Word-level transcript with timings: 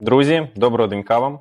Друзі, 0.00 0.48
доброго 0.56 0.88
денька 0.88 1.18
вам. 1.18 1.40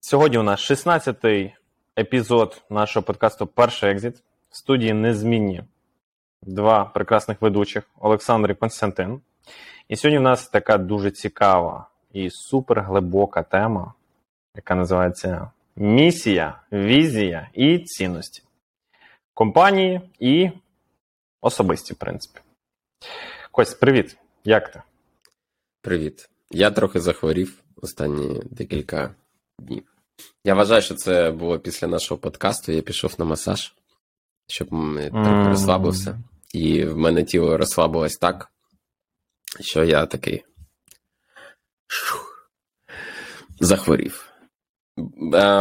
Сьогодні 0.00 0.38
у 0.38 0.42
нас 0.42 0.70
16-й 0.70 1.52
епізод 1.98 2.62
нашого 2.70 3.04
подкасту 3.04 3.46
Перший 3.46 3.90
екзит. 3.90 4.22
В 4.50 4.56
студії 4.56 4.92
незмінні 4.92 5.64
два 6.42 6.84
прекрасних 6.84 7.42
ведучих 7.42 7.90
Олександр 7.98 8.50
і 8.50 8.54
Константин. 8.54 9.20
І 9.88 9.96
сьогодні 9.96 10.18
у 10.18 10.22
нас 10.22 10.48
така 10.48 10.78
дуже 10.78 11.10
цікава 11.10 11.88
і 12.12 12.30
суперглибока 12.30 13.42
тема, 13.42 13.94
яка 14.56 14.74
називається 14.74 15.50
Місія, 15.76 16.60
візія 16.72 17.48
і 17.54 17.78
цінності. 17.78 18.42
Компанії 19.34 20.00
і 20.18 20.50
особисті, 21.40 21.94
в 21.94 21.96
принципі. 21.96 22.40
Кость, 23.50 23.80
привіт. 23.80 24.16
Як 24.44 24.68
ти? 24.72 24.82
Привіт. 25.80 26.31
Я 26.52 26.70
трохи 26.70 27.00
захворів 27.00 27.62
останні 27.76 28.42
декілька 28.50 29.14
днів. 29.58 29.82
Я 30.44 30.54
вважаю, 30.54 30.82
що 30.82 30.94
це 30.94 31.30
було 31.30 31.58
після 31.58 31.86
нашого 31.86 32.18
подкасту. 32.18 32.72
Я 32.72 32.82
пішов 32.82 33.14
на 33.18 33.24
масаж, 33.24 33.74
щоб 34.46 34.68
трохи 35.10 35.48
розслабився. 35.48 36.18
І 36.54 36.84
в 36.84 36.98
мене 36.98 37.24
тіло 37.24 37.56
розслабилось 37.56 38.16
так, 38.16 38.48
що 39.60 39.84
я 39.84 40.06
такий 40.06 40.44
захворів. 43.60 44.28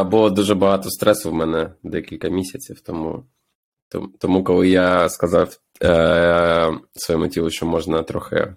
Було 0.06 0.30
дуже 0.30 0.56
багато 0.56 0.90
стресу 0.90 1.32
в 1.32 1.34
мене 1.34 1.74
декілька 1.84 2.30
місяців, 2.30 2.82
тому, 2.82 3.26
тому, 3.90 4.08
тому 4.20 4.44
коли 4.44 4.70
я 4.70 5.10
сказав 5.10 5.58
е, 5.84 6.80
своєму 6.94 7.28
тілу, 7.28 7.50
що 7.50 7.66
можна 7.66 8.04
трохи 8.04 8.56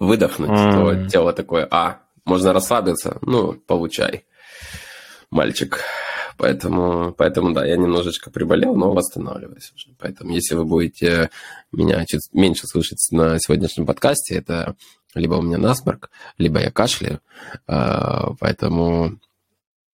видохнуть, 0.00 0.50
Мгм. 0.50 0.72
то 0.72 1.08
тело 1.08 1.32
такое, 1.32 1.66
а, 1.70 2.00
можно 2.24 2.52
расслабиться, 2.52 3.18
ну, 3.22 3.54
получай, 3.54 4.24
мальчик. 5.30 5.80
Поэтому, 6.36 7.12
поэтому, 7.18 7.52
да, 7.52 7.66
я 7.66 7.76
немножечко 7.76 8.30
приболел, 8.30 8.76
но 8.76 8.92
восстанавливаюсь 8.92 9.72
уже. 9.74 9.88
Поэтому, 9.98 10.30
если 10.32 10.54
вы 10.54 10.64
будете 10.64 11.30
меня 11.72 12.04
чуть 12.06 12.28
меньше 12.32 12.68
слышать 12.68 13.04
на 13.10 13.38
сегодняшнем 13.40 13.86
подкасте, 13.86 14.36
это 14.36 14.76
либо 15.14 15.34
у 15.34 15.42
меня 15.42 15.58
насморк, 15.58 16.10
либо 16.38 16.60
я 16.60 16.70
кашляю. 16.70 17.18
А, 17.66 18.34
Поэтому, 18.38 19.18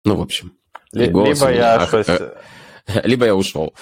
ну, 0.05 0.15
в 0.17 0.21
общем. 0.23 0.53
и 0.93 0.99
Лі- 1.01 1.11
голос 1.11 1.43
у 1.43 1.47
Либо 1.49 1.57
я 1.59 1.75
ах, 1.83 1.95
э, 1.95 2.37
либо 3.05 3.25
я 3.27 3.35
ушел. 3.35 3.75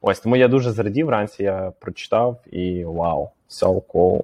Ось 0.01 0.21
тому 0.21 0.37
я 0.37 0.49
дуже 0.49 0.71
зрадів 0.71 1.07
вранці, 1.07 1.43
я 1.43 1.73
прочитав 1.81 2.41
і 2.51 2.85
вау, 2.85 3.31
so 3.51 3.83
cool. 3.83 4.23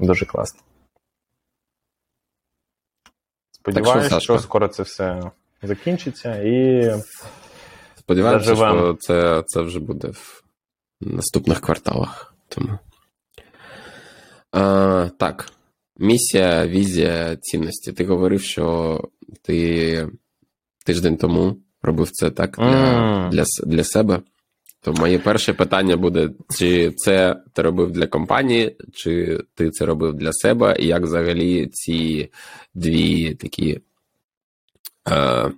Дуже 0.00 0.26
класно. 0.26 0.60
Сподіваюся, 3.64 4.08
Сашко? 4.08 4.20
що 4.20 4.38
скоро 4.38 4.68
це 4.68 4.82
все 4.82 5.30
закінчиться 5.62 6.36
і. 6.36 6.82
Заживемо. 8.08 8.78
що 8.78 8.96
це, 9.00 9.44
це 9.46 9.60
вже 9.60 9.80
буде 9.80 10.08
в 10.08 10.44
наступних 11.00 11.60
кварталах. 11.60 12.34
Тому. 12.48 12.78
А, 14.52 15.08
так. 15.18 15.50
Місія, 15.98 16.66
візія, 16.66 17.36
цінності. 17.36 17.92
Ти 17.92 18.04
говорив, 18.04 18.42
що 18.42 19.00
ти 19.42 20.08
тиждень 20.84 21.16
тому 21.16 21.56
робив 21.82 22.10
це 22.10 22.30
так 22.30 22.56
для, 22.58 22.64
Мм. 22.64 23.30
для, 23.30 23.44
для 23.64 23.84
себе. 23.84 24.20
То 24.84 24.92
моє 24.92 25.18
перше 25.18 25.54
питання 25.54 25.96
буде: 25.96 26.30
чи 26.50 26.90
це 26.90 27.36
ти 27.52 27.62
робив 27.62 27.90
для 27.90 28.06
компанії, 28.06 28.76
чи 28.92 29.40
ти 29.54 29.70
це 29.70 29.86
робив 29.86 30.14
для 30.14 30.32
себе, 30.32 30.76
і 30.78 30.86
як 30.86 31.02
взагалі 31.02 31.66
ці 31.66 32.30
дві 32.74 33.34
такі 33.34 33.80
е, 35.10 35.50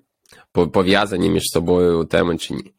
пов'язані 0.52 1.30
між 1.30 1.42
собою 1.42 2.04
теми 2.04 2.36
чи 2.36 2.54
ні? 2.54 2.72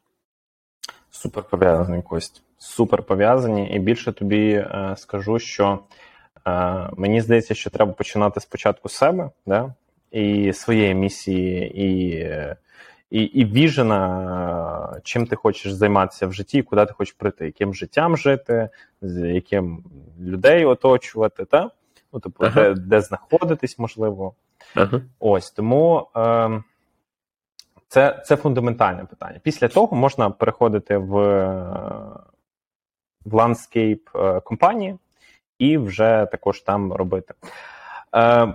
Супер 1.12 1.44
пов'язаний 1.44 2.02
Кость. 2.02 2.42
Супер 2.58 3.04
пов'язані. 3.04 3.76
І 3.76 3.80
більше 3.80 4.12
тобі 4.12 4.52
е, 4.52 4.96
скажу, 4.98 5.40
що 5.40 5.80
е, 6.48 6.90
мені 6.98 7.22
здається, 7.22 7.56
що 7.56 7.70
треба 7.70 7.92
починати 7.92 8.40
спочатку 8.40 8.90
з 8.90 8.94
себе, 8.94 9.30
да? 9.46 9.74
і 10.12 10.54
своєї 10.54 10.96
місії, 10.96 11.82
і, 11.82 12.12
е, 12.16 12.56
і, 13.10 13.22
і 13.22 13.46
віжена, 13.46 14.94
е, 14.98 15.02
чим 15.04 15.28
ти 15.28 15.36
хочеш 15.36 15.74
займатися 15.74 16.28
в 16.28 16.34
житті, 16.34 16.64
куди 16.64 16.86
ти 16.86 16.94
хочеш 16.94 17.14
прийти, 17.14 17.46
яким 17.46 17.74
життям 17.74 18.18
жити, 18.18 18.70
з 19.02 19.34
яким 19.34 19.84
людей 20.20 20.66
оточувати, 20.66 21.46
та? 21.46 21.72
Ну, 22.14 22.20
тобто, 22.20 22.46
Ага. 22.46 22.62
де, 22.62 22.74
де 22.74 23.02
знаходитись, 23.02 23.80
можливо. 23.80 24.34
Ага. 24.76 25.02
Ось 25.20 25.52
тому 25.52 26.08
е, 26.18 26.64
це, 27.88 28.24
це 28.26 28.36
фундаментальне 28.36 29.06
питання. 29.06 29.40
Після 29.44 29.68
того 29.68 29.98
можна 29.98 30.30
переходити 30.30 30.98
в, 30.98 31.18
е, 31.18 31.74
в 33.26 33.34
landscape 33.34 34.10
компанії 34.44 34.98
і 35.60 35.78
вже 35.78 36.28
також 36.32 36.62
там 36.62 36.94
робити. 36.94 37.34
Е, 38.16 38.46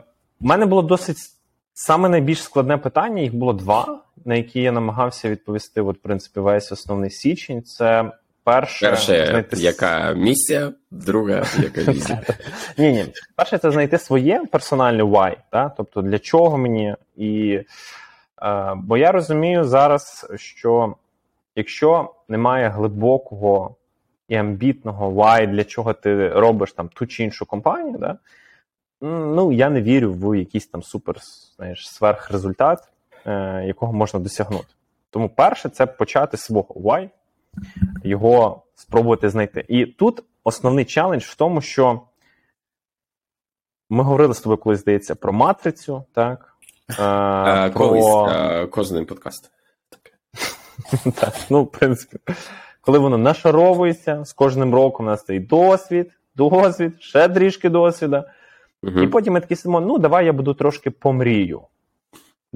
У 0.41 0.47
мене 0.47 0.67
було 0.67 0.83
досить 0.83 1.17
саме 1.75 2.09
найбільш 2.09 2.43
складне 2.43 2.79
питання. 2.79 3.23
Їх 3.23 3.35
було 3.35 3.53
два, 3.53 4.02
на 4.25 4.34
які 4.34 4.61
я 4.61 4.73
намагався 4.73 5.31
відповісти. 5.31 5.81
От, 5.81 5.97
в 5.99 6.00
принципі, 6.00 6.41
весь 6.41 6.73
основний 6.73 7.11
січень. 7.11 7.62
Це 7.62 8.12
перше, 8.45 8.87
Перше, 8.87 9.27
знайти 9.27 9.56
яка 9.56 10.12
місія, 10.12 10.73
друга, 10.91 11.45
яка 11.62 11.81
візія. 11.93 12.23
ні, 12.78 12.93
ні. 12.93 13.06
Перше, 13.37 13.59
це 13.59 13.71
знайти 13.71 13.99
своє 13.99 14.45
персональне 14.53 15.03
why, 15.03 15.37
да? 15.53 15.69
тобто 15.69 16.03
для 16.03 16.19
чого 16.19 16.59
мені. 16.59 16.97
І, 17.17 17.61
е, 18.43 18.73
бо 18.77 18.97
я 18.97 19.12
розумію 19.12 19.65
зараз, 19.65 20.27
що 20.37 20.97
якщо 21.56 22.15
немає 22.29 22.69
глибокого 22.69 23.77
і 24.29 24.34
амбітного 24.37 25.11
why, 25.11 25.47
для 25.47 25.65
чого 25.65 25.93
ти 25.93 26.29
робиш 26.29 26.73
там 26.73 26.89
ту 26.89 27.06
чи 27.06 27.25
іншу 27.25 27.47
компанію, 27.47 27.99
да? 27.99 28.19
ну 29.03 29.53
я 29.53 29.71
не 29.71 29.83
вірю 29.83 30.12
в 30.12 30.39
якийсь 30.39 30.67
там 30.67 30.83
супер 30.83 31.17
знаєш, 31.56 31.89
сверхрезультат, 31.89 32.92
якого 33.66 33.93
можна 33.93 34.21
досягнути. 34.21 34.75
Тому 35.10 35.28
перше, 35.28 35.69
це 35.69 35.87
почати 35.87 36.37
свого 36.37 36.75
why, 36.75 37.11
його 38.05 38.62
спробувати 38.75 39.31
знайти. 39.31 39.64
І 39.69 39.87
тут 39.87 40.25
основний 40.44 40.85
челендж 40.85 41.23
в 41.23 41.35
тому, 41.35 41.61
що 41.61 42.00
ми 43.91 44.05
говорили 44.05 44.35
з 44.35 44.41
тобою 44.41 44.58
колись, 44.58 44.81
здається, 44.81 45.14
про 45.14 45.32
матрицю, 45.32 46.05
так? 46.12 46.56
Е, 46.91 47.70
Колись 47.70 48.05
а, 48.06 49.05
подкаст. 49.05 49.50
так, 51.20 51.35
ну, 51.50 51.62
в 51.62 51.70
принципі, 51.70 52.19
коли 52.81 52.99
воно 52.99 53.19
нашаровується, 53.19 54.25
з 54.25 54.32
кожним 54.32 54.75
роком 54.75 55.06
у 55.06 55.08
нас 55.08 55.25
цей 55.25 55.41
досвід, 55.41 56.12
досвід, 56.35 57.02
ще 57.02 57.29
трішки 57.29 57.69
досвіда. 57.69 58.32
І 59.02 59.06
потім 59.06 59.32
ми 59.32 59.41
такі 59.41 59.56
сидимо, 59.56 59.81
ну 59.81 59.99
давай 59.99 60.26
я 60.26 60.32
буду 60.32 60.55
трошки 60.55 60.91
помрію. 60.91 61.62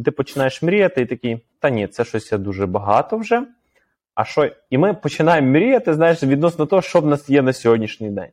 Ти 0.05 0.11
починаєш 0.11 0.63
мріяти, 0.63 1.03
і 1.03 1.07
такий, 1.07 1.41
та 1.61 1.71
ні, 1.71 1.87
це 1.87 2.05
щось 2.05 2.33
я 2.33 2.39
дуже 2.39 2.67
багато 2.67 3.17
вже. 3.17 3.43
А 4.15 4.25
що? 4.25 4.51
І 4.71 4.79
ми 4.79 4.95
починаємо 4.95 5.51
мріяти, 5.51 5.95
знаєш, 5.95 6.23
відносно 6.23 6.67
того, 6.67 6.83
що 6.83 7.01
в 7.01 7.07
нас 7.07 7.31
є 7.31 7.43
на 7.43 7.53
сьогоднішній 7.53 8.11
день. 8.11 8.31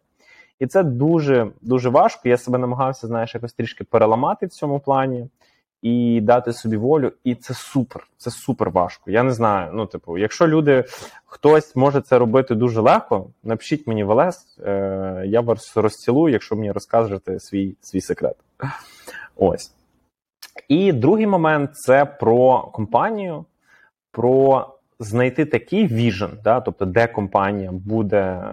І 0.59 0.67
це 0.67 0.83
дуже 0.83 1.47
дуже 1.61 1.89
важко. 1.89 2.29
Я 2.29 2.37
себе 2.37 2.57
намагався, 2.57 3.07
знаєш, 3.07 3.35
якось 3.35 3.53
трішки 3.53 3.83
переламати 3.83 4.45
в 4.45 4.49
цьому 4.49 4.79
плані. 4.79 5.27
і 5.81 6.21
дати 6.21 6.53
собі 6.53 6.77
волю, 6.77 7.11
і 7.23 7.35
це 7.35 7.53
супер. 7.53 8.07
Це 8.17 8.31
супер 8.31 8.69
важко. 8.69 9.11
Я 9.11 9.23
не 9.23 9.31
знаю. 9.31 9.71
Ну, 9.73 9.85
типу, 9.85 10.17
якщо 10.17 10.47
люди, 10.47 10.83
хтось 11.25 11.75
може 11.75 12.01
це 12.01 12.17
робити 12.17 12.55
дуже 12.55 12.81
легко, 12.81 13.27
напишіть 13.43 13.87
мені 13.87 14.03
в 14.03 14.31
е, 14.65 15.23
я 15.25 15.41
вас 15.41 15.77
розцілую, 15.77 16.33
якщо 16.33 16.55
мені 16.55 16.71
розкажете 16.71 17.39
свій, 17.39 17.75
свій 17.81 18.01
секрет. 18.01 18.35
Ось. 19.35 19.71
І 20.67 20.93
другий 20.93 21.27
момент 21.27 21.75
це 21.75 22.05
про 22.05 22.61
компанію, 22.61 23.45
про 24.11 24.69
знайти 24.99 25.45
такий 25.45 25.87
віжен, 25.87 26.39
да, 26.43 26.61
тобто, 26.61 26.85
де 26.85 27.07
компанія 27.07 27.71
буде 27.71 28.21
е, 28.21 28.49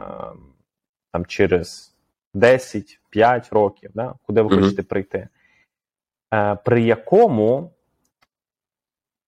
там 1.12 1.26
через 1.26 1.96
10-5 2.34 3.54
років, 3.54 3.90
да, 3.94 4.14
куди 4.22 4.42
ви 4.42 4.56
хочете 4.56 4.82
прийти, 4.82 5.28
е, 6.34 6.54
при 6.54 6.82
якому 6.82 7.72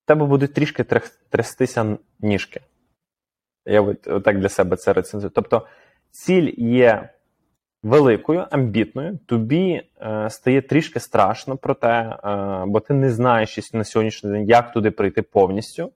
в 0.05 0.07
тебе 0.07 0.27
будуть 0.27 0.55
трішки 0.55 0.85
трястися 1.29 1.99
ніжки. 2.21 2.61
Я 3.67 3.81
от, 3.83 4.07
отак 4.07 4.39
для 4.39 4.49
себе 4.49 4.77
це 4.77 4.93
рецензую. 4.93 5.31
Тобто, 5.35 5.67
ціль 6.11 6.55
є 6.57 7.09
великою, 7.83 8.47
амбітною, 8.51 9.19
тобі 9.27 9.83
е, 10.01 10.31
стає 10.31 10.63
трішки 10.63 11.01
страшно 11.01 11.57
про 11.57 11.75
те, 11.75 11.89
е, 11.89 12.65
бо 12.67 12.81
ти 12.81 12.95
не 12.95 13.11
знаєш 13.11 13.73
на 13.73 13.85
сьогоднішній 13.85 14.31
день, 14.31 14.49
як 14.49 14.73
туди 14.73 14.91
прийти 14.91 15.23
повністю. 15.23 15.93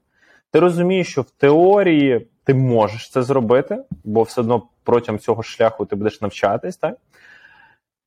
Ти 0.50 0.60
розумієш, 0.60 1.08
що 1.08 1.22
в 1.22 1.30
теорії 1.30 2.26
ти 2.44 2.54
можеш 2.54 3.10
це 3.10 3.22
зробити, 3.22 3.78
бо 4.04 4.22
все 4.22 4.40
одно 4.40 4.62
протягом 4.84 5.18
цього 5.18 5.42
шляху 5.42 5.84
ти 5.84 5.96
будеш 5.96 6.20
навчатись, 6.20 6.76
так? 6.76 6.96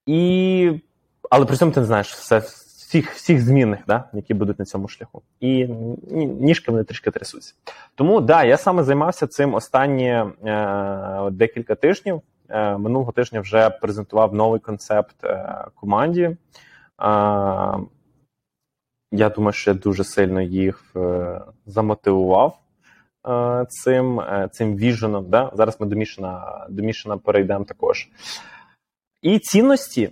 І... 0.05 0.81
Але 1.29 1.45
при 1.45 1.57
цьому 1.57 1.71
ти 1.71 1.79
не 1.79 1.85
знаєш 1.85 2.13
все, 2.13 2.37
всіх, 2.39 3.13
всіх 3.13 3.41
змінних, 3.41 3.79
да, 3.87 4.03
які 4.13 4.33
будуть 4.33 4.59
на 4.59 4.65
цьому 4.65 4.87
шляху. 4.87 5.21
І 5.39 5.65
ніжки 6.39 6.71
вони 6.71 6.83
трішки 6.83 7.11
трясуться. 7.11 7.53
Тому 7.95 8.21
да, 8.21 8.43
я 8.43 8.57
саме 8.57 8.83
займався 8.83 9.27
цим 9.27 9.53
останні 9.53 10.07
е, 10.07 11.29
декілька 11.31 11.75
тижнів. 11.75 12.21
Е, 12.49 12.77
минулого 12.77 13.11
тижня 13.11 13.41
вже 13.41 13.69
презентував 13.69 14.33
новий 14.33 14.59
концепт 14.59 15.23
е, 15.23 15.65
команді. 15.75 16.21
Е, 16.23 16.37
я 19.11 19.29
думаю, 19.35 19.53
що 19.53 19.71
я 19.71 19.77
дуже 19.77 20.03
сильно 20.03 20.41
їх 20.41 20.95
замотивував 21.65 22.59
цим, 23.69 24.21
цим 24.51 24.75
віженом. 24.77 25.29
Да? 25.29 25.51
Зараз 25.53 25.81
ми 25.81 25.87
до 25.87 25.95
Мішина, 25.95 26.65
до 26.69 26.83
Мішина 26.83 27.17
перейдемо 27.17 27.65
також. 27.65 28.09
І 29.21 29.39
цінності. 29.39 30.09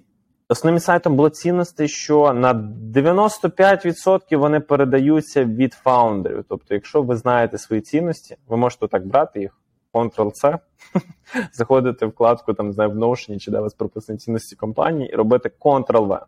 Основним 0.50 0.80
сайтом 0.80 1.16
було 1.16 1.30
цінності, 1.30 1.88
що 1.88 2.34
на 2.34 2.54
95% 2.54 4.38
вони 4.38 4.60
передаються 4.60 5.46
від 5.46 5.74
фаундерів. 5.74 6.46
Тобто, 6.50 6.74
якщо 6.74 7.02
ви 7.02 7.16
знаєте 7.16 7.58
свої 7.58 7.82
цінності, 7.82 8.36
ви 8.48 8.58
можете 8.58 8.88
так 8.88 9.08
брати 9.08 9.40
їх, 9.40 9.58
Ctrl-C, 9.94 10.60
заходити 11.54 12.06
в 12.06 12.10
вкладку 12.10 12.54
там, 12.54 12.68
не 12.68 12.74
знаю, 12.74 12.92
в 12.92 12.96
Notion, 12.96 13.40
чи 13.40 13.52
де 13.52 13.60
вас 13.60 13.74
прописані 13.74 14.20
цінності 14.20 14.56
компанії, 14.56 15.10
і 15.10 15.16
робити 15.16 15.52
Ctrl-V 15.60 16.20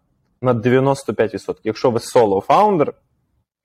на 0.42 0.54
95%. 0.54 1.56
Якщо 1.64 1.92
ви 1.92 2.00
соло 2.00 2.42
фаундер, 2.42 2.94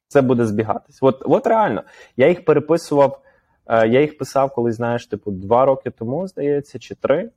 це 0.08 0.23
буде 0.23 0.46
збігатись. 0.46 0.99
От, 1.00 1.23
от 1.26 1.46
реально, 1.46 1.82
я 2.17 2.29
їх 2.29 2.44
переписував, 2.44 3.20
е, 3.67 3.88
я 3.88 4.00
їх 4.00 4.19
писав, 4.19 4.55
коли 4.55 4.73
знаєш, 4.73 5.06
типу, 5.06 5.31
два 5.31 5.64
роки 5.64 5.91
тому, 5.91 6.29
здається, 6.29 6.79
чи 6.79 6.94
три. 6.94 7.31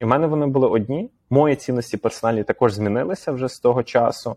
І 0.00 0.04
в 0.04 0.08
мене 0.08 0.26
вони 0.26 0.46
були 0.46 0.68
одні. 0.68 1.10
Мої 1.30 1.56
цінності 1.56 1.96
персональні 1.96 2.44
також 2.44 2.72
змінилися 2.72 3.32
вже 3.32 3.48
з 3.48 3.58
того 3.58 3.82
часу. 3.82 4.36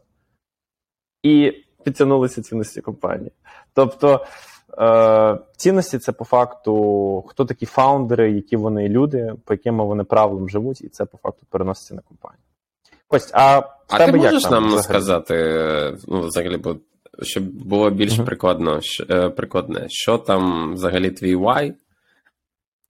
І 1.24 1.54
підтягнулися 1.84 2.42
цінності 2.42 2.82
компанії. 2.82 3.32
Тобто, 3.74 4.26
цінності 5.58 5.98
це 6.00 6.12
по 6.12 6.26
факту, 6.26 7.26
хто 7.28 7.46
такі 7.46 7.66
фаундери, 7.66 8.32
які 8.32 8.56
вони 8.58 8.90
люди, 8.90 9.34
по 9.46 9.54
яким 9.54 9.78
вони 9.78 10.04
правилам 10.04 10.50
живуть, 10.50 10.82
і 10.82 10.90
це 10.90 11.06
по 11.06 11.18
факту 11.18 11.46
переноситься 11.50 11.96
на 11.96 12.02
компанію. 12.02 12.42
Кость, 13.08 13.32
а 13.34 13.60
в 13.60 13.64
А 13.90 13.98
тебе 13.98 14.12
ти 14.12 14.18
як 14.20 14.34
можеш 14.34 14.50
нам 14.50 14.64
взагалі? 14.68 14.84
сказати, 14.84 15.36
е, 15.36 15.98
ну, 16.08 16.22
взагалі, 16.22 16.58
бо, 16.58 16.76
щоб 17.22 17.44
було 17.44 17.90
більш 17.90 18.16
Мгм. 18.18 18.26
прикладно, 18.26 18.76
щ- 18.76 19.14
е, 19.16 19.30
прикладне, 19.30 19.86
що 19.90 20.18
там 20.18 20.74
взагалі 20.74 21.12
твій 21.12 21.36
why 21.36 21.74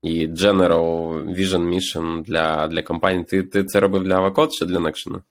і 0.02 0.28
General 0.28 1.24
Vision 1.38 1.74
Mission 1.76 2.24
для, 2.24 2.68
для 2.68 2.82
компанії? 2.84 3.24
Ти, 3.24 3.44
ти 3.44 3.64
це 3.64 3.80
робив 3.80 4.04
для 4.04 4.20
Avacode 4.20 4.50
чи 4.52 4.66
для 4.66 4.78
Nexion? 4.80 5.22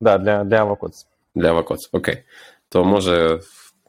Да, 0.00 0.18
для, 0.18 0.44
для 0.44 0.64
Avocode. 0.64 1.06
Для 1.34 1.52
Avacode, 1.52 1.88
окей. 1.92 2.18
То 2.68 2.84
може 2.84 3.40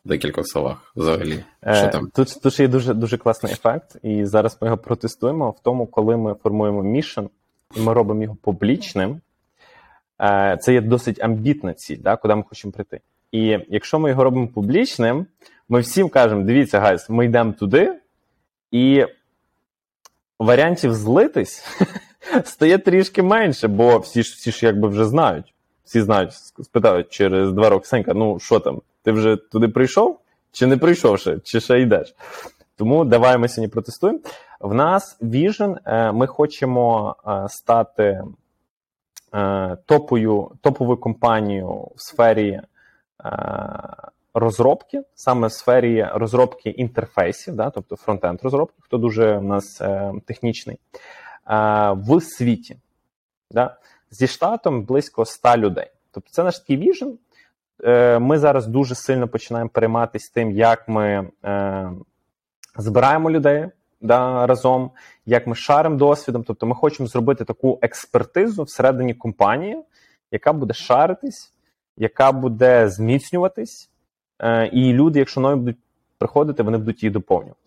в 0.06 0.10
декількох 0.10 0.48
словах 0.48 0.92
взагалі. 0.96 1.44
Що 1.64 1.72
Е, 1.72 1.88
там? 1.90 2.10
Тут, 2.16 2.42
тут 2.44 2.54
ще 2.54 2.64
є 2.64 2.70
дуже, 2.70 2.94
дуже 2.94 3.18
класний 3.18 3.54
ефект, 3.54 3.98
і 4.04 4.26
зараз 4.26 4.58
ми 4.62 4.66
його 4.68 4.78
протестуємо 4.78 5.50
в 5.50 5.60
тому, 5.60 5.86
коли 5.86 6.18
ми 6.18 6.34
формуємо 6.34 6.84
мішен, 6.84 7.30
і 7.76 7.82
ми 7.82 7.94
робимо 7.94 8.24
його 8.24 8.36
публічним. 8.42 9.22
Е, 10.22 10.58
Це 10.62 10.74
є 10.74 10.82
досить 10.82 11.24
амбітна 11.24 11.74
ціль, 11.74 11.98
да, 12.00 12.16
куди 12.16 12.36
ми 12.36 12.44
хочемо 12.44 12.72
прийти. 12.72 13.00
І 13.32 13.60
якщо 13.70 14.00
ми 14.00 14.10
його 14.10 14.24
робимо 14.24 14.48
публічним, 14.48 15.26
ми 15.70 15.80
всім 15.80 16.10
кажемо: 16.10 16.44
дивіться, 16.44 16.80
guys, 16.80 17.10
ми 17.10 17.26
йдемо 17.26 17.52
туди, 17.54 17.94
і 18.72 19.06
варіантів 20.40 20.94
злитись 20.94 21.64
стає 22.44 22.78
трішки 22.78 23.24
менше, 23.24 23.68
бо 23.68 23.98
всі 23.98 24.24
ж 24.24 24.36
всі 24.38 24.52
ж 24.52 24.66
якби 24.66 24.88
вже 24.88 25.06
знають. 25.06 25.54
Всі 25.84 26.02
знають, 26.02 26.34
спитають 26.64 27.10
через 27.10 27.52
два 27.52 27.70
роки 27.70 27.86
Сенька, 27.88 28.14
ну 28.14 28.40
що 28.40 28.60
там, 28.60 28.82
ти 29.04 29.12
вже 29.12 29.36
туди 29.36 29.68
прийшов? 29.68 30.20
Чи 30.52 30.68
не 30.68 30.78
прийшов 30.78 31.20
ще, 31.20 31.40
чи 31.40 31.60
ще 31.60 31.82
йдеш? 31.82 32.16
Тому 32.76 33.06
давай 33.06 33.38
ми 33.38 33.48
сьогодні 33.48 33.72
протестуємо. 33.72 34.20
В 34.60 34.74
нас 34.74 35.18
Vision, 35.22 35.78
е, 35.86 36.12
ми 36.12 36.28
хочемо 36.28 37.16
е, 37.28 37.50
стати 37.50 38.24
е, 39.34 39.78
топою, 39.86 40.52
топовою 40.62 40.98
компанією 40.98 41.68
в 41.96 42.02
сфері 42.02 42.62
розробки, 44.34 45.04
саме 45.16 45.48
в 45.48 45.52
сфері 45.52 46.08
розробки 46.14 46.70
інтерфейсів, 46.70 47.56
да, 47.56 47.70
тобто 47.70 47.96
фронтенд 47.96 48.40
розробки, 48.44 48.76
хто 48.80 48.98
дуже 48.98 49.38
в 49.38 49.44
нас 49.44 49.82
технічний, 50.26 50.78
в 51.92 52.22
світі. 52.22 52.78
Да. 53.52 53.78
Зі 54.12 54.28
штатом 54.28 54.84
близько 54.84 55.26
100 55.26 55.58
людей. 55.58 55.92
Тобто 56.12 56.30
це 56.32 56.44
наш 56.44 56.60
такий 56.60 56.78
віжен. 56.78 57.18
Е, 57.84 58.20
Ми 58.20 58.40
зараз 58.40 58.68
дуже 58.68 58.96
сильно 58.96 59.28
починаємо 59.28 59.70
перейматися 59.70 60.32
тим, 60.34 60.52
як 60.52 60.88
ми 60.88 61.30
е, 61.46 61.92
збираємо 62.78 63.32
людей 63.32 63.70
да, 64.02 64.48
разом, 64.48 64.92
як 65.26 65.48
ми 65.48 65.56
шаримо 65.56 65.96
досвідом. 65.96 66.44
Тобто 66.44 66.66
ми 66.66 66.76
хочемо 66.76 67.08
зробити 67.08 67.46
таку 67.46 67.80
експертизу 67.82 68.64
всередині 68.64 69.14
компанії, 69.14 69.78
яка 70.32 70.54
буде 70.54 70.74
шаритись, 70.74 71.54
яка 71.98 72.32
буде 72.32 72.90
зміцнюватись, 72.90 73.90
е, 74.40 74.68
і 74.68 74.94
люди, 74.94 75.20
якщо 75.20 75.42
нові 75.42 75.56
будуть 75.56 75.78
приходити, 76.18 76.64
вони 76.64 76.78
будуть 76.78 77.04
її 77.04 77.12
доповнювати. 77.12 77.58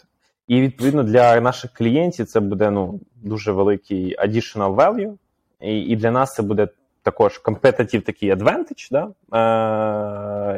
І 0.49 0.61
відповідно 0.61 1.03
для 1.03 1.41
наших 1.41 1.73
клієнтів 1.73 2.27
це 2.27 2.41
буде 2.41 2.71
ну, 2.71 3.01
дуже 3.17 3.53
великий 3.53 4.17
additional 4.19 4.75
value, 4.75 5.17
і, 5.61 5.81
і 5.81 5.97
для 5.97 6.11
нас 6.11 6.35
це 6.35 6.43
буде 6.43 6.69
також 7.05 7.41
competitive 7.45 8.01
такий 8.01 8.35
advantage, 8.35 8.89
да? 8.91 9.09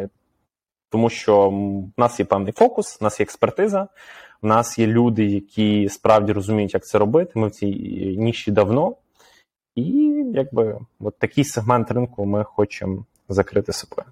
е, 0.03 0.09
тому 0.91 1.11
що 1.11 1.51
в 1.97 2.01
нас 2.01 2.21
є 2.21 2.27
певний 2.27 2.53
фокус, 2.53 3.01
в 3.01 3.05
нас 3.05 3.21
є 3.21 3.25
експертиза, 3.25 3.89
в 4.43 4.47
нас 4.47 4.79
є 4.79 4.87
люди, 4.87 5.25
які 5.25 5.89
справді 5.89 6.33
розуміють, 6.33 6.75
як 6.75 6.85
це 6.85 6.99
робити. 6.99 7.33
Ми 7.35 7.49
в 7.49 7.51
цій 7.51 7.67
ніші 8.19 8.51
давно. 8.51 8.97
І 9.75 9.83
якби 10.35 10.79
от 11.01 11.19
такий 11.19 11.45
сегмент 11.45 11.91
ринку 11.91 12.27
ми 12.27 12.45
хочемо 12.45 13.05
закрити 13.29 13.73
собою. 13.73 14.09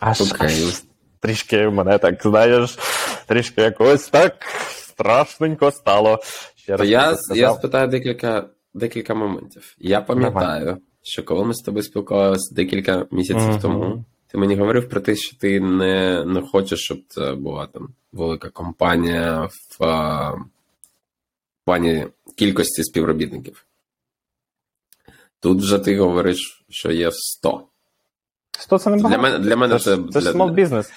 Аж, 0.00 0.20
Окей. 0.20 0.46
аж 0.46 0.82
трішки 1.20 1.68
мене 1.68 1.98
так, 1.98 2.22
знаєш, 2.22 2.78
трішки 3.26 3.62
якось 3.62 4.08
так 4.08 4.46
страшненько 4.70 5.70
стало. 5.70 6.20
Ще 6.56 6.76
То 6.76 6.82
раз 6.82 6.88
я, 6.88 7.16
я 7.34 7.54
спитаю 7.54 7.88
декілька, 7.88 8.48
декілька 8.74 9.14
моментів. 9.14 9.74
Я 9.78 10.00
пам'ятаю, 10.00 10.78
що 11.02 11.22
коли 11.22 11.44
ми 11.44 11.54
з 11.54 11.60
тобою 11.60 11.82
спілкувалися 11.82 12.54
декілька 12.54 13.06
місяців 13.10 13.48
Мгм. 13.48 13.60
тому, 13.60 14.04
ти 14.26 14.38
мені 14.38 14.56
говорив 14.56 14.88
про 14.88 15.00
те, 15.00 15.16
що 15.16 15.36
ти 15.36 15.60
не, 15.60 16.24
не 16.24 16.40
хочеш, 16.40 16.80
щоб 16.80 16.98
це 17.08 17.34
була 17.34 17.66
там 17.66 17.88
велика 18.12 18.48
компанія 18.48 19.48
в 19.78 19.84
а, 19.84 20.34
плані 21.64 22.06
кількості 22.36 22.84
співробітників. 22.84 23.66
Тут 25.40 25.58
вже 25.58 25.78
ти 25.78 25.98
говориш, 25.98 26.64
що 26.68 26.92
є 26.92 27.10
100. 27.12 27.66
Сто 28.58 28.78
це 28.78 28.90
не 28.90 28.96
Для 28.96 29.18
мене, 29.18 29.38
для 29.38 29.56
мене 29.56 29.78
це, 29.78 29.96
це, 29.96 30.02
це 30.12 30.20
для, 30.20 30.30
small 30.30 30.54
business. 30.54 30.90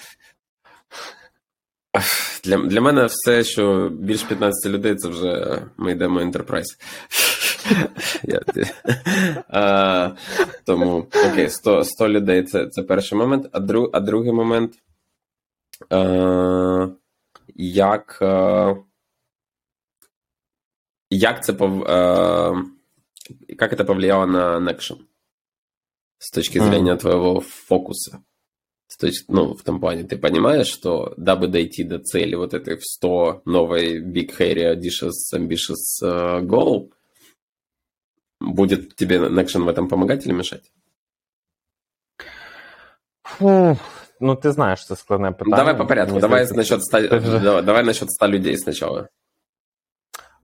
для, 2.44 2.56
для 2.56 2.80
мене 2.80 3.06
все, 3.06 3.44
що 3.44 3.88
більш 3.92 4.22
15 4.22 4.72
людей, 4.72 4.94
це 4.94 5.08
вже 5.08 5.62
ми 5.76 5.92
йдемо 5.92 6.20
enterprise. 6.20 6.78
А, 9.48 10.10
тому 10.64 11.06
окей, 11.30 11.50
100 11.50 11.84
100 11.84 12.08
людей 12.08 12.42
це 12.42 12.82
перший 12.82 13.18
момент. 13.18 13.48
А 13.52 13.58
а 13.92 14.00
другий 14.00 14.32
момент. 14.32 14.72
А, 15.90 16.88
як 17.54 18.18
як 21.10 21.44
це 21.44 21.52
как 23.58 23.72
это 23.72 23.84
повлияло 23.84 24.26
на 24.26 24.58
Nexion 24.58 24.98
с 26.18 26.30
точки 26.30 26.58
зрения 26.58 26.96
твоего 26.96 27.40
фокуса? 27.40 28.22
То 28.98 29.06
есть, 29.06 29.26
ну, 29.28 29.54
в 29.54 29.62
том 29.62 29.80
плане, 29.80 30.04
ты 30.04 30.16
понимаешь, 30.16 30.66
что 30.66 31.12
дабы 31.16 31.46
дойти 31.48 31.84
до 31.84 31.98
цели 31.98 32.34
вот 32.34 32.54
этой 32.54 32.76
в 32.76 32.84
100 32.84 33.42
новой 33.44 34.00
Big 34.00 34.30
Hairy 34.38 34.74
Audacious 34.74 35.12
Ambitious 35.34 36.00
Goal, 36.02 36.90
будет 38.39 38.95
тебе 38.95 39.17
Nexion 39.17 39.63
в 39.63 39.67
этом 39.67 39.87
помогать 39.87 40.25
или 40.25 40.33
мешать? 40.33 40.71
Фу, 43.23 43.77
ну, 44.19 44.35
ты 44.35 44.51
знаешь, 44.51 44.85
це 44.85 44.95
складне 44.95 45.31
питання. 45.31 45.57
Давай 45.57 45.77
по 45.77 45.85
порядку. 45.85 46.11
Мені 46.11 46.21
давай 46.21 46.47
насчет 46.55 46.83
100, 46.83 47.01
давай, 47.07 47.63
давай 47.63 47.83
насчет 47.83 48.11
100 48.11 48.27
людей 48.27 48.57
сначала. 48.57 49.07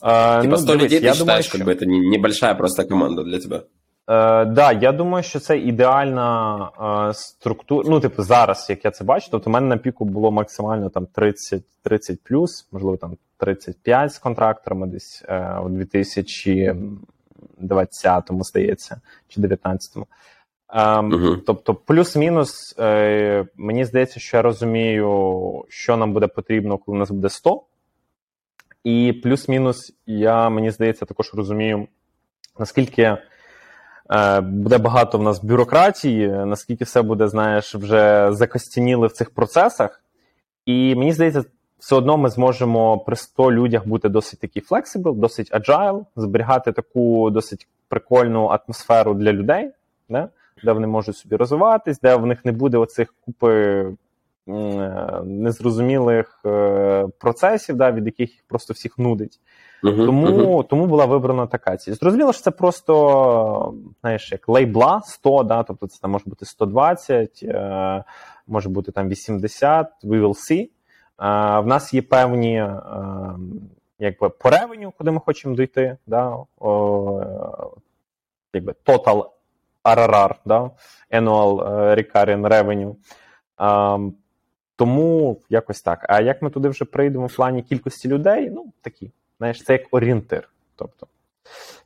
А, 0.01 0.41
типа 0.41 0.57
100 0.57 0.73
ну, 0.73 0.79
людей 0.79 0.99
ты 0.99 1.01
считаешь, 1.01 1.17
думаю, 1.19 1.43
что... 1.43 1.57
как 1.57 1.67
бы 1.67 1.71
это 1.73 1.85
небольшая 1.85 2.55
просто 2.55 2.85
команда 2.85 3.23
для 3.23 3.39
тебя? 3.39 3.63
Е, 4.09 4.45
да, 4.45 4.71
я 4.71 4.91
думаю, 4.91 5.23
що 5.23 5.39
це 5.39 5.57
ідеальна 5.57 6.69
е, 7.09 7.13
структура. 7.13 7.89
Ну, 7.89 7.99
типу, 7.99 8.23
зараз, 8.23 8.67
як 8.69 8.85
я 8.85 8.91
це 8.91 9.03
бачу, 9.03 9.27
тобто 9.31 9.49
в 9.49 9.53
мене 9.53 9.67
на 9.67 9.77
піку 9.77 10.05
було 10.05 10.31
максимально 10.31 10.89
там 10.89 11.05
30 11.05 11.63
30 11.83 12.23
плюс, 12.23 12.67
можливо, 12.71 12.97
там 12.97 13.17
35 13.37 14.13
з 14.13 14.19
контракторами 14.19 14.87
десь 14.87 15.23
е, 15.27 15.59
у 15.65 15.69
2020-му, 17.60 18.44
здається, 18.44 19.00
чи 19.28 19.40
19-му. 19.40 20.06
Е, 20.70 20.80
uh 20.80 21.40
Тобто, 21.46 21.74
плюс-мінус, 21.74 22.74
е, 22.78 23.46
мені 23.56 23.84
здається, 23.84 24.20
що 24.20 24.36
я 24.36 24.42
розумію, 24.42 25.64
що 25.68 25.96
нам 25.96 26.12
буде 26.12 26.26
потрібно, 26.26 26.78
коли 26.78 26.96
у 26.96 26.98
нас 26.98 27.10
буде 27.10 27.28
100. 27.28 27.62
І 28.84 29.20
плюс-мінус, 29.22 29.92
я 30.06 30.48
мені 30.48 30.70
здається, 30.70 31.04
також 31.04 31.34
розумію, 31.34 31.86
наскільки. 32.58 33.16
Е, 34.10 34.40
буде 34.40 34.78
багато 34.78 35.18
в 35.18 35.22
нас 35.22 35.44
бюрократії, 35.44 36.28
наскільки 36.28 36.84
все 36.84 37.02
буде, 37.02 37.28
знаєш, 37.28 37.74
вже 37.74 38.32
закостяніли 38.32 39.06
в 39.06 39.12
цих 39.12 39.30
процесах. 39.30 40.04
І 40.66 40.94
мені 40.94 41.12
здається, 41.12 41.44
все 41.84 41.96
одно 41.96 42.16
ми 42.16 42.30
зможемо 42.30 42.98
при 42.98 43.16
100 43.16 43.52
людях 43.52 43.86
бути 43.86 44.08
досить 44.08 44.40
такий 44.40 44.62
flexible, 44.62 45.14
досить 45.14 45.52
agile, 45.52 46.04
зберігати 46.16 46.72
таку 46.72 47.30
досить 47.30 47.68
прикольну 47.88 48.44
атмосферу 48.44 49.14
для 49.14 49.32
людей, 49.32 49.70
да? 50.08 50.28
де 50.64 50.72
вони 50.72 50.86
можуть 50.86 51.16
собі 51.16 51.36
розвиватись, 51.36 52.00
де 52.00 52.16
в 52.16 52.26
них 52.26 52.44
не 52.44 52.52
буде 52.52 52.78
оцих 52.78 53.14
купи 53.24 53.86
Е, 54.48 55.22
незрозумілих 55.24 56.40
е, 56.46 57.06
процесів, 57.18 57.76
да, 57.76 57.92
від 57.92 58.06
яких 58.06 58.30
їх 58.30 58.44
просто 58.48 58.74
всіх 58.74 58.98
нудить. 58.98 59.40
Uh-huh, 59.82 60.06
тому 60.06 60.26
uh-huh. 60.26 60.68
тому 60.68 60.86
була 60.86 61.04
вибрана 61.04 61.46
така 61.46 61.76
ціль. 61.76 61.92
Зрозуміло, 61.92 62.32
що 62.32 62.42
це 62.42 62.50
просто 62.50 63.74
знаєш, 64.00 64.32
як 64.32 64.48
лейбла 64.48 65.00
100, 65.04 65.42
да, 65.42 65.62
тобто 65.62 65.86
це 65.86 65.98
там 66.02 66.10
може 66.10 66.24
бути 66.26 66.44
120, 66.44 67.40
е, 67.42 68.04
може 68.46 68.68
бути 68.68 68.92
там 68.92 69.08
80, 69.08 69.86
we 70.04 70.20
will 70.20 70.34
see. 70.50 70.68
В 71.18 71.62
нас 71.66 71.94
є 71.94 72.02
певні 72.02 72.68
якби, 73.98 74.28
по 74.28 74.50
ревеню, 74.50 74.92
куди 74.98 75.10
ми 75.10 75.20
хочемо 75.20 75.54
дійти. 75.54 75.96
Да, 76.06 76.36
якби 78.54 78.74
Total 78.86 79.30
RRR, 79.84 80.34
да, 80.44 80.70
Annual 81.10 81.64
Recurring 81.94 82.48
Revenue. 82.48 82.94
Тому 84.76 85.40
якось 85.48 85.82
так. 85.82 86.06
А 86.08 86.20
як 86.20 86.42
ми 86.42 86.50
туди 86.50 86.68
вже 86.68 86.84
прийдемо 86.84 87.26
в 87.26 87.36
плані 87.36 87.62
кількості 87.62 88.08
людей? 88.08 88.50
Ну 88.50 88.72
такі, 88.80 89.10
знаєш, 89.38 89.64
це 89.64 89.72
як 89.72 89.82
орієнтир. 89.90 90.48
Тобто, 90.76 91.06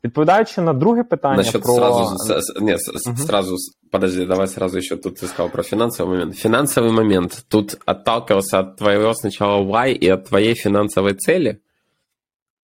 відповідаючи 0.04 0.60
на 0.60 0.72
друге 0.72 1.02
питання 1.02 1.36
Насчет 1.36 1.62
про... 1.62 1.74
сразу, 1.74 2.16
с, 2.18 2.60
нет, 2.60 2.80
угу. 3.06 3.16
сразу, 3.16 3.56
подожди, 3.90 4.26
давай 4.26 4.48
сразу 4.48 4.78
еще 4.78 4.96
тут 4.96 5.22
ты 5.22 5.26
сказал 5.26 5.50
про 5.50 5.62
финансовый 5.62 6.08
момент. 6.08 6.36
Финансовый 6.36 6.90
момент 6.90 7.44
тут 7.48 7.76
отталкивался 7.86 8.60
от 8.60 8.76
твоего 8.76 9.14
сначала 9.14 9.62
why 9.62 9.92
и 9.92 10.08
от 10.08 10.28
твоей 10.28 10.54
финансовой 10.54 11.14
цели, 11.14 11.60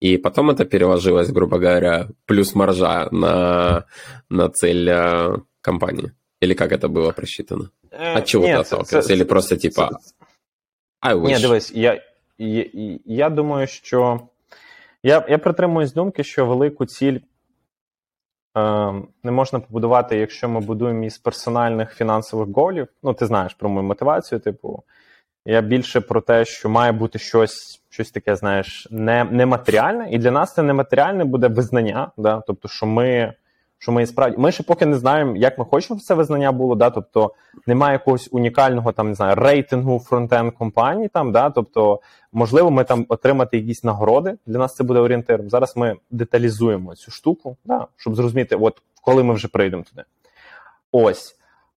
и 0.00 0.18
потом 0.18 0.50
это 0.50 0.64
переложилось, 0.64 1.30
грубо 1.30 1.58
говоря, 1.58 2.08
плюс 2.26 2.54
маржа 2.54 3.08
на, 3.10 3.84
на 4.30 4.48
цель 4.48 4.88
э, 4.88 5.36
компании. 5.60 6.12
Или 6.40 6.54
как 6.54 6.72
это 6.72 6.88
было 6.88 7.12
просчитано? 7.12 7.70
От 8.16 8.24
чего 8.24 8.46
Ні, 8.46 8.54
ты 8.54 8.60
отталкивался? 8.60 9.12
Или 9.12 9.24
просто 9.24 9.56
типа 9.56 9.90
I 11.02 11.14
wish. 11.14 11.26
Ні, 11.26 11.38
дивись, 11.38 11.72
я 11.74 12.02
я, 12.38 12.66
я 13.04 13.30
думаю, 13.30 13.66
що 13.66 14.20
я 15.05 15.25
я 15.29 15.37
притримуюсь 15.37 15.93
думки, 15.93 16.23
що 16.23 16.45
велику 16.45 16.85
ціль 16.85 17.19
е, 18.57 18.93
не 19.23 19.31
можна 19.31 19.59
побудувати, 19.59 20.17
якщо 20.17 20.49
ми 20.49 20.59
будуємо 20.59 21.03
із 21.03 21.17
персональних 21.17 21.95
фінансових 21.95 22.49
голів. 22.49 22.87
Ну, 23.03 23.13
ти 23.13 23.25
знаєш 23.25 23.53
про 23.53 23.69
мою 23.69 23.87
мотивацію, 23.87 24.39
типу. 24.39 24.83
Я 25.45 25.61
більше 25.61 26.01
про 26.01 26.21
те, 26.21 26.45
що 26.45 26.69
має 26.69 26.91
бути 26.91 27.19
щось 27.19 27.81
щось 27.89 28.11
таке, 28.11 28.35
знаєш, 28.35 28.87
не, 28.91 29.23
нематеріальне. 29.23 30.09
І 30.11 30.17
для 30.17 30.31
нас 30.31 30.53
це 30.53 30.63
нематеріальне 30.63 31.25
буде 31.25 31.47
визнання. 31.47 32.11
Да? 32.17 32.43
Тобто, 32.47 32.67
що 32.67 32.85
ми 32.85 33.33
що 33.77 33.91
ми 33.91 34.05
справді 34.05 34.37
ми 34.37 34.51
ще 34.51 34.63
поки 34.63 34.85
не 34.85 34.97
знаємо, 34.97 35.35
як 35.35 35.57
ми 35.57 35.65
хочемо, 35.65 35.99
це 35.99 36.13
визнання 36.13 36.51
було. 36.51 36.75
Да? 36.75 36.89
Тобто 36.89 37.31
немає 37.67 37.93
якогось 37.93 38.29
унікального 38.31 38.91
там 38.91 39.09
не 39.09 39.15
знаю 39.15 39.35
рейтингу 39.35 39.99
фронтенд 39.99 40.53
компанії. 40.53 41.07
Там 41.07 41.31
да, 41.31 41.49
тобто, 41.49 41.99
можливо, 42.31 42.71
ми 42.71 42.83
там 42.83 43.05
отримати 43.09 43.57
якісь 43.57 43.83
нагороди. 43.83 44.37
Для 44.45 44.57
нас 44.57 44.75
це 44.75 44.83
буде 44.83 44.99
орієнтиром. 44.99 45.49
Зараз 45.49 45.77
ми 45.77 45.95
деталізуємо 46.11 46.95
цю 46.95 47.11
штуку, 47.11 47.57
да, 47.65 47.87
щоб 47.95 48.15
зрозуміти, 48.15 48.55
от 48.55 48.81
коли 49.01 49.23
ми 49.23 49.33
вже 49.33 49.47
прийдемо 49.47 49.83
туди. 49.83 50.03
Ось 50.91 51.35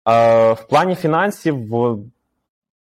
Е, 0.09 0.53
в 0.53 0.67
плані 0.69 0.95
фінансів 0.95 1.57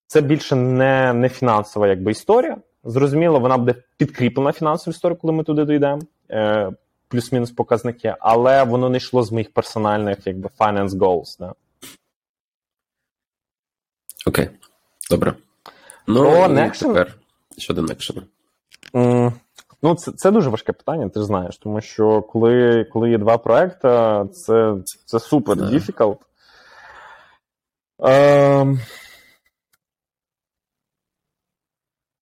це 0.06 0.20
більше 0.20 0.56
не 0.56 1.12
не 1.12 1.28
фінансова 1.28 1.88
якби 1.88 2.10
історія. 2.10 2.56
Зрозуміло, 2.84 3.40
вона 3.40 3.56
буде 3.56 3.74
підкріплена 3.96 4.52
фінансовою 4.52 4.94
історією, 4.94 5.20
коли 5.20 5.32
ми 5.32 5.44
туди 5.44 5.64
дійдемо. 5.64 6.02
Е, 6.30 6.70
плюс-мінус 7.10 7.50
показники, 7.50 8.14
але 8.20 8.64
воно 8.64 8.88
не 8.88 8.96
йшло 8.96 9.22
з 9.22 9.32
моїх 9.32 9.52
персональних 9.52 10.26
якби 10.26 10.50
finance 10.58 10.88
goals. 10.88 11.38
Да. 11.38 11.54
Окей, 14.26 14.44
okay. 14.44 14.50
добре. 15.10 15.34
Ну, 16.06 16.20
Про 16.20 16.46
Nexion? 16.46 16.78
тепер 16.78 17.16
щодо 17.58 17.82
Nexion. 17.82 18.22
Mm, 18.92 19.32
ну, 19.82 19.94
це 19.94 20.12
це 20.12 20.30
дуже 20.30 20.50
важке 20.50 20.72
питання, 20.72 21.08
ти 21.08 21.20
ж 21.20 21.26
знаєш, 21.26 21.56
тому 21.58 21.80
що 21.80 22.22
коли 22.22 22.84
коли 22.92 23.10
є 23.10 23.18
два 23.18 23.38
проекти, 23.38 23.88
це 24.32 24.74
це 25.06 25.20
супер 25.20 25.56
difficult. 25.56 26.18
Ем, 27.98 28.80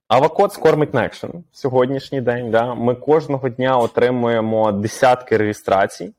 Авакод 0.08 0.52
скормить 0.52 0.94
Некшен 0.94 1.44
сьогоднішній 1.52 2.20
день. 2.20 2.50
Да? 2.50 2.74
Ми 2.74 2.94
кожного 2.94 3.48
дня 3.48 3.76
отримуємо 3.76 4.72
десятки 4.72 5.36
реєстрацій. 5.36 6.12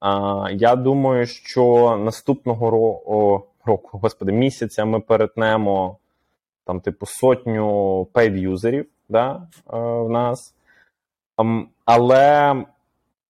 А, 0.00 0.48
Я 0.52 0.76
думаю, 0.76 1.26
що 1.26 1.96
наступного 2.04 2.70
року, 2.70 3.46
року, 3.64 3.98
господи, 3.98 4.32
місяця 4.32 4.84
ми 4.84 5.00
перетнемо 5.00 5.98
там, 6.64 6.80
типу, 6.80 7.06
сотню 7.06 8.02
paid 8.14 8.36
юзерів 8.36 8.86
да, 9.08 9.48
в 9.66 10.08
нас. 10.08 10.54
Але 11.84 12.54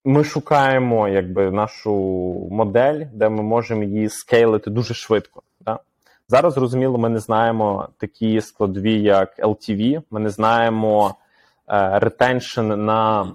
ми 0.05 0.23
шукаємо 0.23 1.07
якби, 1.07 1.51
нашу 1.51 1.93
модель, 2.51 3.05
де 3.13 3.29
ми 3.29 3.43
можемо 3.43 3.83
її 3.83 4.09
скейлити 4.09 4.69
дуже 4.69 4.93
швидко. 4.93 5.41
Зараз 6.27 6.53
зрозуміло, 6.53 6.97
ми 6.97 7.09
не 7.09 7.19
знаємо 7.19 7.89
такі 7.97 8.41
складові, 8.41 9.01
як 9.01 9.39
LTV, 9.39 10.01
Ми 10.11 10.19
не 10.19 10.29
знаємо 10.29 11.15
retention 11.67 12.61
на 12.61 13.31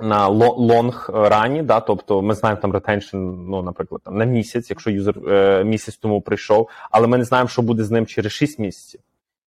на 0.00 0.28
long 0.28 1.10
run 1.12 1.42
і, 1.42 1.62
да, 1.62 1.80
тобто 1.80 2.22
ми 2.22 2.34
знаємо 2.34 2.60
там 2.60 2.72
retention, 2.72 3.16
ну, 3.48 3.62
наприклад, 3.62 4.00
там, 4.04 4.18
на 4.18 4.24
місяць, 4.24 4.70
якщо 4.70 4.90
юзер 4.90 5.28
е, 5.28 5.64
місяць 5.64 5.96
тому 5.96 6.20
прийшов, 6.20 6.68
але 6.90 7.06
ми 7.06 7.18
не 7.18 7.24
знаємо, 7.24 7.48
що 7.48 7.62
буде 7.62 7.84
з 7.84 7.90
ним 7.90 8.06
через 8.06 8.32
6 8.32 8.58
місяців. 8.58 9.00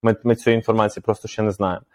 Ми 0.03 0.15
ми 0.23 0.35
цієї 0.35 0.57
інформації 0.57 1.03
просто 1.05 1.27
ще 1.27 1.41
не 1.41 1.51
знаємо. 1.51 1.85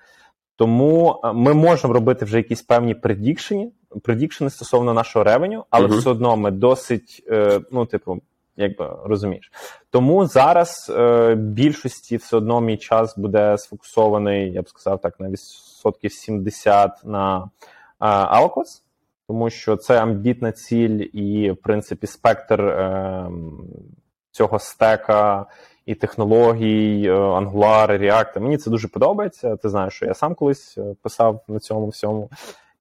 Тому 0.57 1.21
е, 1.25 1.33
ми 1.33 1.55
можемо 1.55 1.95
робити 1.95 2.25
вже 2.25 2.37
якісь 2.37 2.63
певні 2.63 2.95
предікшені, 2.95 3.73
предікшени 4.03 4.51
стосовно 4.51 4.95
нашого 4.95 5.25
ревеню, 5.25 5.65
але 5.71 5.87
uh-huh. 5.87 5.99
все 5.99 6.11
одно 6.11 6.37
ми 6.37 6.51
досить, 6.51 7.25
е, 7.31 7.61
ну, 7.73 7.87
типу, 7.87 8.21
якби 8.59 8.97
розумієш. 9.05 9.53
Тому 9.91 10.27
зараз 10.27 10.93
е, 10.97 11.35
більшості 11.35 12.17
все 12.17 12.37
одно 12.37 12.61
мій 12.61 12.77
час 12.77 13.19
буде 13.19 13.59
сфокусований, 13.59 14.53
я 14.53 14.63
б 14.63 14.69
сказав 14.69 15.01
так, 15.01 15.21
на 15.21 15.31
відсотків 15.31 16.13
70 16.13 16.91
на 17.05 17.51
е, 18.01 18.07
Alcos. 18.07 18.83
тому 19.27 19.51
що 19.51 19.77
це 19.77 20.03
амбітна 20.03 20.53
ціль, 20.53 21.07
і, 21.13 21.51
в 21.51 21.57
принципі, 21.57 22.07
спектр 22.07 22.61
е, 22.63 23.31
цього 24.31 24.59
стека 24.59 25.47
і 25.87 25.95
технологій, 25.95 27.07
е, 27.07 27.13
Angular, 27.13 27.99
React. 27.99 28.41
Мені 28.41 28.59
це 28.59 28.71
дуже 28.71 28.89
подобається. 28.89 29.57
Ти 29.57 29.69
знаєш, 29.69 29.95
що 29.95 30.07
я 30.07 30.15
сам 30.15 30.35
колись 30.35 30.79
е, 30.79 30.95
писав 31.03 31.45
на 31.49 31.59
цьому 31.59 31.89
всьому, 31.89 32.31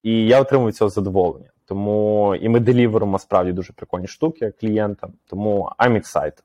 і 0.03 0.25
я 0.25 0.41
отримую 0.41 0.72
цього 0.72 0.89
задоволення. 0.89 1.50
Тому 1.67 2.36
і 2.36 2.50
ми 2.50 2.59
деліверимо 2.59 3.19
справді 3.19 3.51
дуже 3.51 3.74
прикольні 3.74 4.07
штуки 4.07 4.53
клієнтам. 4.59 5.13
Тому 5.25 5.71
I'm 5.79 5.95
excited. 5.95 6.43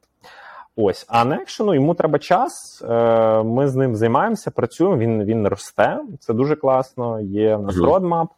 Ось, 0.77 1.07
а 1.09 1.25
Некшену 1.25 1.75
йому 1.75 1.95
треба 1.95 2.19
час. 2.19 2.83
Е, 2.89 3.43
ми 3.43 3.69
з 3.69 3.75
ним 3.75 3.97
займаємося, 3.97 4.51
працюємо. 4.51 4.97
Він 4.97 5.25
він 5.25 5.49
росте. 5.49 6.01
Це 6.21 6.35
дуже 6.35 6.57
класно. 6.57 7.21
Є 7.21 7.57
в 7.57 7.63
нас 7.63 7.77
родмап. 7.77 8.29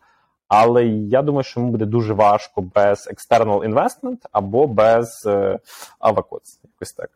Але 0.49 0.87
я 0.87 1.23
думаю, 1.23 1.45
що 1.45 1.61
йому 1.61 1.73
буде 1.73 1.87
дуже 1.87 2.14
важко 2.14 2.62
без 2.62 3.09
external 3.09 3.75
investment 3.75 4.19
або 4.33 4.67
без 4.67 5.23
е, 5.26 5.59
Avacots. 6.00 6.61
Якось 6.64 6.93
так. 6.93 7.11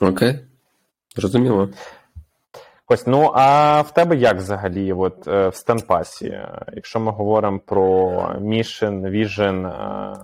Окей. 0.00 0.38
Зрозуміло. 1.16 1.68
Ось, 2.91 3.07
ну 3.07 3.31
а 3.35 3.81
в 3.81 3.93
тебе 3.93 4.15
як 4.15 4.37
взагалі, 4.37 4.93
от 4.93 5.27
е, 5.27 5.49
в 5.49 5.55
стенпасі, 5.55 6.25
Е, 6.27 6.65
якщо 6.73 6.99
ми 6.99 7.11
говоримо 7.11 7.59
про 7.59 8.09
Mission, 8.41 9.01
Vision, 9.11 9.67
е, 9.67 10.17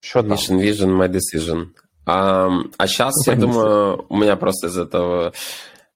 що 0.00 0.22
там? 0.22 0.32
Mission 0.32 0.58
Vision, 0.60 0.96
My 0.96 1.08
Decision. 1.08 1.64
А, 2.06 2.48
а 2.78 2.86
сейчас, 2.86 3.26
я 3.28 3.34
My 3.34 3.38
думаю, 3.38 4.04
у 4.08 4.16
меня 4.16 4.36
просто 4.36 4.66
из-за 4.66 4.86
того, 4.86 5.32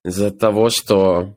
из-за 0.04 0.31
того, 0.31 0.69
что, 0.71 1.28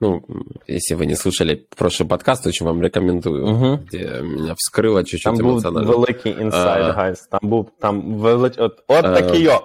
ну, 0.00 0.22
если 0.68 0.94
вы 0.94 1.06
не 1.06 1.16
слушали 1.16 1.66
прошлый 1.76 2.06
подкаст, 2.08 2.46
очень 2.46 2.66
вам 2.66 2.82
рекомендую, 2.82 3.46
Мгм. 3.46 3.76
где 3.86 4.04
меня 4.22 4.54
вскрыло 4.54 5.02
чуть-чуть 5.04 5.22
Там 5.24 5.36
був 5.36 5.52
эмоционально. 5.52 5.90
великий 5.90 6.32
інсайд, 6.32 6.84
А. 6.84 6.92
гайс. 6.92 7.20
Там 7.30 7.40
був 7.42 7.70
там 7.80 8.14
велич... 8.14 8.54
От, 8.58 8.84
от 8.88 9.04
А. 9.04 9.14
такий 9.20 9.42
йо. 9.42 9.62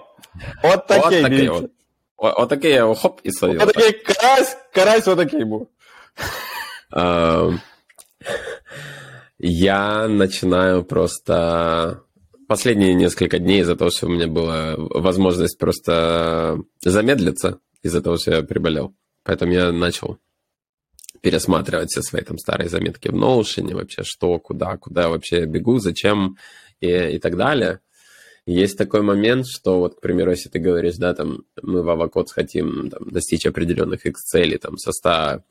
От 0.63 0.87
такий, 0.87 1.03
вот 1.03 1.21
такие 1.23 1.29
дивіться. 1.29 1.53
вот. 1.61 1.71
Вот, 2.18 2.34
вот 2.38 2.48
такие, 2.48 2.94
хоп, 2.94 3.20
и 3.22 3.30
словил. 3.30 3.62
От 3.62 3.72
такий 3.72 3.92
карась, 3.92 4.56
карась 4.72 5.06
отакий 5.06 5.44
був. 5.44 5.68
А, 6.92 7.50
Я 9.38 10.08
начинаю 10.08 10.84
просто 10.84 12.02
последние 12.48 12.94
несколько 12.94 13.38
дней 13.38 13.60
из-за 13.60 13.76
того, 13.76 13.90
что 13.90 14.06
у 14.06 14.10
меня 14.10 14.28
была 14.28 14.74
возможность 14.76 15.58
просто 15.58 16.58
замедлиться 16.80 17.58
из-за 17.82 18.00
того, 18.00 18.16
что 18.16 18.32
я 18.32 18.42
приболел. 18.42 18.94
Поэтому 19.24 19.52
я 19.52 19.72
начал 19.72 20.18
пересматривать 21.20 21.90
все 21.90 22.02
свои 22.02 22.22
там 22.22 22.38
старые 22.38 22.68
заметки 22.68 23.08
в 23.08 23.14
Notion, 23.14 23.74
вообще 23.74 24.04
что, 24.04 24.38
куда, 24.38 24.76
куда 24.76 25.02
я 25.02 25.08
вообще 25.08 25.44
бегу, 25.44 25.78
зачем 25.78 26.36
и, 26.80 26.88
и 26.88 27.18
так 27.18 27.36
далее. 27.36 27.80
Есть 28.46 28.78
такой 28.78 29.02
момент, 29.02 29.46
что 29.48 29.80
вот, 29.80 29.96
к 29.96 30.00
примеру, 30.00 30.30
если 30.30 30.48
ты 30.48 30.60
говоришь, 30.60 30.96
да, 30.96 31.14
там, 31.14 31.44
мы 31.60 31.82
в 31.82 31.88
Avacode 31.90 32.28
хотим 32.30 32.90
там, 32.90 33.10
достичь 33.10 33.44
определенных 33.44 34.06
X-целей 34.06 34.58
там, 34.58 34.78
со 34.78 34.92
100, 34.92 35.42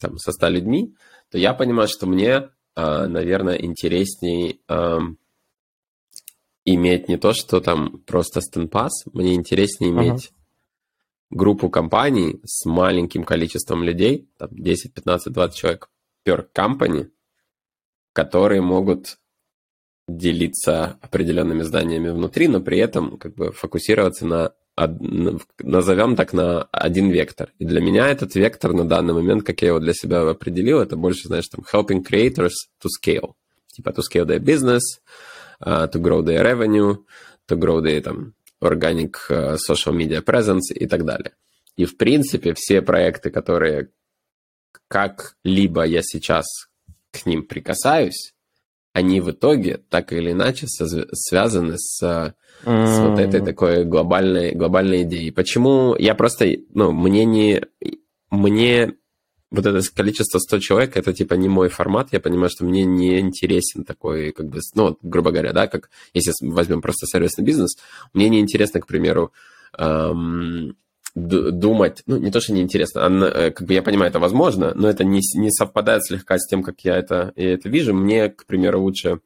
там, 0.00 0.18
со 0.18 0.30
100 0.30 0.48
людьми, 0.48 0.94
то 1.30 1.38
я 1.38 1.52
понимаю, 1.52 1.88
что 1.88 2.06
мне, 2.06 2.50
а, 2.76 3.08
наверное, 3.08 3.56
интересней 3.56 4.60
иметь 6.64 7.08
не 7.08 7.16
то, 7.18 7.32
что 7.32 7.60
там 7.60 7.98
просто 8.06 8.40
стенпас, 8.40 9.04
мне 9.12 9.34
интереснее 9.34 9.90
иметь 9.90 10.32
группу 11.30 11.68
компаний 11.68 12.40
с 12.44 12.64
маленьким 12.64 13.24
количеством 13.24 13.82
людей, 13.82 14.28
там 14.38 14.50
10, 14.52 14.94
15, 14.94 15.32
20 15.32 15.56
человек 15.56 15.90
per 16.24 16.46
company, 16.54 17.10
которые 18.12 18.62
могут 18.62 19.18
делиться 20.06 20.98
определенными 21.00 21.62
зданиями 21.62 22.10
внутри, 22.10 22.48
но 22.48 22.60
при 22.60 22.78
этом 22.78 23.16
как 23.16 23.34
бы 23.34 23.52
фокусироваться 23.52 24.26
на, 24.26 24.52
назовем 25.58 26.16
так, 26.16 26.32
на 26.32 26.64
один 26.64 27.10
вектор. 27.10 27.52
И 27.58 27.64
для 27.64 27.80
меня 27.80 28.08
этот 28.08 28.34
вектор 28.34 28.72
на 28.72 28.86
данный 28.86 29.14
момент, 29.14 29.44
как 29.44 29.62
я 29.62 29.68
его 29.68 29.78
для 29.78 29.94
себя 29.94 30.28
определил, 30.28 30.80
это 30.80 30.96
больше, 30.96 31.28
знаешь, 31.28 31.48
там, 31.48 31.64
helping 31.72 32.04
creators 32.04 32.52
to 32.82 32.88
scale. 32.88 33.32
Типа 33.72 33.90
to 33.90 34.02
scale 34.02 34.26
their 34.26 34.40
business, 34.40 34.82
uh, 35.60 35.90
to 35.90 36.00
grow 36.00 36.22
their 36.22 36.44
revenue, 36.44 36.98
to 37.48 37.58
grow 37.58 37.80
their 37.80 38.00
там, 38.02 38.34
organic 38.60 39.16
uh, 39.30 39.56
social 39.56 39.94
media 39.94 40.22
presence 40.22 40.72
и 40.74 40.86
так 40.86 41.04
далее. 41.04 41.32
И, 41.76 41.86
в 41.86 41.96
принципе, 41.96 42.54
все 42.54 42.82
проекты, 42.82 43.30
которые 43.30 43.90
как-либо 44.88 45.84
я 45.84 46.02
сейчас 46.02 46.44
к 47.10 47.26
ним 47.26 47.46
прикасаюсь, 47.46 48.33
они 48.94 49.20
в 49.20 49.32
итоге 49.32 49.80
так 49.90 50.12
или 50.12 50.30
иначе 50.30 50.66
связаны 50.68 51.74
с, 51.76 51.98
с 51.98 52.34
вот 52.64 53.18
этой 53.18 53.44
такой 53.44 53.84
глобальной, 53.84 54.52
глобальной 54.52 55.02
идеей. 55.02 55.32
Почему 55.32 55.96
я 55.96 56.14
просто, 56.14 56.46
ну, 56.72 56.92
мне 56.92 57.24
не, 57.24 57.62
мне 58.30 58.94
вот 59.50 59.66
это 59.66 59.80
количество 59.92 60.38
100 60.38 60.58
человек, 60.60 60.96
это 60.96 61.12
типа 61.12 61.34
не 61.34 61.48
мой 61.48 61.68
формат, 61.70 62.12
я 62.12 62.20
понимаю, 62.20 62.50
что 62.50 62.64
мне 62.64 62.84
не 62.84 63.18
интересен 63.18 63.84
такой, 63.84 64.30
как 64.30 64.46
бы, 64.46 64.60
ну, 64.74 64.96
грубо 65.02 65.32
говоря, 65.32 65.52
да, 65.52 65.66
как 65.66 65.90
если 66.12 66.32
возьмем 66.40 66.80
просто 66.80 67.06
сервисный 67.06 67.44
бизнес, 67.44 67.76
мне 68.12 68.28
не 68.28 68.38
интересно, 68.38 68.80
к 68.80 68.86
примеру, 68.86 69.32
эм, 69.76 70.76
думать, 71.14 72.02
ну, 72.06 72.16
не 72.16 72.30
то, 72.30 72.40
что 72.40 72.52
неинтересно, 72.52 73.06
а, 73.06 73.10
э, 73.10 73.50
как 73.52 73.66
бы 73.66 73.74
я 73.74 73.82
понимаю, 73.82 74.10
это 74.10 74.18
возможно, 74.18 74.72
но 74.74 74.88
это 74.88 75.04
не, 75.04 75.20
не 75.36 75.50
совпадает 75.50 76.04
слегка 76.04 76.38
с 76.38 76.46
тем, 76.46 76.62
как 76.62 76.80
я 76.80 76.96
это, 76.96 77.32
я 77.36 77.54
это 77.54 77.68
вижу. 77.68 77.94
Мне, 77.94 78.30
к 78.30 78.46
примеру, 78.46 78.82
лучше 78.82 79.20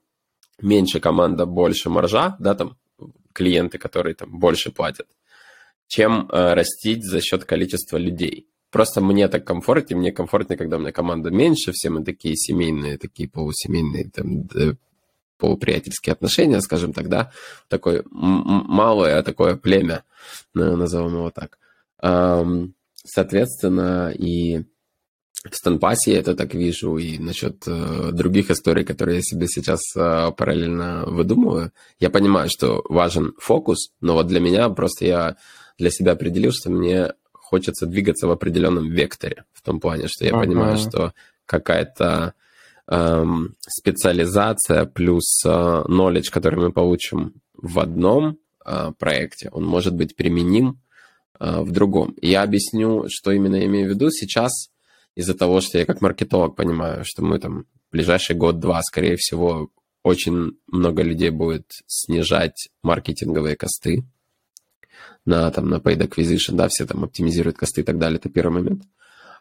меньше 0.61 1.01
команда, 1.01 1.46
больше 1.46 1.88
маржа, 1.88 2.37
да, 2.40 2.55
там, 2.55 2.77
клиенты, 3.33 3.79
которые 3.79 4.14
там 4.14 4.38
больше 4.38 4.70
платят, 4.70 5.07
чем 5.87 6.29
э, 6.31 6.55
растить 6.55 7.05
за 7.05 7.20
счет 7.22 7.44
количества 7.44 7.96
людей. 7.96 8.48
Просто 8.70 9.01
мне 9.01 9.29
так 9.29 9.46
комфортнее, 9.46 9.98
мне 9.98 10.12
комфортнее, 10.12 10.59
когда 10.59 10.77
у 10.77 10.81
меня 10.81 10.92
команда 10.92 11.31
меньше, 11.31 11.72
все 11.72 11.88
мы 11.88 12.05
такие 12.05 12.37
семейные, 12.37 12.98
такие 12.98 13.27
полусемейные, 13.29 14.11
там, 14.11 14.46
полуприятельские 15.38 16.12
отношения, 16.12 16.61
скажем 16.61 16.92
так, 16.92 17.09
да, 17.09 17.33
такое 17.68 18.05
малое 18.11 19.22
такое 19.22 19.57
племя, 19.57 20.05
на- 20.53 20.77
назовем 20.77 21.14
его 21.14 21.31
так. 21.31 21.59
Ам, 22.00 22.74
Соответственно, 23.11 24.11
и 24.11 24.64
в 25.48 25.54
Стенпасе 25.54 26.12
я 26.12 26.18
это 26.18 26.34
так 26.34 26.54
вижу, 26.54 26.98
и 26.98 27.18
насчет 27.18 27.62
э, 27.66 28.11
других 28.12 28.50
историй, 28.50 28.84
которые 28.84 29.16
я 29.16 29.22
себе 29.22 29.46
сейчас 29.46 29.80
э, 29.96 30.30
параллельно 30.37 31.04
выдумываю, 31.06 31.72
я 32.00 32.11
понимаю, 32.11 32.50
что 32.50 32.84
важен 32.88 33.32
фокус, 33.38 33.92
но 34.00 34.14
вот 34.14 34.26
для 34.26 34.40
меня 34.40 34.68
просто 34.68 35.06
я 35.06 35.37
для 35.78 35.90
себя 35.90 36.12
определил, 36.12 36.52
что 36.52 36.70
мне 36.70 37.14
хочется 37.32 37.87
двигаться 37.87 38.26
в 38.26 38.30
определенном 38.30 38.90
векторе, 38.90 39.44
в 39.52 39.62
том 39.62 39.80
плане, 39.80 40.08
что 40.08 40.24
я 40.24 40.32
Ага. 40.32 40.40
понимаю, 40.44 40.76
что 40.76 41.14
какая-то 41.46 42.34
эм, 42.88 43.54
специализация 43.61 44.84
плюс 44.84 45.40
э, 45.46 45.48
knowledge, 45.48 46.30
который 46.30 46.61
мы 46.61 46.72
получим 46.72 47.40
в 47.54 47.78
одном 47.78 48.38
э, 48.66 48.92
проекте, 48.98 49.48
он 49.50 49.64
может 49.64 49.94
быть 49.94 50.14
применим 50.14 50.70
э, 50.70 50.88
в 51.38 51.70
другом. 51.70 52.14
Я 52.20 52.42
объясню, 52.42 53.07
что 53.09 53.31
именно 53.33 53.64
имею 53.64 53.88
в 53.88 53.90
виду 53.94 54.11
сейчас, 54.11 54.53
из-за 55.14 55.35
того, 55.35 55.61
что 55.61 55.79
я 55.79 55.85
как 55.85 56.01
маркетолог 56.01 56.57
понимаю, 56.57 57.05
что 57.05 57.22
мы 57.24 57.38
там 57.38 57.64
в 57.88 57.92
ближайший 57.92 58.37
год-два, 58.37 58.81
скорее 58.83 59.16
всего, 59.16 59.70
очень 60.03 60.53
много 60.66 61.03
людей 61.03 61.31
будет 61.31 61.66
снижать 61.87 62.68
маркетинговые 62.83 63.57
косты 63.57 64.05
на, 65.24 65.51
там, 65.51 65.68
на 65.68 65.77
paid 65.77 66.09
acquisition, 66.09 66.55
да, 66.55 66.68
все 66.68 66.87
там 66.87 67.05
оптимизируют 67.05 67.59
косты 67.59 67.81
и 67.81 67.85
так 67.85 67.98
далее, 67.98 68.18
это 68.18 68.29
первый 68.29 68.62
момент. 68.62 68.85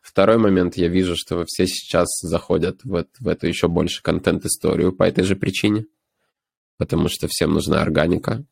Второй 0.02 0.38
момент, 0.38 0.78
я 0.78 0.88
вижу, 0.88 1.16
что 1.16 1.44
все 1.46 1.68
сейчас 1.68 2.08
заходят 2.22 2.84
в, 2.84 2.96
эт- 2.96 3.16
в 3.20 3.28
эту 3.28 3.48
еще 3.48 3.68
больше 3.68 4.02
контент-историю 4.02 4.94
по 4.94 5.04
этой 5.04 5.24
же 5.24 5.36
причине, 5.36 5.86
потому 6.78 7.10
что 7.10 7.28
всем 7.28 7.54
нужна 7.54 7.82
органика. 7.82 8.44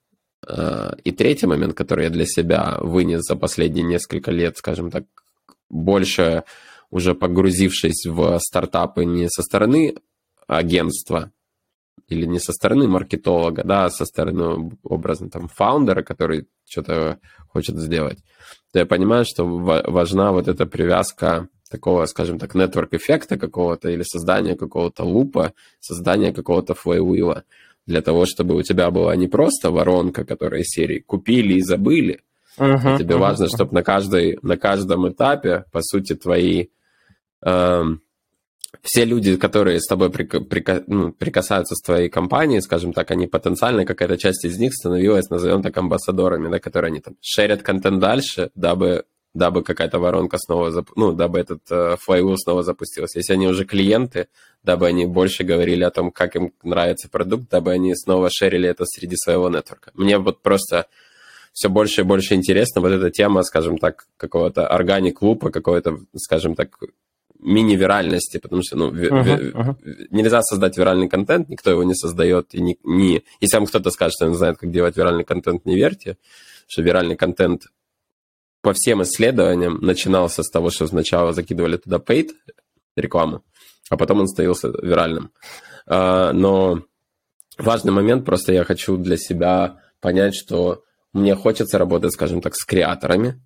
А, 0.47 0.95
И 1.03 1.11
третий 1.11 1.47
момент, 1.47 1.73
который 1.73 2.05
я 2.05 2.09
для 2.09 2.25
себя 2.25 2.77
вынес 2.81 3.21
за 3.21 3.35
последние 3.35 3.85
несколько 3.85 4.31
лет, 4.31 4.57
скажем 4.57 4.91
так, 4.91 5.05
больше 5.69 6.43
уже 6.91 7.15
погрузившись 7.15 8.05
в 8.05 8.39
стартапы 8.39 9.05
не 9.05 9.27
со 9.29 9.41
стороны 9.41 9.95
агентства 10.47 11.31
или 12.07 12.25
не 12.25 12.39
со 12.39 12.53
стороны 12.53 12.87
маркетолога, 12.87 13.63
да, 13.63 13.85
а 13.85 13.89
со 13.89 14.05
стороны, 14.05 14.71
образно, 14.83 15.29
там, 15.29 15.47
фаундера, 15.47 16.03
который 16.03 16.47
что-то 16.65 17.19
хочет 17.49 17.77
сделать, 17.77 18.19
то 18.71 18.79
я 18.79 18.85
понимаю, 18.85 19.25
что 19.25 19.45
ва- 19.45 19.83
важна 19.87 20.31
вот 20.31 20.47
эта 20.47 20.67
привязка 20.67 21.47
такого, 21.69 22.05
скажем 22.05 22.37
так, 22.37 22.53
нетворк-эффекта 22.53 23.37
какого-то 23.37 23.89
или 23.89 24.03
создания 24.03 24.55
какого-то 24.55 25.03
лупа, 25.03 25.53
создания 25.79 26.31
какого-то 26.31 26.75
флейвила 26.75 27.43
для 27.85 28.01
того, 28.01 28.25
чтобы 28.25 28.55
у 28.55 28.61
тебя 28.61 28.89
была 28.91 29.15
не 29.15 29.27
просто 29.27 29.71
воронка, 29.71 30.25
которая 30.25 30.61
из 30.61 30.67
серии 30.67 30.99
купили 30.99 31.55
и 31.55 31.61
забыли, 31.61 32.21
Мгм, 32.57 32.97
Тебе 32.97 33.15
мгм, 33.15 33.21
важно, 33.21 33.47
чтобы 33.47 33.73
на, 33.73 33.83
каждой, 33.83 34.39
на 34.41 34.57
каждом 34.57 35.09
этапе, 35.09 35.65
по 35.71 35.81
сути, 35.81 36.15
твои 36.15 36.67
эм, 37.41 38.01
все 38.81 39.05
люди, 39.05 39.35
которые 39.35 39.79
с 39.79 39.87
тобой 39.87 40.09
прика- 40.09 40.39
прика- 40.39 40.83
ну, 40.87 41.11
прикасаются 41.11 41.75
с 41.75 41.81
твоей 41.81 42.09
компанией, 42.09 42.61
скажем 42.61 42.93
так, 42.93 43.11
они 43.11 43.27
потенциально, 43.27 43.85
какая-то 43.85 44.17
часть 44.17 44.45
из 44.45 44.57
них 44.57 44.73
становилась, 44.73 45.29
назовем 45.29 45.61
так, 45.63 45.75
амбассадорами, 45.77 46.49
да, 46.49 46.59
которые 46.59 46.89
они 46.89 47.01
там 47.01 47.15
шерят 47.21 47.61
контент 47.61 47.99
дальше, 47.99 48.51
дабы 48.55 49.05
дабы 49.35 49.63
какая-то 49.63 49.99
воронка 49.99 50.37
снова, 50.39 50.71
зап... 50.71 50.89
ну, 50.95 51.11
дабы 51.11 51.39
этот 51.39 51.59
э, 51.69 51.97
флайвил 51.99 52.37
снова 52.37 52.63
запустился. 52.63 53.19
Если 53.19 53.33
они 53.33 53.47
уже 53.47 53.65
клиенты, 53.65 54.27
дабы 54.63 54.87
они 54.87 55.05
больше 55.05 55.43
говорили 55.43 55.83
о 55.83 55.91
том, 55.91 56.09
как 56.09 56.35
им 56.37 56.53
нравится 56.63 57.09
продукт, 57.09 57.49
дабы 57.51 57.71
они 57.71 57.93
снова 57.95 58.29
шерили 58.31 58.69
это 58.69 58.85
среди 58.85 59.17
своего 59.17 59.49
нетворка. 59.49 59.91
Мне 59.93 60.17
вот 60.17 60.41
просто 60.41 60.87
все 61.51 61.69
больше 61.69 62.01
и 62.01 62.03
больше 62.05 62.33
интересно 62.33 62.81
вот 62.81 62.91
эта 62.91 63.11
тема, 63.11 63.43
скажем 63.43 63.77
так, 63.77 64.07
какого-то 64.17 64.67
органик 64.67 65.21
лупа, 65.21 65.51
какой-то, 65.51 65.99
скажем 66.15 66.55
так, 66.55 66.77
мини-виральности, 67.37 68.37
потому 68.37 68.61
что 68.63 68.77
ну, 68.77 68.89
ви- 68.89 69.11
Мгм, 69.11 69.59
мгм. 69.59 69.77
нельзя 70.11 70.41
создать 70.43 70.77
виральный 70.77 71.09
контент, 71.09 71.49
никто 71.49 71.71
его 71.71 71.83
не 71.83 71.93
создает. 71.93 72.53
И 72.53 72.61
не, 72.61 72.77
не... 72.85 73.23
Если 73.41 73.57
вам 73.57 73.65
кто-то 73.67 73.91
скажет, 73.91 74.13
что 74.13 74.27
он 74.27 74.35
знает, 74.35 74.57
как 74.57 74.71
делать 74.71 74.95
виральный 74.95 75.25
контент, 75.25 75.65
не 75.65 75.75
верьте, 75.75 76.17
что 76.67 76.81
виральный 76.81 77.17
контент 77.17 77.63
по 78.65 78.73
всем 78.73 79.03
исследованиям 79.03 79.77
начинался 79.79 80.41
с 80.41 80.49
того, 80.49 80.71
что 80.71 80.87
сначала 80.87 81.33
закидывали 81.33 81.77
туда 81.77 81.97
paid 81.97 82.31
рекламу, 82.95 83.43
а 83.91 83.95
потом 83.95 84.21
он 84.21 84.27
становился 84.27 84.69
виральным. 84.69 85.31
А, 85.85 86.33
Но 86.33 86.81
важный 87.59 87.91
момент, 87.91 88.25
просто 88.25 88.53
я 88.53 88.63
хочу 88.63 88.97
для 88.97 89.17
себя 89.17 89.83
понять, 89.99 90.33
что 90.33 90.83
мне 91.13 91.35
хочется 91.35 91.77
работать, 91.77 92.13
скажем 92.13 92.41
так, 92.41 92.55
с 92.55 92.65
креаторами. 92.65 93.39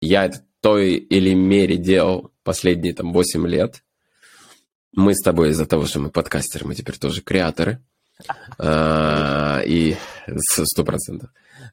Я 0.00 0.24
это 0.24 0.42
той 0.60 0.94
или 0.94 1.34
мере 1.34 1.76
делал 1.76 2.32
последние 2.42 2.94
там 2.94 3.12
8 3.12 3.46
лет. 3.46 3.84
Мы 4.92 5.14
с 5.14 5.22
тобой 5.22 5.50
из-за 5.50 5.66
того, 5.66 5.86
что 5.86 6.00
мы 6.00 6.10
подкастеры, 6.10 6.66
мы 6.66 6.74
теперь 6.74 6.98
тоже 6.98 7.22
креаторы. 7.22 7.80
А, 8.58 9.60
И 9.64 9.94
сто 10.26 10.82
процентов. 10.82 11.30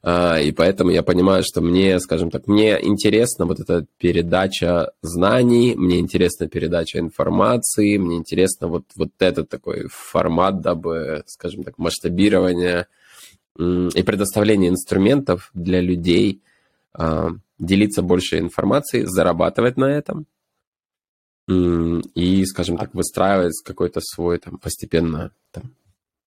А, 0.08 0.38
И 0.38 0.52
поэтому 0.52 0.90
я 0.90 1.02
понимаю, 1.02 1.42
что 1.44 1.60
мне, 1.60 1.98
скажем 1.98 2.30
так, 2.30 2.46
мне 2.46 2.78
интересна 2.80 3.44
вот 3.44 3.58
эта 3.58 3.86
передача 3.98 4.92
знаний, 5.02 5.74
мне 5.74 5.98
интересна 5.98 6.46
передача 6.46 7.00
информации, 7.00 7.96
мне 7.96 8.16
интересно 8.16 8.68
вот, 8.68 8.84
вот 8.94 9.10
этот 9.18 9.48
такой 9.48 9.88
формат, 9.90 10.60
дабы, 10.60 11.24
скажем 11.26 11.64
так, 11.64 11.78
масштабирование 11.78 12.86
и 13.58 14.02
предоставление 14.04 14.70
инструментов 14.70 15.50
для 15.54 15.80
людей, 15.80 16.40
а, 16.92 17.30
делиться 17.58 18.00
больше 18.00 18.38
информацией, 18.38 19.06
зарабатывать 19.06 19.76
на 19.76 19.86
этом 19.86 20.26
и, 21.48 22.44
скажем 22.44 22.78
так, 22.78 22.94
выстраивать 22.94 23.60
какой-то 23.64 24.00
свой 24.00 24.38
там 24.38 24.58
постепенно 24.58 25.32
там, 25.50 25.72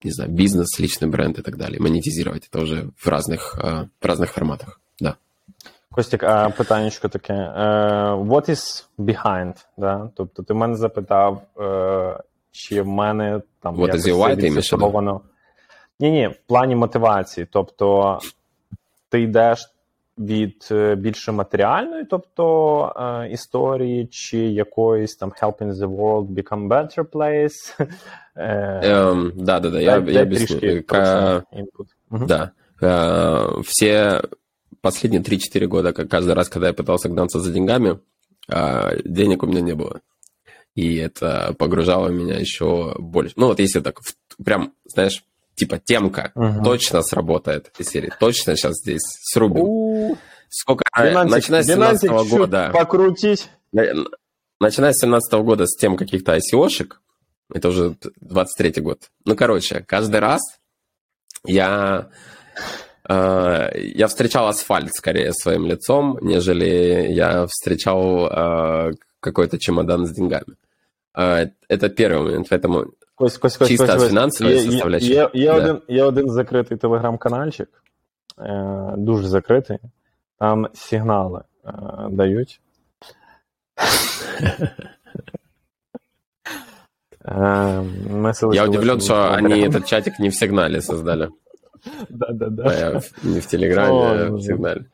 не 0.04 0.10
знаю, 0.10 0.30
бизнес, 0.30 0.78
личный 0.78 1.08
бренд 1.08 1.38
и 1.38 1.42
так 1.42 1.56
далее. 1.56 1.80
Монетизировать 1.80 2.48
это 2.48 2.62
уже 2.62 2.90
в 2.96 3.08
разных, 3.08 3.58
а, 3.58 3.88
в 4.00 4.04
разных 4.04 4.32
форматах. 4.32 4.80
Да. 5.00 5.16
Костік, 5.90 6.22
а 6.22 6.50
питаннячко 6.50 7.08
таке. 7.08 7.32
Е, 7.32 7.50
what 8.14 8.50
is 8.50 8.84
behind? 8.98 9.54
Да? 9.76 10.10
Тобто 10.14 10.42
ти 10.42 10.54
мене 10.54 10.76
запитав, 10.76 11.42
е, 11.60 12.18
чи 12.50 12.82
в 12.82 12.87
мене 12.87 13.40
там 13.60 13.76
What 13.76 13.94
is 13.94 14.08
your 14.08 14.16
why, 14.16 14.40
ти 14.40 14.46
імеєш 14.46 14.72
в 14.72 14.76
виду? 14.76 15.20
Ні, 16.00 16.10
ні, 16.10 16.28
в 16.28 16.37
плані 16.46 16.76
мотивації. 16.76 17.46
Тобто 17.50 18.18
ти 19.08 19.20
йдеш 19.20 19.74
від 20.18 20.68
е, 20.70 20.94
більше 20.94 21.32
матеріальної, 21.32 22.04
тобто 22.10 22.92
е, 22.96 23.28
історії, 23.32 24.06
чи 24.06 24.38
якоїсь 24.38 25.16
там 25.16 25.30
helping 25.42 25.72
the 25.72 25.96
world 25.96 26.26
become 26.28 26.68
better 26.68 27.02
place. 27.04 27.80
Е, 28.37 28.80
Эм, 28.84 29.32
да, 29.37 29.60
да, 29.60 29.70
да, 29.70 29.80
я, 29.80 30.00
дай- 30.00 30.14
я 30.14 30.24
дай 30.24 30.26
объясню. 30.26 30.58
трішки 30.58 30.80
про 30.80 30.98
Ка- 30.98 31.42
це 31.52 31.58
input. 31.60 31.87
Мгм. 32.10 32.26
Да. 32.26 32.50
Э, 32.82 33.60
Все 33.60 34.22
последние 34.80 35.22
3-4 35.22 35.66
года, 35.66 35.92
как 35.92 36.08
каждый 36.08 36.34
раз, 36.34 36.48
когда 36.48 36.66
я 36.66 36.72
пытался 36.72 37.08
гнаться 37.08 37.40
за 37.40 37.52
деньгами, 37.52 37.98
а, 38.48 38.90
денег 39.04 39.42
у 39.42 39.46
меня 39.46 39.60
не 39.60 39.74
было. 39.74 40.00
И 40.78 40.96
это 41.08 41.54
погружало 41.54 42.08
меня 42.08 42.34
еще 42.40 42.94
больше. 42.98 43.34
Ну, 43.37 43.46
вот 43.46 43.60
если 43.60 43.80
так, 43.80 44.00
в- 44.00 44.44
прям, 44.44 44.72
знаешь, 44.84 45.24
типа 45.59 45.77
темка 45.79 46.31
Мгм. 46.35 46.63
точно 46.63 47.01
сработает 47.03 47.71
серии. 47.79 48.11
Точно 48.19 48.55
сейчас 48.55 48.75
здесь 48.77 49.01
срубим. 49.31 49.61
У, 49.63 50.17
Сколько, 50.49 50.83
Бинансик, 50.97 51.31
начиная 51.31 51.63
с 51.63 51.67
Бинансик 51.67 52.09
17 52.09 52.29
чуть 52.29 52.37
года, 52.39 52.71
покрутить. 52.73 53.49
на- 53.71 54.05
начиная 54.59 54.93
с 54.93 54.99
17 54.99 55.43
года 55.43 55.65
с 55.67 55.75
тем 55.77 55.95
каких-то 55.95 56.35
ICO-шек, 56.37 57.01
это 57.53 57.67
уже 57.69 57.95
23 58.21 58.81
год. 58.81 58.99
Ну, 59.25 59.35
короче, 59.35 59.83
каждый 59.87 60.19
раз 60.19 60.41
я, 61.45 62.09
э, 63.07 63.69
я 63.75 64.07
встречал 64.07 64.47
асфальт 64.47 64.93
скорее 64.93 65.33
своим 65.33 65.65
лицом, 65.65 66.17
нежели 66.21 67.07
я 67.11 67.45
встречал 67.47 68.27
э, 68.27 68.93
какой-то 69.19 69.57
чемодан 69.59 70.05
с 70.07 70.11
деньгами. 70.11 70.55
Э, 71.15 71.47
это 71.67 71.89
первый 71.89 72.23
момент, 72.31 72.47
поэтому 72.49 72.87
Кось, 73.18 73.38
кось, 73.38 73.56
кось, 73.56 73.68
Чисто 73.68 73.87
кось, 73.87 73.94
кось. 73.96 74.08
фінансової 74.08 74.56
Є- 74.56 74.62
є- 74.64 74.70
составляючої. 74.70 75.12
Є, 75.14 75.30
є, 75.34 75.46
Да. 75.46 75.54
один, 75.56 75.80
є 75.88 76.04
один 76.04 76.30
закритий 76.30 76.76
телеграм-канальчик, 76.76 77.68
е, 78.40 78.94
дуже 78.96 79.28
закритий. 79.28 79.78
Там 80.38 80.68
сигнали 80.74 81.40
е, 81.66 81.70
дають. 82.10 82.60
Е, 87.24 87.82
ми 88.10 88.30
ссылочку 88.32 88.54
я 88.54 88.64
удивлен, 88.64 88.94
лишимо 88.96 89.00
что 89.00 89.14
в 89.14 89.32
они 89.32 89.48
Телеграм. 89.48 89.70
этот 89.70 89.84
чатик 89.88 90.18
не 90.18 90.28
в 90.28 90.34
сигнале 90.34 90.82
создали. 90.82 91.28
Да-да-да. 92.10 92.62
А 92.66 92.74
я 92.74 92.90
в- 92.98 93.12
не 93.24 93.40
в 93.40 93.46
Телеграме, 93.46 93.92
О, 93.92 94.04
а 94.04 94.14
ну 94.14 94.37
в 94.37 94.40
да. 94.40 94.42
Сигнале. 94.44 94.84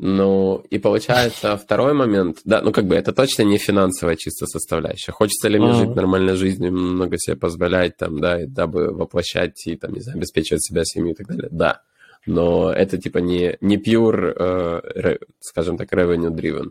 А, 0.00 0.04
ну, 0.04 0.64
и 0.70 0.78
получается 0.78 1.56
второй 1.56 1.92
момент. 1.92 2.38
Да, 2.44 2.62
ну 2.62 2.72
как 2.72 2.86
бы 2.86 2.94
это 2.94 3.12
точно 3.12 3.42
не 3.42 3.58
финансовая 3.58 4.16
чисто 4.16 4.46
составляющая. 4.46 5.12
Хочется 5.12 5.48
ли 5.48 5.58
мне 5.58 5.68
Мгм. 5.72 5.78
жить 5.78 5.96
нормальной 5.96 6.36
жизнью, 6.36 6.72
много 6.72 7.16
себе 7.18 7.36
позволять, 7.36 7.96
там, 7.96 8.20
да, 8.20 8.42
и 8.42 8.46
дабы 8.46 8.92
воплощать 8.92 9.66
и, 9.66 9.76
там, 9.76 9.92
не 9.92 10.00
знаю, 10.00 10.18
обеспечивать 10.18 10.64
себя, 10.64 10.82
семью 10.84 11.12
и 11.12 11.16
так 11.16 11.26
далее. 11.26 11.48
Да. 11.50 11.82
Но 12.26 12.70
это 12.72 12.98
типа 12.98 13.18
не, 13.18 13.56
не 13.60 13.76
pure, 13.76 14.34
э, 14.36 15.18
скажем 15.40 15.76
так, 15.78 15.92
revenue 15.92 16.30
driven. 16.30 16.70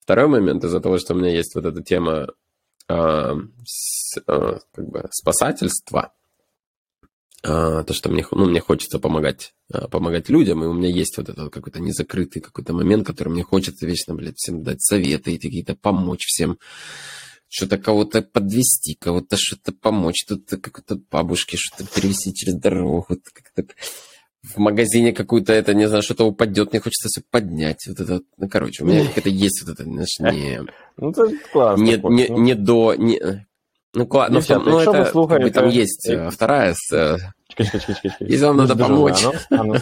Второй 0.00 0.28
момент 0.28 0.64
из-за 0.64 0.80
того, 0.80 0.98
что 0.98 1.14
у 1.14 1.16
меня 1.16 1.30
есть 1.30 1.54
вот 1.54 1.64
эта 1.64 1.82
тема 1.82 2.28
а, 2.92 3.36
с- 3.64 4.18
а, 4.26 4.58
как 4.74 4.88
бы 4.88 5.08
спасательства, 5.12 6.00
а, 6.00 6.12
то, 7.42 7.92
что 7.92 8.10
мне, 8.10 8.26
ну, 8.32 8.46
мне 8.46 8.60
хочется 8.60 8.98
помогать, 8.98 9.52
а, 9.72 9.88
помогать 9.88 10.28
людям, 10.28 10.62
и 10.62 10.66
у 10.66 10.74
меня 10.74 10.88
есть 10.88 11.16
вот 11.16 11.28
этот 11.28 11.52
какой-то 11.52 11.80
незакрытый 11.80 12.42
какой-то 12.42 12.72
момент, 12.74 13.06
который 13.06 13.30
мне 13.30 13.42
хочется 13.42 13.86
вечно, 13.86 14.14
блядь, 14.14 14.36
всем 14.36 14.62
дать 14.62 14.82
советы 14.82 15.32
и 15.32 15.38
какие-то 15.38 15.74
помочь 15.74 16.26
всем, 16.26 16.58
что-то 17.48 17.78
кого-то 17.78 18.22
подвести, 18.22 18.94
кого-то 18.94 19.36
что-то 19.38 19.72
помочь, 19.72 20.24
тут 20.28 20.48
какой-то 20.48 21.00
бабушке 21.10 21.56
что-то 21.56 21.84
перевести 21.94 22.34
через 22.34 22.54
дорогу, 22.54 23.06
вот 23.08 23.20
как-то 23.32 23.72
в 24.42 24.58
магазине 24.58 25.12
какую-то 25.12 25.52
это, 25.52 25.74
не 25.74 25.86
знаю, 25.88 26.02
что-то 26.02 26.24
упадет, 26.24 26.72
мне 26.72 26.80
хочется 26.80 27.08
все 27.08 27.22
поднять, 27.30 27.86
вот 27.86 28.00
это, 28.00 28.20
ну, 28.38 28.48
короче, 28.48 28.84
у 28.84 28.86
меня 28.86 29.06
какая-то 29.06 29.28
есть 29.30 29.62
вот 29.62 29.74
это, 29.74 29.84
знаешь, 29.84 30.18
не, 30.20 30.60
Ну, 30.96 31.12
це 31.12 31.38
класно. 31.52 31.84
не, 31.84 31.96
не, 32.04 32.28
не 32.28 32.54
до, 32.54 32.94
не, 32.94 33.46
ну, 33.93 34.03
кла- 34.05 34.27
ну, 34.31 34.39
в 34.39 34.47
том- 34.47 34.63
Девчата, 34.63 34.69
ну, 34.69 34.75
якщо 34.75 34.91
ви 34.91 34.97
это, 34.97 35.03
как 35.03 35.07
бы, 35.07 35.11
слухаєте- 35.11 35.51
там 35.51 35.67
есть 35.69 36.09
э, 36.11 36.29
вторая, 36.29 36.73
с, 36.75 36.93
э, 36.93 37.17
Чекай, 37.47 37.65
чекай, 37.65 37.81
чекай, 37.81 37.95
чекай, 37.95 38.11
чекай. 38.11 38.27
Якщо 38.29 38.47
вам 38.47 38.57
Дуже 38.57 38.67
надо 38.67 38.83
дуже 38.83 38.89
помочь. 38.95 39.23
анонс, 39.23 39.47
анонс. 39.51 39.81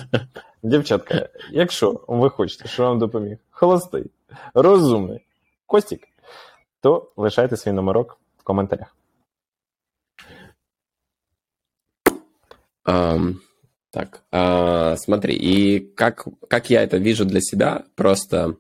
Дівчатка, 0.64 1.30
якщо 1.52 2.02
ви 2.08 2.30
хочете, 2.30 2.68
щоб 2.70 2.86
вам 2.86 3.00
допоміг 3.00 3.38
холостий, 3.52 4.04
розумний 4.54 5.26
Костік, 5.66 6.08
то 6.82 7.12
лишайте 7.18 7.58
свій 7.58 7.72
номерок 7.72 8.18
в 8.38 8.44
коментарях. 8.44 8.96
Ам, 12.84 13.40
так, 13.92 14.24
а, 14.32 14.96
смотри, 14.98 15.34
и 15.36 15.80
как, 15.96 16.28
как 16.50 16.70
я 16.72 16.84
это 16.86 17.00
вижу 17.00 17.26
для 17.26 17.42
себя, 17.42 17.84
просто 17.96 18.58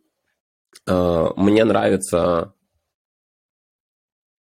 а, 0.88 1.30
мне 1.38 1.66
нравятся 1.66 2.52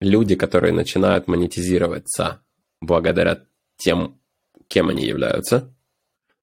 люди, 0.05 0.37
которые 0.37 0.73
начинают 0.73 1.27
монетизироваться 1.29 2.43
благодаря 2.81 3.43
тем, 3.77 4.21
кем 4.69 4.89
они 4.89 5.05
являются. 5.05 5.75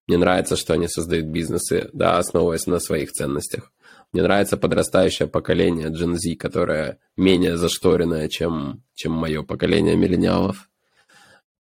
Мне 0.08 0.18
нравится, 0.18 0.56
что 0.56 0.74
они 0.74 0.88
создают 0.88 1.28
бизнесы, 1.28 1.90
да, 1.94 2.18
основываясь 2.18 2.68
на 2.68 2.80
своих 2.80 3.12
ценностях. 3.12 3.72
Мне 4.12 4.24
нравится 4.24 4.58
подрастающее 4.58 5.28
поколение 5.28 5.88
Gen 5.88 6.16
Z, 6.16 6.36
которое 6.36 7.00
менее 7.16 7.56
зашторенное, 7.56 8.28
чем, 8.28 8.84
чем 8.94 9.14
мое 9.14 9.42
поколение 9.44 9.96
миллениалов. 9.96 10.70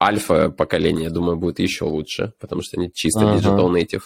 Альфа 0.02 0.50
поколение, 0.50 1.06
я 1.06 1.10
думаю, 1.12 1.38
будет 1.38 1.60
еще 1.60 1.86
лучше, 1.86 2.34
потому 2.40 2.62
что 2.62 2.78
они 2.78 2.92
чисто 2.94 3.22
Ага. 3.22 3.38
digital 3.38 3.72
native. 3.72 4.04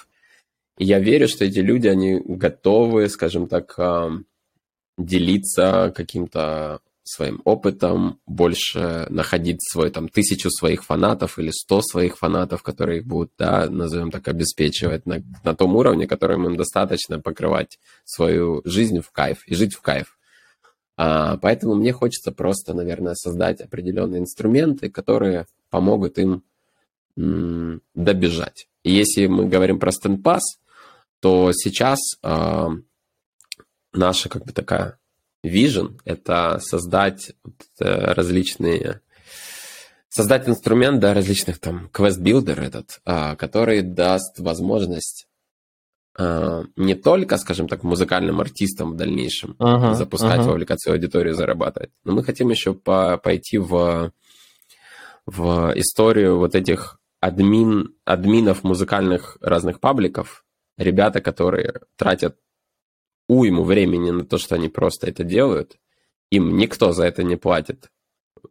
И 0.77 0.85
я 0.85 0.99
верю, 0.99 1.27
что 1.27 1.45
эти 1.45 1.59
люди, 1.59 1.87
они 1.87 2.19
готовы, 2.23 3.07
скажем 3.09 3.47
так, 3.47 3.73
ам, 3.79 4.25
делиться 4.97 5.91
каким-то 5.95 6.81
своим 7.07 7.41
опытом, 7.45 8.19
больше 8.25 9.05
находить 9.09 9.59
свой 9.61 9.91
там 9.91 10.09
тысячу 10.09 10.49
своих 10.49 10.83
фанатов 10.83 11.37
или 11.37 11.51
сто 11.51 11.81
своих 11.81 12.17
фанатов, 12.17 12.63
которые 12.63 13.03
будут, 13.03 13.31
да, 13.37 13.69
назовем 13.69 14.09
так, 14.09 14.27
обеспечивать 14.27 15.05
на, 15.05 15.23
на 15.43 15.55
том 15.55 15.75
уровне, 15.75 16.07
которым 16.07 16.47
им 16.47 16.57
достаточно 16.57 17.19
покрывать 17.19 17.79
свою 18.03 18.63
жизнь 18.65 19.01
в 19.01 19.11
кайф 19.11 19.47
и 19.47 19.53
жить 19.53 19.75
в 19.75 19.81
кайф. 19.81 20.17
А, 20.97 21.37
поэтому 21.37 21.75
мне 21.75 21.93
хочется 21.93 22.31
просто, 22.31 22.73
наверное, 22.73 23.13
создать 23.13 23.61
определенные 23.61 24.21
инструменты, 24.21 24.89
которые 24.89 25.45
помогут 25.69 26.17
им 26.17 26.43
м, 27.17 27.81
добежать. 27.93 28.67
И 28.83 28.91
если 28.91 29.27
мы 29.27 29.47
говорим 29.47 29.79
про 29.79 29.91
Stanpass, 29.91 30.59
то 31.19 31.51
сейчас 31.53 31.99
а, 32.23 32.69
наша 33.93 34.27
как 34.27 34.45
бы 34.45 34.53
такая 34.53 34.97
vision– 35.45 35.99
это 36.05 36.59
создать 36.59 37.33
э, 37.79 38.13
различные 38.13 39.01
создать 40.15 40.47
инструмент 40.47 41.01
для 41.01 41.13
различных 41.13 41.59
там 41.59 41.89
quest 41.91 42.21
builder 42.21 42.61
этот, 42.61 43.01
а, 43.03 43.35
который 43.35 43.81
даст 43.81 44.39
возможность 44.39 45.27
а, 46.17 46.63
не 46.77 46.95
только, 46.95 47.37
скажем 47.37 47.67
так, 47.67 47.83
музыкальным 47.83 48.39
артистам 48.39 48.93
в 48.93 48.95
дальнейшем 48.95 49.57
uh-huh, 49.59 49.93
запускать, 49.95 50.39
uh-huh. 50.39 50.47
вовлекать 50.47 50.81
свою 50.81 50.95
аудиторию, 50.95 51.33
зарабатывать, 51.33 51.89
но 52.05 52.13
мы 52.13 52.23
хотим 52.23 52.49
еще 52.49 52.73
по- 52.73 53.17
пойти 53.17 53.57
в, 53.57 54.13
в 55.25 55.73
историю 55.75 56.37
вот 56.37 56.55
этих 56.55 56.97
админ, 57.19 57.93
админов 58.05 58.63
музыкальных 58.63 59.37
разных 59.41 59.81
пабликов, 59.81 60.45
ребята, 60.77 61.19
которые 61.19 61.81
тратят 61.97 62.37
уйму 63.27 63.63
времени 63.63 64.11
на 64.11 64.25
то, 64.25 64.37
что 64.37 64.55
они 64.55 64.69
просто 64.69 65.07
это 65.07 65.23
делают. 65.23 65.77
Им 66.31 66.57
никто 66.57 66.91
за 66.91 67.05
это 67.05 67.23
не 67.23 67.35
платит 67.35 67.89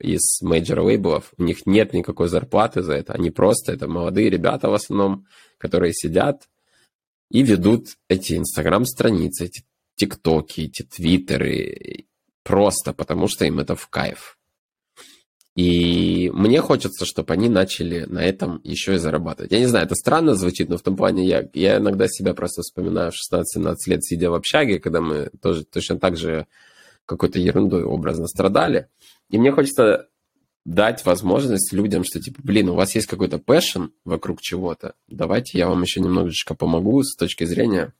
из 0.00 0.40
major 0.42 0.80
лейблов. 0.80 1.32
У 1.36 1.42
них 1.42 1.66
нет 1.66 1.92
никакой 1.92 2.28
зарплаты 2.28 2.82
за 2.82 2.94
это. 2.94 3.12
Они 3.12 3.30
просто, 3.30 3.72
это 3.72 3.88
молодые 3.88 4.30
ребята 4.30 4.68
в 4.68 4.74
основном, 4.74 5.26
которые 5.58 5.92
сидят 5.92 6.48
и 7.30 7.42
ведут 7.42 7.96
эти 8.08 8.36
инстаграм-страницы, 8.36 9.46
эти 9.46 9.64
тиктоки, 9.96 10.62
эти 10.62 10.82
твиттеры, 10.82 12.06
просто 12.42 12.92
потому 12.92 13.28
что 13.28 13.44
им 13.44 13.60
это 13.60 13.74
в 13.74 13.88
кайф. 13.88 14.38
И 15.54 16.30
мне 16.34 16.60
хочется, 16.60 17.04
чтобы 17.04 17.32
они 17.32 17.48
начали 17.48 18.06
на 18.06 18.24
этом 18.24 18.60
еще 18.64 18.94
и 18.94 18.98
зарабатывать. 18.98 19.52
Я 19.52 19.60
не 19.60 19.66
знаю, 19.66 19.86
это 19.86 19.94
странно 19.94 20.34
звучит, 20.34 20.68
но 20.68 20.76
в 20.76 20.82
том 20.82 20.96
плане 20.96 21.24
я, 21.24 21.48
я 21.54 21.76
иногда 21.76 22.08
себя 22.08 22.34
просто 22.34 22.62
вспоминаю 22.62 23.12
в 23.12 23.34
16-17 23.34 23.74
лет, 23.86 24.04
сидя 24.04 24.30
в 24.30 24.34
общаге, 24.34 24.80
когда 24.80 25.00
мы 25.00 25.30
тоже 25.40 25.64
точно 25.64 25.98
так 25.98 26.16
же 26.16 26.46
какой-то 27.06 27.38
ерундой 27.38 27.84
образно 27.84 28.26
страдали. 28.26 28.88
И 29.30 29.38
мне 29.38 29.52
хочется 29.52 30.08
дать 30.64 31.04
возможность 31.04 31.72
людям, 31.72 32.02
что 32.02 32.20
типа, 32.20 32.40
блин, 32.42 32.70
у 32.70 32.74
вас 32.74 32.94
есть 32.96 33.06
какой-то 33.06 33.38
passion 33.38 33.86
вокруг 34.04 34.40
чего-то, 34.40 34.94
давайте 35.08 35.58
я 35.58 35.68
вам 35.68 35.82
еще 35.82 36.00
немножечко 36.00 36.54
помогу 36.54 37.02
с 37.02 37.14
точки 37.14 37.44
зрения 37.44 37.92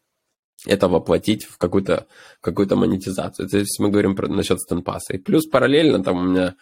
это 0.66 0.88
воплотить 0.88 1.44
в 1.44 1.58
какую-то 1.58 2.06
какую 2.40 2.74
монетизацию. 2.76 3.46
Это 3.46 3.58
если 3.58 3.82
мы 3.82 3.90
говорим 3.90 4.16
про, 4.16 4.28
насчет 4.28 4.60
Stanpass 4.60 5.04
а. 5.04 5.14
И 5.14 5.18
плюс 5.18 5.46
параллельно 5.46 6.02
там 6.02 6.16
у 6.16 6.22
меня 6.22 6.54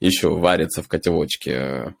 еще 0.00 0.30
варится 0.30 0.82
в 0.82 0.88
котелочке 0.88 1.94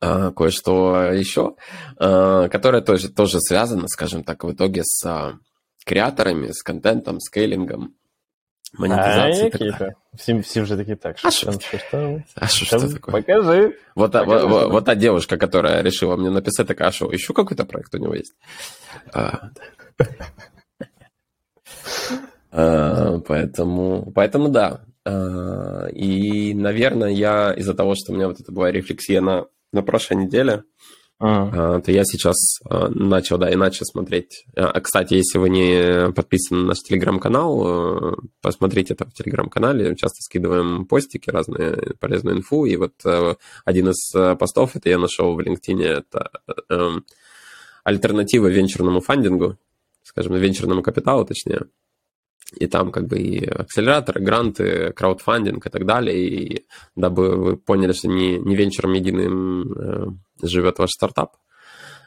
а, 0.00 0.32
кое-что 0.32 1.12
еще, 1.12 1.54
а, 1.96 2.48
которое 2.48 2.82
тоже, 2.82 3.08
тоже 3.08 3.38
связано, 3.40 3.86
скажем 3.86 4.24
так, 4.24 4.42
в 4.42 4.52
итоге 4.52 4.82
с 4.84 5.04
а, 5.06 5.38
креаторами, 5.84 6.50
с 6.50 6.62
контентом, 6.62 7.20
скейлингом, 7.20 7.94
монетизацией. 8.76 9.48
А 9.48 9.50
какие-то? 9.50 9.94
Все, 10.16 10.42
все 10.42 10.62
уже 10.62 10.76
такие, 10.76 10.96
так, 10.96 11.18
что, 11.18 11.28
а 11.28 11.30
что, 11.30 11.52
что, 11.52 11.78
что, 11.78 12.24
а 12.34 12.48
что, 12.48 12.64
что 12.64 12.92
такое? 12.92 13.22
Покажи. 13.22 13.78
Вот, 13.94 14.12
покажи, 14.12 14.46
вот, 14.46 14.72
вот 14.72 14.84
та 14.84 14.96
девушка, 14.96 15.36
которая 15.36 15.82
решила 15.82 16.16
мне 16.16 16.30
написать, 16.30 16.66
такая, 16.66 16.88
а 16.88 16.92
что, 16.92 17.12
еще 17.12 17.32
какой-то 17.32 17.64
проект 17.64 17.94
у 17.94 17.98
него 17.98 18.14
есть? 18.14 18.34
Поэтому, 22.50 24.12
поэтому 24.14 24.48
да, 24.48 24.84
а, 25.04 25.86
и, 25.88 26.54
наверное, 26.54 27.10
я 27.10 27.52
из-за 27.54 27.74
того, 27.74 27.94
что 27.94 28.12
у 28.12 28.14
меня 28.14 28.28
вот 28.28 28.40
это 28.40 28.52
была 28.52 28.70
рефлексия 28.70 29.20
на, 29.20 29.46
на 29.72 29.82
прошлой 29.82 30.24
неделе, 30.24 30.64
uh-huh. 31.20 31.82
то 31.82 31.90
я 31.90 32.04
сейчас 32.04 32.36
а, 32.68 32.88
начал, 32.88 33.38
да, 33.38 33.52
иначе 33.52 33.84
смотреть. 33.84 34.44
Кстати, 34.82 35.14
если 35.14 35.38
вы 35.38 35.48
не 35.48 36.12
подписаны 36.12 36.60
на 36.60 36.66
наш 36.68 36.80
телеграм-канал, 36.80 38.18
посмотрите 38.40 38.94
это 38.94 39.06
в 39.06 39.14
телеграм-канале. 39.14 39.96
Часто 39.96 40.22
скидываем 40.22 40.86
постики, 40.86 41.30
разные 41.30 41.94
полезную 41.98 42.36
инфу. 42.36 42.64
И 42.66 42.76
вот 42.76 42.92
один 43.64 43.88
из 43.88 44.12
постов, 44.38 44.76
это 44.76 44.88
я 44.88 44.98
нашел 44.98 45.34
в 45.34 45.40
LinkedIn, 45.40 45.82
это 45.82 46.30
альтернатива 47.82 48.46
венчурному 48.46 49.00
фандингу, 49.00 49.56
скажем, 50.12 50.34
венчурному 50.34 50.82
капиталу, 50.82 51.24
точнее. 51.24 51.62
И 52.54 52.66
там 52.66 52.92
как 52.92 53.06
бы 53.06 53.18
и 53.18 53.46
акселераторы, 53.46 54.20
гранты, 54.20 54.92
краудфандинг 54.92 55.66
и 55.66 55.70
так 55.70 55.86
далее, 55.86 56.18
и 56.18 56.66
дабы 56.96 57.36
вы 57.36 57.56
поняли, 57.56 57.92
что 57.92 58.08
не, 58.08 58.38
не 58.38 58.56
венчуром 58.56 58.92
единым 58.92 59.72
э, 59.72 60.06
живет 60.42 60.78
ваш 60.78 60.90
стартап. 60.90 61.36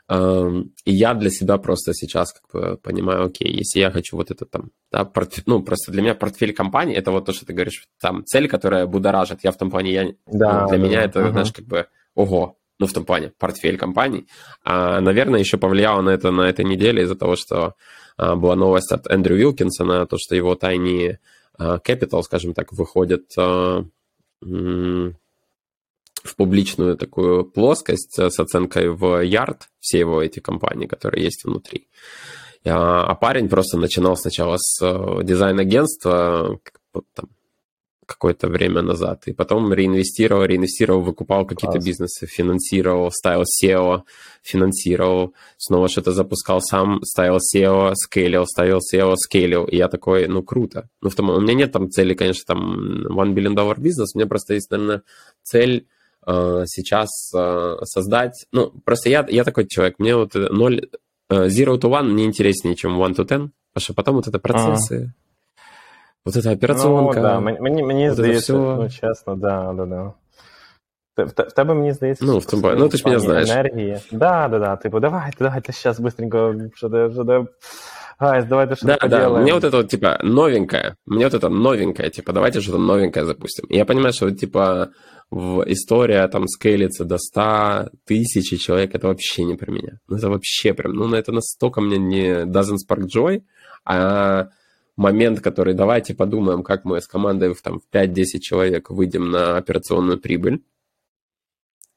Э, 0.08 0.52
и 0.84 0.94
я 0.94 1.16
для 1.16 1.32
себя 1.32 1.58
просто 1.58 1.94
сейчас 1.94 2.34
как 2.34 2.44
бы 2.52 2.78
понимаю, 2.78 3.26
окей, 3.26 3.52
если 3.52 3.80
я 3.80 3.90
хочу 3.90 4.18
вот 4.18 4.30
это 4.30 4.46
там, 4.46 4.70
да, 4.92 5.04
портфель, 5.04 5.44
ну, 5.48 5.64
просто 5.64 5.92
для 5.92 6.04
меня 6.04 6.14
портфель 6.14 6.54
компании, 6.54 6.96
это 6.96 7.12
вот 7.12 7.26
то, 7.26 7.34
что 7.34 7.48
ты 7.48 7.54
говоришь, 7.54 7.88
там, 8.00 8.24
цель, 8.26 8.48
которая 8.48 8.86
будоражит, 8.86 9.44
я 9.44 9.52
в 9.52 9.58
том 9.58 9.72
плане, 9.72 9.94
я, 9.94 10.04
да, 10.28 10.62
ну, 10.62 10.68
для 10.70 10.78
да, 10.78 10.84
меня 10.84 11.02
это, 11.02 11.22
uh 11.22 11.32
знаешь, 11.32 11.52
как 11.52 11.66
бы, 11.66 11.88
ого, 12.14 12.60
ну, 12.80 12.88
в 12.88 12.94
том 12.94 13.06
плане, 13.06 13.32
портфель 13.38 13.78
компаний. 13.78 14.28
А, 14.64 15.00
наверное, 15.00 15.40
еще 15.40 15.58
повлияло 15.58 16.02
на 16.02 16.10
это 16.10 16.32
на 16.32 16.50
этой 16.50 16.66
неделе 16.66 17.04
из-за 17.04 17.16
того, 17.16 17.36
что 17.36 17.76
а, 18.18 18.36
была 18.36 18.56
новость 18.56 18.92
от 18.92 19.08
Эндрю 19.08 19.38
Вилкинсона, 19.38 20.06
то, 20.06 20.18
что 20.20 20.36
его 20.36 20.56
Tiny 20.56 21.18
а, 21.58 21.78
Capital, 21.78 22.22
скажем 22.24 22.54
так, 22.54 22.74
выходит 22.74 23.32
а, 23.38 23.86
в 24.42 25.14
публичную 26.36 26.98
такую 26.98 27.46
плоскость 27.46 28.20
с 28.20 28.40
оценкой 28.40 28.90
в 28.90 29.22
ярд 29.22 29.70
все 29.80 30.00
его 30.00 30.22
эти 30.22 30.40
компании, 30.40 30.88
которые 30.88 31.24
есть 31.24 31.46
внутри. 31.46 31.88
А 32.68 33.14
парень 33.16 33.48
просто 33.48 33.78
начинал 33.78 34.18
сначала 34.18 34.58
с 34.58 34.80
дизайн-агентства, 35.24 36.60
там, 37.14 37.30
какое-то 38.06 38.48
время 38.48 38.82
назад, 38.82 39.24
и 39.28 39.34
потом 39.34 39.74
реинвестировал, 39.74 40.44
реинвестировал, 40.46 41.02
выкупал 41.02 41.46
какие-то 41.46 41.80
бизнесы, 41.80 42.28
финансировал, 42.28 43.12
ставил 43.12 43.44
SEO, 43.44 44.02
финансировал, 44.42 45.34
снова 45.58 45.88
что-то 45.88 46.12
запускал 46.12 46.62
сам, 46.62 47.02
ставил 47.04 47.38
SEO, 47.38 47.94
скейлил, 47.96 48.46
ставил 48.46 48.80
SEO, 48.80 49.16
скейлил, 49.18 49.66
и 49.66 49.78
я 49.78 49.88
такой, 49.88 50.28
ну, 50.28 50.44
круто. 50.44 50.90
Ну, 51.02 51.10
в 51.10 51.16
том, 51.16 51.30
у 51.30 51.40
меня 51.40 51.54
нет 51.54 51.72
там 51.72 51.90
цели, 51.90 52.14
конечно, 52.14 52.44
там, 52.48 53.08
one 53.08 53.34
billion 53.34 53.56
dollar 53.56 53.80
бизнес, 53.80 54.14
у 54.14 54.18
меня 54.18 54.28
просто 54.28 54.54
есть, 54.54 54.72
наверное, 54.72 55.02
цель 55.44 55.88
э, 56.28 56.64
сейчас 56.68 57.10
э, 57.36 57.78
создать, 57.84 58.46
ну, 58.52 58.72
просто 58.84 59.10
я, 59.10 59.26
я 59.30 59.44
такой 59.44 59.68
человек, 59.68 59.96
мне 60.00 60.16
вот 60.16 60.36
0, 60.36 60.90
э, 61.30 61.48
zero 61.48 61.80
to 61.80 61.90
one 61.90 62.04
мне 62.04 62.26
интереснее, 62.26 62.76
чем 62.76 63.02
one 63.02 63.16
to 63.16 63.26
ten, 63.26 63.50
потому 63.74 63.84
что 63.84 63.94
потом 63.94 64.16
вот 64.16 64.28
это 64.28 64.40
процессы, 64.40 65.14
а 65.18 65.25
вот 66.25 66.37
эта 66.37 66.53
операционка. 66.53 67.17
Ну, 67.17 67.23
да, 67.23 67.41
мені, 67.41 67.83
мені 67.83 68.09
вот 68.09 68.15
здається, 68.19 68.53
ну, 68.53 68.89
чесно, 68.91 69.37
да, 69.37 69.73
да, 69.73 69.87
да. 69.87 70.13
В, 71.17 71.27
в 71.27 71.53
тебе, 71.53 71.75
мені 71.75 71.93
здається, 71.93 72.25
ну, 72.25 72.39
в 72.39 72.47
том, 72.47 72.61
ну, 72.61 72.87
ты 72.87 72.97
ж 72.97 73.03
меня 73.07 73.19
знаешь. 73.19 73.49
Энергии. 73.49 74.01
Да, 74.13 74.49
да, 74.49 74.59
да. 74.59 74.77
Типу, 74.77 75.01
давайте, 75.01 75.37
давайте 75.39 75.73
сейчас 75.73 76.01
быстренько 76.01 76.55
что-то, 76.75 77.11
что-то... 77.11 77.47
Гайс, 78.21 78.45
давайте 78.45 78.75
что-то 78.75 78.93
Да, 78.93 78.99
поделаем. 78.99 79.35
да, 79.35 79.41
мне 79.41 79.55
вот 79.55 79.65
это 79.65 79.77
вот, 79.79 79.89
типа, 79.89 80.19
новенькое, 80.23 80.97
мне 81.07 81.25
вот 81.25 81.35
это 81.35 81.49
новенькое, 81.49 82.11
типа, 82.11 82.33
давайте 82.33 82.61
что-то 82.61 82.79
новенькое 82.79 83.25
запустим. 83.25 83.65
И 83.71 83.77
я 83.77 83.85
понимаю, 83.85 84.13
что, 84.13 84.31
типа, 84.31 84.91
в 85.31 85.63
история 85.67 86.29
там 86.29 86.47
скейлится 86.47 87.05
до 87.05 87.17
100 87.19 87.91
тысяч 88.05 88.61
человек, 88.61 88.95
это 88.95 89.07
вообще 89.07 89.45
не 89.45 89.55
про 89.55 89.71
меня. 89.73 90.01
Ну, 90.09 90.17
это 90.17 90.29
вообще 90.29 90.75
прям, 90.75 90.93
ну, 90.93 91.15
это 91.15 91.33
настолько 91.33 91.81
мне 91.81 91.99
не 91.99 92.45
doesn't 92.45 92.79
spark 92.87 93.07
joy, 93.15 93.43
а 93.87 94.49
момент, 94.98 95.42
который 95.42 95.74
давайте 95.74 96.14
подумаем, 96.14 96.64
как 96.64 96.86
мы 96.86 97.02
с 97.02 97.08
командой 97.08 97.54
в, 97.54 97.62
там, 97.62 97.80
в 97.80 97.96
5-10 97.96 98.40
человек 98.40 98.90
выйдем 98.90 99.30
на 99.32 99.58
операционную 99.58 100.20
прибыль. 100.20 100.64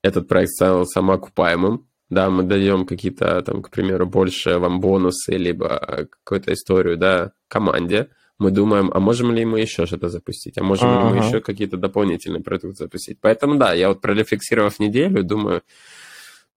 Этот 0.03 0.29
проект 0.29 0.53
стал 0.53 0.87
самоокупаемым. 0.87 1.87
Да, 2.11 2.31
мы 2.31 2.43
даем 2.43 2.87
какие-то, 2.87 3.43
там, 3.43 3.63
к 3.63 3.71
примеру, 3.71 4.07
больше 4.07 4.59
вам 4.59 4.81
бонусы, 4.81 5.33
либо 5.37 6.07
какую-то 6.09 6.55
историю, 6.55 6.97
да, 6.97 7.33
команде. 7.49 8.09
Мы 8.39 8.51
думаем, 8.51 8.91
а 8.95 9.01
можем 9.01 9.33
ли 9.33 9.45
мы 9.45 9.61
еще 9.61 9.85
что-то 9.85 10.09
запустить? 10.09 10.57
А 10.59 10.63
можем 10.63 10.89
uh-huh. 10.89 11.13
ли 11.13 11.21
мы 11.21 11.27
еще 11.27 11.41
какие-то 11.41 11.77
дополнительные 11.77 12.43
продукты 12.43 12.85
запустить? 12.85 13.19
Поэтому, 13.21 13.57
да, 13.57 13.75
я 13.75 13.89
вот 13.89 14.01
прорефлексировав 14.01 14.79
неделю, 14.79 15.23
думаю, 15.23 15.63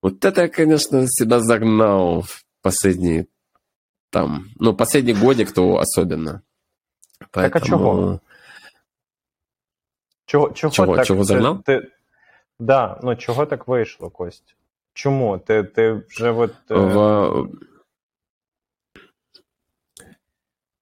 вот 0.02 0.24
это 0.24 0.44
я, 0.44 0.48
конечно, 0.48 1.06
себя 1.08 1.40
загнал 1.40 2.22
в 2.22 2.46
последние 2.62 3.28
там, 4.12 4.45
ну, 4.60 4.74
последний 4.76 5.13
годик, 5.13 5.52
то 5.52 5.74
особенно. 5.80 6.41
Поэтому... 7.32 7.50
Так 7.50 7.56
а 7.56 7.62
чего? 7.62 8.19
Чого, 10.26 10.52
чого, 10.52 10.74
Чого- 10.74 10.95
так, 10.95 11.06
чого 11.06 11.21
ти- 11.21 11.26
загнав? 11.26 11.63
Ти, 11.63 11.88
да, 12.60 13.00
ну 13.04 13.15
чого 13.15 13.45
так 13.45 13.67
вийшло, 13.67 14.10
Кость? 14.10 14.56
Чому? 14.93 15.38
Ти, 15.39 15.63
ти 15.63 16.02
вже 16.10 16.32
от, 16.32 16.54
В- 16.69 17.47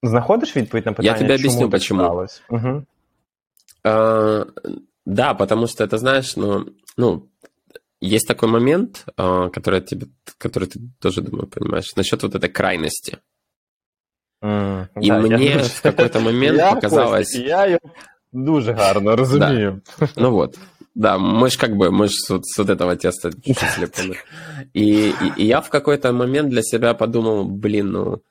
знаходиш 0.03 0.55
відповідь 0.57 0.85
на 0.85 0.93
питання, 0.93 1.17
тебе 1.17 1.33
об'ясню, 1.35 1.49
чому 1.59 1.61
так 1.61 1.71
почему. 1.71 1.99
сталося? 2.01 2.41
Угу. 2.49 2.83
А, 3.83 4.45
да, 5.05 5.33
потому 5.33 5.67
что 5.67 5.83
это, 5.83 5.97
знаешь, 5.97 6.37
ну, 6.37 6.65
ну 6.97 7.23
есть 8.01 8.27
такой 8.27 8.49
момент, 8.49 9.05
а, 9.17 9.49
который, 9.49 9.81
тебе, 9.81 10.07
который 10.37 10.67
ты 10.67 10.79
тоже, 10.99 11.21
думаю, 11.21 11.47
понимаешь, 11.47 11.95
насчет 11.95 12.23
вот 12.23 12.35
этой 12.35 12.49
крайности. 12.49 13.17
И 14.41 15.11
мне 15.11 15.59
в 15.59 15.81
какой-то 15.81 16.19
момент 16.21 16.57
я, 16.57 16.75
показалось... 16.75 17.27
Костя, 17.31 17.47
я 17.47 17.65
його 17.67 17.79
дуже 18.31 18.73
гарно 18.73 19.15
розумію. 19.15 19.81
Ну 20.15 20.31
вот, 20.31 20.57
да, 20.95 21.17
мы 21.17 21.49
ж 21.49 21.57
как 21.57 21.71
бы, 21.75 21.91
мы 21.91 22.07
ж 22.07 22.13
с, 22.15 22.29
вот- 22.29 22.45
с 22.45 22.57
вот 22.57 22.69
этого 22.69 22.95
теста 22.95 23.31
чуть-чуть 23.45 23.69
слеплены. 23.69 24.15
И, 24.73 25.09
и- 25.09 25.33
и 25.37 25.45
я 25.45 25.59
в 25.61 25.69
какой-то 25.69 26.13
момент 26.13 26.49
для 26.49 26.61
себя 26.63 26.93
подумал, 26.93 27.43
блин, 27.45 27.91
ну, 27.91 28.21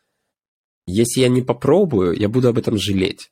если 0.87 1.21
я 1.23 1.29
не 1.29 1.43
попробую, 1.43 2.15
я 2.15 2.29
буду 2.29 2.49
об 2.49 2.57
этом 2.59 2.79
жалеть. 2.79 3.31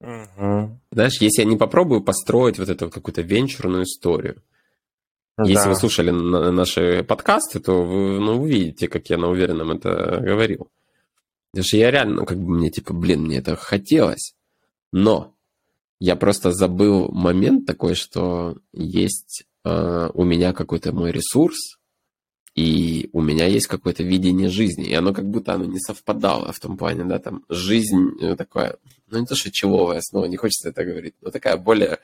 Угу. 0.00 0.78
Знаешь, 0.92 1.20
если 1.20 1.42
я 1.42 1.48
не 1.48 1.56
попробую 1.56 2.00
построить 2.02 2.58
вот 2.58 2.68
эту 2.68 2.90
какую-то 2.90 3.22
венчурную 3.22 3.82
историю. 3.82 4.34
Если 5.38 5.68
вы 5.68 5.76
слушали 5.76 6.10
на- 6.10 6.52
наши 6.52 7.02
подкасты, 7.04 7.58
то 7.60 7.82
вы 7.82 8.20
ну, 8.20 8.40
увидите, 8.42 8.88
как 8.88 9.08
я 9.08 9.16
на 9.16 9.28
уверенном 9.28 9.70
это 9.70 10.18
говорил. 10.20 10.70
Потому 11.52 11.64
что 11.64 11.76
я 11.76 11.90
реально, 11.90 12.16
ну, 12.16 12.26
как 12.26 12.38
бы 12.38 12.50
мне, 12.50 12.70
типа, 12.70 12.92
блин, 12.92 13.22
мне 13.22 13.38
это 13.38 13.56
хотелось. 13.56 14.34
Но 14.92 15.34
я 16.00 16.16
просто 16.16 16.52
забыл 16.52 17.10
момент 17.10 17.66
такой, 17.66 17.94
что 17.94 18.58
есть 18.72 19.44
э, 19.64 20.10
у 20.12 20.24
меня 20.24 20.52
какой-то 20.52 20.92
мой 20.92 21.12
ресурс, 21.12 21.78
и 22.54 23.08
у 23.12 23.22
меня 23.22 23.46
есть 23.46 23.66
какое-то 23.66 24.02
видение 24.02 24.48
жизни. 24.48 24.84
И 24.84 24.94
оно 24.94 25.14
как 25.14 25.26
будто 25.26 25.54
оно 25.54 25.64
не 25.64 25.78
совпадало 25.78 26.52
в 26.52 26.60
том 26.60 26.76
плане, 26.76 27.04
да, 27.04 27.18
там 27.18 27.44
жизнь 27.48 28.18
э, 28.20 28.36
такая, 28.36 28.76
ну 29.08 29.18
не 29.18 29.26
то 29.26 29.34
что 29.34 29.50
человая 29.50 30.00
снова, 30.02 30.26
не 30.26 30.36
хочется 30.36 30.68
это 30.68 30.84
говорить, 30.84 31.14
но 31.22 31.30
такая 31.30 31.56
более 31.56 32.00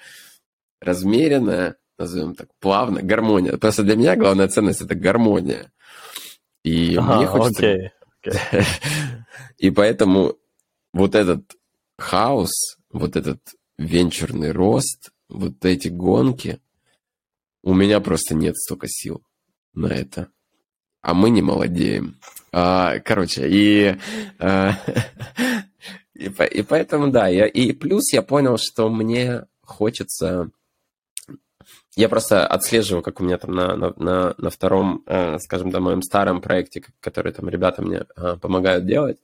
размеренная, 0.81 1.77
назовем 1.99 2.35
так, 2.35 2.49
плавно, 2.61 3.03
гармония. 3.03 3.57
Просто 3.57 3.83
для 3.83 3.97
меня 3.97 4.17
главная 4.17 4.49
ценность 4.49 4.81
это 4.81 4.95
гармония. 4.95 5.73
И 6.63 6.97
Ага, 6.97 7.17
мне 7.17 7.27
хочется... 7.27 7.93
окей. 8.23 8.65
И 9.59 9.71
поэтому 9.71 10.37
вот 10.93 11.15
этот 11.15 11.43
хаос, 11.99 12.79
вот 12.91 13.17
этот 13.17 13.41
венчурный 13.77 14.53
рост, 14.53 15.11
вот 15.29 15.65
эти 15.65 15.89
гонки, 15.89 16.61
у 17.63 17.75
меня 17.75 18.01
просто 18.01 18.35
нет 18.35 18.57
столько 18.57 18.87
сил 18.89 19.23
на 19.75 19.89
это. 19.89 20.29
А 21.01 21.15
мы 21.15 21.31
не 21.31 21.43
молодеем. 21.43 22.17
А, 22.53 22.99
короче, 23.01 23.49
и, 23.49 23.97
а, 24.39 24.73
и, 26.15 26.27
и 26.27 26.63
поэтому, 26.63 27.11
да, 27.11 27.29
я, 27.29 27.47
и 27.47 27.73
плюс 27.73 28.13
я 28.13 28.23
понял, 28.23 28.57
что 28.59 28.89
мне 28.89 29.45
хочется... 29.63 30.51
Я 31.99 32.09
просто 32.09 32.47
отслеживаю, 32.47 33.03
как 33.03 33.21
у 33.21 33.25
меня 33.25 33.39
там 33.39 33.53
на, 33.57 33.75
на, 33.77 33.93
на, 33.97 34.35
на 34.39 34.51
втором, 34.51 35.03
э, 35.07 35.39
скажем, 35.41 35.71
да, 35.71 35.81
моем 35.81 36.01
старом 36.03 36.41
проекте, 36.41 36.81
который 37.01 37.33
там 37.33 37.49
ребята 37.49 37.83
мне 37.83 38.05
э, 38.17 38.37
помогают 38.41 38.87
делать, 38.87 39.19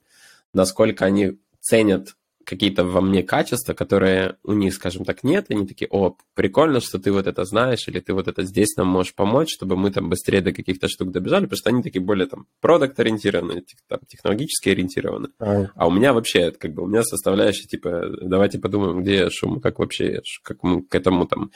насколько 0.53 1.05
они 1.05 1.39
ценят 1.61 2.15
какие-то 2.43 2.83
во 2.83 2.99
мне 2.99 3.23
качества, 3.23 3.73
которые 3.73 4.35
у 4.43 4.51
них, 4.51 4.73
скажем 4.73 5.05
так, 5.05 5.23
нет, 5.23 5.45
они 5.49 5.65
такие, 5.65 5.87
о, 5.89 6.17
прикольно, 6.33 6.81
что 6.81 6.99
ты 6.99 7.13
вот 7.13 7.27
это 7.27 7.45
знаешь, 7.45 7.87
или 7.87 8.01
ты 8.01 8.13
вот 8.13 8.27
это 8.27 8.43
здесь 8.43 8.75
нам 8.75 8.87
можешь 8.87 9.15
помочь, 9.15 9.53
чтобы 9.53 9.77
мы 9.77 9.89
там 9.89 10.09
быстрее 10.09 10.41
до 10.41 10.51
каких-то 10.51 10.89
штук 10.89 11.11
добежали, 11.11 11.45
потому 11.45 11.57
что 11.57 11.69
они 11.69 11.81
такие 11.81 12.01
более 12.03 12.27
там 12.27 12.45
продукт-ориентированные, 12.59 13.61
тех- 13.61 13.79
там, 13.87 13.99
технологически 14.05 14.67
ориентированные. 14.67 15.31
А, 15.39 15.67
А 15.75 15.87
у 15.87 15.91
меня 15.91 16.11
вообще, 16.11 16.51
как 16.51 16.73
бы, 16.73 16.83
у 16.83 16.87
меня 16.87 17.03
составляющая, 17.03 17.67
типа, 17.67 18.09
давайте 18.21 18.59
подумаем, 18.59 19.01
где 19.01 19.29
шум, 19.29 19.61
как 19.61 19.79
вообще, 19.79 20.21
как 20.43 20.61
мы 20.61 20.81
к 20.83 20.93
этому 20.93 21.25
там, 21.25 21.51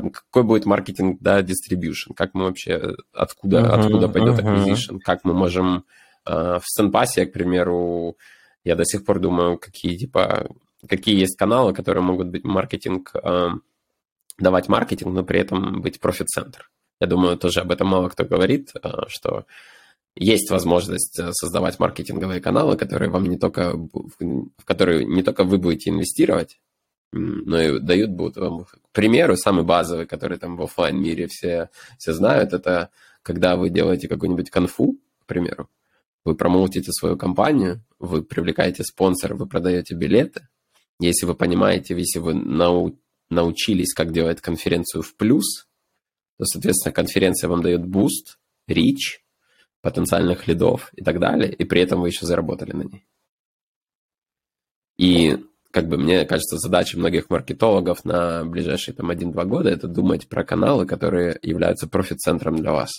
там, 0.00 0.10
какой 0.10 0.44
будет 0.44 0.64
маркетинг, 0.64 1.18
да, 1.20 1.42
distribution, 1.42 2.14
как 2.14 2.34
мы 2.34 2.44
вообще, 2.44 2.94
откуда, 3.12 3.60
Мгм, 3.60 3.80
откуда 3.80 4.08
пойдет 4.08 4.38
acquisition, 4.38 4.98
как 5.00 5.24
мы 5.24 5.34
можем 5.34 5.84
э, 6.24 6.58
в 6.60 6.62
Сенпасе, 6.64 7.26
к 7.26 7.32
примеру, 7.32 8.16
я 8.64 8.76
до 8.76 8.84
сих 8.84 9.04
пор 9.04 9.18
думаю, 9.18 9.58
какие, 9.58 9.96
типа, 9.96 10.48
какие 10.88 11.18
есть 11.18 11.36
каналы, 11.36 11.72
которые 11.74 12.02
могут 12.02 12.28
быть 12.28 12.44
маркетинг, 12.44 13.10
э, 13.14 13.48
давать 14.38 14.68
маркетинг, 14.68 15.14
но 15.14 15.24
при 15.24 15.40
этом 15.40 15.80
быть 15.80 15.98
профит-центр. 15.98 16.70
Я 17.00 17.06
думаю, 17.06 17.36
тоже 17.36 17.60
об 17.60 17.72
этом 17.72 17.88
мало 17.88 18.08
кто 18.08 18.24
говорит, 18.24 18.70
э, 18.80 18.88
что 19.08 19.46
есть 20.14 20.50
возможность 20.50 21.18
э, 21.18 21.32
создавать 21.32 21.80
маркетинговые 21.80 22.40
каналы, 22.40 22.76
которые 22.76 23.10
вам 23.10 23.24
не 23.24 23.36
только, 23.36 23.72
в 23.74 24.64
которые 24.64 25.04
не 25.04 25.22
только 25.22 25.42
вы 25.42 25.58
будете 25.58 25.90
инвестировать, 25.90 26.60
но 27.12 27.60
и 27.60 27.80
дают 27.80 28.10
будут 28.10 28.36
к 28.36 28.92
примеру, 28.92 29.36
самый 29.36 29.64
базовый, 29.64 30.06
который 30.06 30.38
там 30.38 30.56
в 30.56 30.62
оффлайн 30.62 31.00
мире 31.00 31.26
все, 31.28 31.70
все 31.98 32.12
знают, 32.12 32.52
это 32.52 32.90
когда 33.22 33.56
вы 33.56 33.70
делаете 33.70 34.08
какую-нибудь 34.08 34.50
конфу, 34.50 34.98
к 35.20 35.26
примеру, 35.26 35.68
вы 36.24 36.34
промоутите 36.34 36.92
свою 36.92 37.16
компанию, 37.16 37.82
вы 37.98 38.22
привлекаете 38.22 38.84
спонсора, 38.84 39.34
вы 39.34 39.46
продаете 39.46 39.94
билеты. 39.94 40.48
Если 41.00 41.26
вы 41.26 41.34
понимаете, 41.34 41.96
если 41.96 42.18
вы 42.18 42.34
нау- 42.34 42.98
научились, 43.30 43.94
как 43.94 44.12
делать 44.12 44.40
конференцию 44.40 45.02
в 45.02 45.14
плюс, 45.14 45.66
то, 46.38 46.44
соответственно, 46.44 46.92
конференция 46.92 47.48
вам 47.48 47.62
дает 47.62 47.84
boost, 47.86 48.38
reach, 48.66 49.24
потенциальных 49.80 50.48
лидов 50.48 50.90
и 50.94 51.02
так 51.02 51.18
далее, 51.18 51.52
и 51.52 51.64
при 51.64 51.80
этом 51.80 52.00
вы 52.00 52.08
еще 52.08 52.26
заработали 52.26 52.72
на 52.72 52.82
ней. 52.82 53.06
И 54.98 55.38
как 55.71 55.87
бы 55.87 55.97
мне 55.97 56.25
кажется, 56.25 56.57
задача 56.57 56.97
многих 56.97 57.29
маркетологов 57.29 58.05
на 58.05 58.45
ближайшие 58.45 58.93
там 58.95 59.09
1-2 59.11 59.45
года 59.45 59.69
это 59.69 59.87
думать 59.87 60.27
про 60.27 60.43
каналы, 60.43 60.85
которые 60.85 61.39
являются 61.41 61.87
профит-центром 61.87 62.55
для 62.57 62.71
вас, 62.71 62.91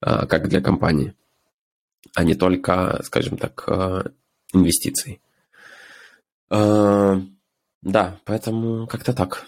а, 0.00 0.26
как 0.26 0.48
для 0.48 0.60
компании, 0.60 1.14
а 2.14 2.24
не 2.24 2.34
только, 2.34 3.00
скажем 3.04 3.36
так, 3.38 3.64
а, 3.68 4.04
инвестиций. 4.54 5.20
А, 6.50 7.20
Да, 7.82 8.12
поэтому 8.26 8.86
как-то 8.86 9.12
так. 9.12 9.46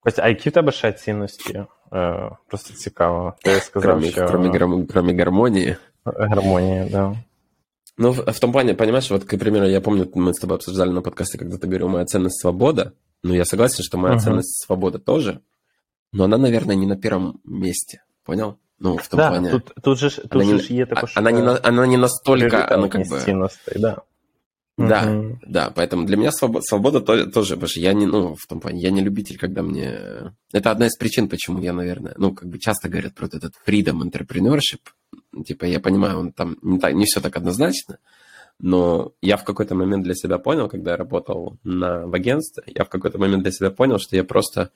Костя, 0.00 0.22
а 0.22 0.28
які 0.28 0.50
в 0.50 0.52
тебе 0.52 0.72
ще 0.72 0.92
цінності? 0.92 1.64
Е, 1.92 2.30
просто 2.46 2.74
цікаво. 2.74 3.34
Ти 3.42 3.60
сказав, 3.60 3.90
Кроме, 3.90 4.10
що 4.10 4.26
кроме, 4.26 4.48
гром- 4.48 4.86
кроме 4.86 5.14
гармонии. 5.14 5.76
гармонія, 6.04 6.88
да. 6.90 7.16
Ну, 7.96 8.12
в, 8.12 8.32
в 8.32 8.40
том 8.40 8.52
плане, 8.52 8.74
понимаешь, 8.74 9.10
вот, 9.10 9.24
к 9.24 9.36
примеру, 9.38 9.66
я 9.66 9.80
помню, 9.80 10.10
мы 10.14 10.32
с 10.32 10.38
тобой 10.38 10.56
обсуждали 10.56 10.90
на 10.90 11.02
подкасте, 11.02 11.38
когда 11.38 11.58
ты 11.58 11.66
говорил, 11.66 11.88
моя 11.88 12.04
ценность 12.06 12.40
свобода. 12.40 12.94
Ну, 13.22 13.34
я 13.34 13.44
согласен, 13.44 13.84
что 13.84 13.98
моя 13.98 14.14
Мгм. 14.14 14.22
ценность 14.22 14.64
свобода 14.64 14.98
тоже, 14.98 15.40
но 16.12 16.24
она, 16.24 16.38
наверное, 16.38 16.76
не 16.76 16.86
на 16.86 16.96
первом 16.96 17.40
месте. 17.44 18.02
Понял? 18.24 18.56
Ну, 18.78 18.96
в 18.96 19.06
том 19.08 19.18
Да, 19.18 19.28
плане. 19.28 19.50
тут, 19.50 19.72
тут 19.82 19.98
же 19.98 20.08
ж, 20.08 20.14
тут 20.22 20.32
она, 20.36 20.44
же 20.44 20.52
не, 20.54 20.58
ж 20.60 20.72
є 20.74 20.82
а- 20.84 20.86
також 20.86 21.12
она, 21.16 21.30
не 21.32 21.40
е, 21.40 21.42
на- 21.44 21.60
она 21.62 21.86
не 21.86 21.98
настолько, 21.98 22.46
она 22.56 22.58
как 22.58 22.68
пріоритетність 22.90 23.12
бы... 23.12 23.24
цінностей, 23.24 23.78
да. 23.80 24.02
Да, 24.78 25.02
Мгм. 25.02 25.40
да, 25.46 25.70
поэтому 25.76 26.06
для 26.06 26.16
меня 26.16 26.32
свобода, 26.32 26.62
свобода 26.62 27.00
то- 27.00 27.26
тоже, 27.26 27.54
потому 27.54 27.68
что 27.68 27.80
я 27.80 27.92
не, 27.92 28.06
ну, 28.06 28.34
в 28.34 28.46
том 28.48 28.60
плане, 28.60 28.80
я 28.80 28.90
не 28.90 29.02
любитель, 29.02 29.36
когда 29.36 29.60
мне... 29.62 30.32
Это 30.54 30.70
одна 30.70 30.86
из 30.86 30.96
причин, 30.96 31.28
почему 31.28 31.60
я, 31.60 31.74
наверное, 31.74 32.14
ну, 32.16 32.32
как 32.34 32.48
бы 32.48 32.58
часто 32.58 32.88
говорят 32.88 33.14
про 33.14 33.26
вот 33.26 33.34
этот 33.34 33.52
freedom 33.66 34.00
entrepreneurship. 34.00 34.80
Типа, 35.43 35.65
я 35.65 35.79
понимаю, 35.79 36.19
он 36.19 36.31
там 36.31 36.57
не, 36.61 36.79
так, 36.79 36.93
не 36.93 37.05
все 37.05 37.21
так 37.21 37.35
однозначно, 37.35 37.99
но 38.59 39.13
я 39.21 39.37
в 39.37 39.43
какой-то 39.43 39.75
момент 39.75 40.03
для 40.03 40.15
себя 40.15 40.37
понял, 40.37 40.69
когда 40.69 40.91
я 40.91 40.97
работал 40.97 41.57
на, 41.63 42.07
в 42.07 42.13
агентстве, 42.13 42.63
я 42.67 42.85
в 42.85 42.89
какой-то 42.89 43.17
момент 43.17 43.43
для 43.43 43.51
себя 43.51 43.69
понял, 43.69 43.99
что 43.99 44.15
я 44.15 44.23
просто, 44.23 44.71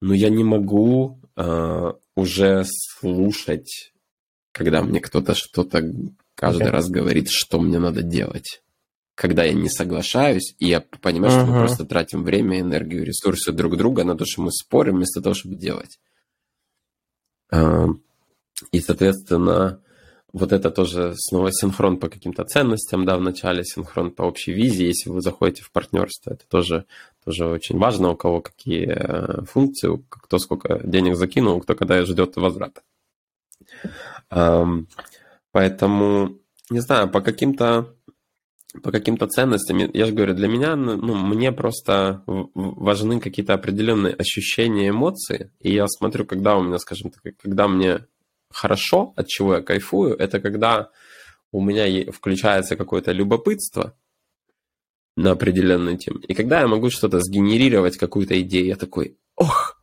ну, 0.00 0.12
я 0.12 0.30
не 0.30 0.42
могу 0.42 1.20
э, 1.36 1.92
уже 2.16 2.64
слушать, 2.64 3.92
когда 4.52 4.82
мне 4.82 5.00
кто-то 5.00 5.34
что-то 5.34 5.82
каждый 6.34 6.62
Окей. 6.62 6.72
раз 6.72 6.88
говорит, 6.88 7.28
что 7.30 7.60
мне 7.60 7.78
надо 7.78 8.02
делать. 8.02 8.62
Когда 9.14 9.44
я 9.44 9.54
не 9.54 9.70
соглашаюсь, 9.70 10.54
и 10.58 10.66
я 10.66 10.80
понимаю, 10.80 11.30
что 11.30 11.46
мы 11.46 11.58
просто 11.60 11.86
тратим 11.86 12.22
время, 12.22 12.60
энергию, 12.60 13.04
ресурсы 13.04 13.52
друг 13.52 13.76
друга 13.78 14.04
на 14.04 14.16
то, 14.16 14.24
что 14.26 14.42
мы 14.42 14.50
спорим, 14.52 14.96
вместо 14.96 15.22
того, 15.22 15.34
чтобы 15.34 15.54
делать. 15.54 15.98
И, 18.72 18.80
соответственно, 18.80 19.80
вот 20.32 20.52
это 20.52 20.70
тоже 20.70 21.14
снова 21.16 21.50
синхрон 21.52 21.98
по 21.98 22.08
каким-то 22.08 22.44
ценностям, 22.44 23.04
да, 23.04 23.16
в 23.16 23.20
начале, 23.22 23.64
синхрон 23.64 24.10
по 24.10 24.22
общей 24.22 24.52
визии, 24.52 24.86
если 24.86 25.10
вы 25.10 25.22
заходите 25.22 25.62
в 25.62 25.70
партнерство, 25.70 26.32
это 26.32 26.46
тоже, 26.48 26.84
тоже 27.24 27.46
очень 27.46 27.78
важно, 27.78 28.10
у 28.10 28.16
кого 28.16 28.40
какие 28.40 28.86
э, 28.86 29.44
функции, 29.44 29.90
кто 30.08 30.38
сколько 30.38 30.80
денег 30.84 31.16
закинул, 31.16 31.60
кто 31.60 31.74
когда 31.74 32.04
ждет 32.04 32.36
возврата. 32.36 32.82
Поэтому, 35.52 36.38
не 36.70 36.80
знаю, 36.80 37.08
по 37.08 37.20
каким-то 37.20 37.94
по 38.82 38.92
каким-то 38.92 39.26
ценностям, 39.26 39.78
я 39.78 40.04
же 40.04 40.12
говорю, 40.12 40.34
для 40.34 40.48
меня, 40.48 40.76
ну 40.76 41.14
мне 41.14 41.50
просто 41.50 42.22
важны 42.26 43.20
какие-то 43.20 43.54
определенные 43.54 44.12
ощущения, 44.12 44.90
эмоции, 44.90 45.50
и 45.60 45.72
я 45.72 45.86
смотрю, 45.88 46.26
когда 46.26 46.56
у 46.56 46.62
меня, 46.62 46.78
скажем 46.78 47.10
так, 47.10 47.22
когда 47.40 47.68
мне 47.68 48.04
хорошо, 48.50 49.12
от 49.16 49.28
чего 49.28 49.56
я 49.56 49.62
кайфую, 49.62 50.14
это 50.16 50.40
когда 50.40 50.90
у 51.52 51.60
меня 51.60 52.10
включается 52.12 52.76
какое-то 52.76 53.12
любопытство 53.12 53.96
на 55.16 55.32
определенную 55.32 55.96
тему, 55.96 56.18
и 56.20 56.34
когда 56.34 56.60
я 56.60 56.68
могу 56.68 56.90
что-то 56.90 57.20
сгенерировать, 57.20 57.96
какую-то 57.96 58.40
идею, 58.42 58.66
я 58.66 58.76
такой, 58.76 59.18
ох, 59.36 59.80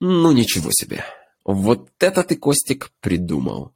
ну 0.00 0.32
ничего 0.32 0.70
себе, 0.72 1.04
вот 1.44 1.90
это 2.00 2.22
ты, 2.24 2.36
Костик, 2.36 2.90
придумал. 3.00 3.72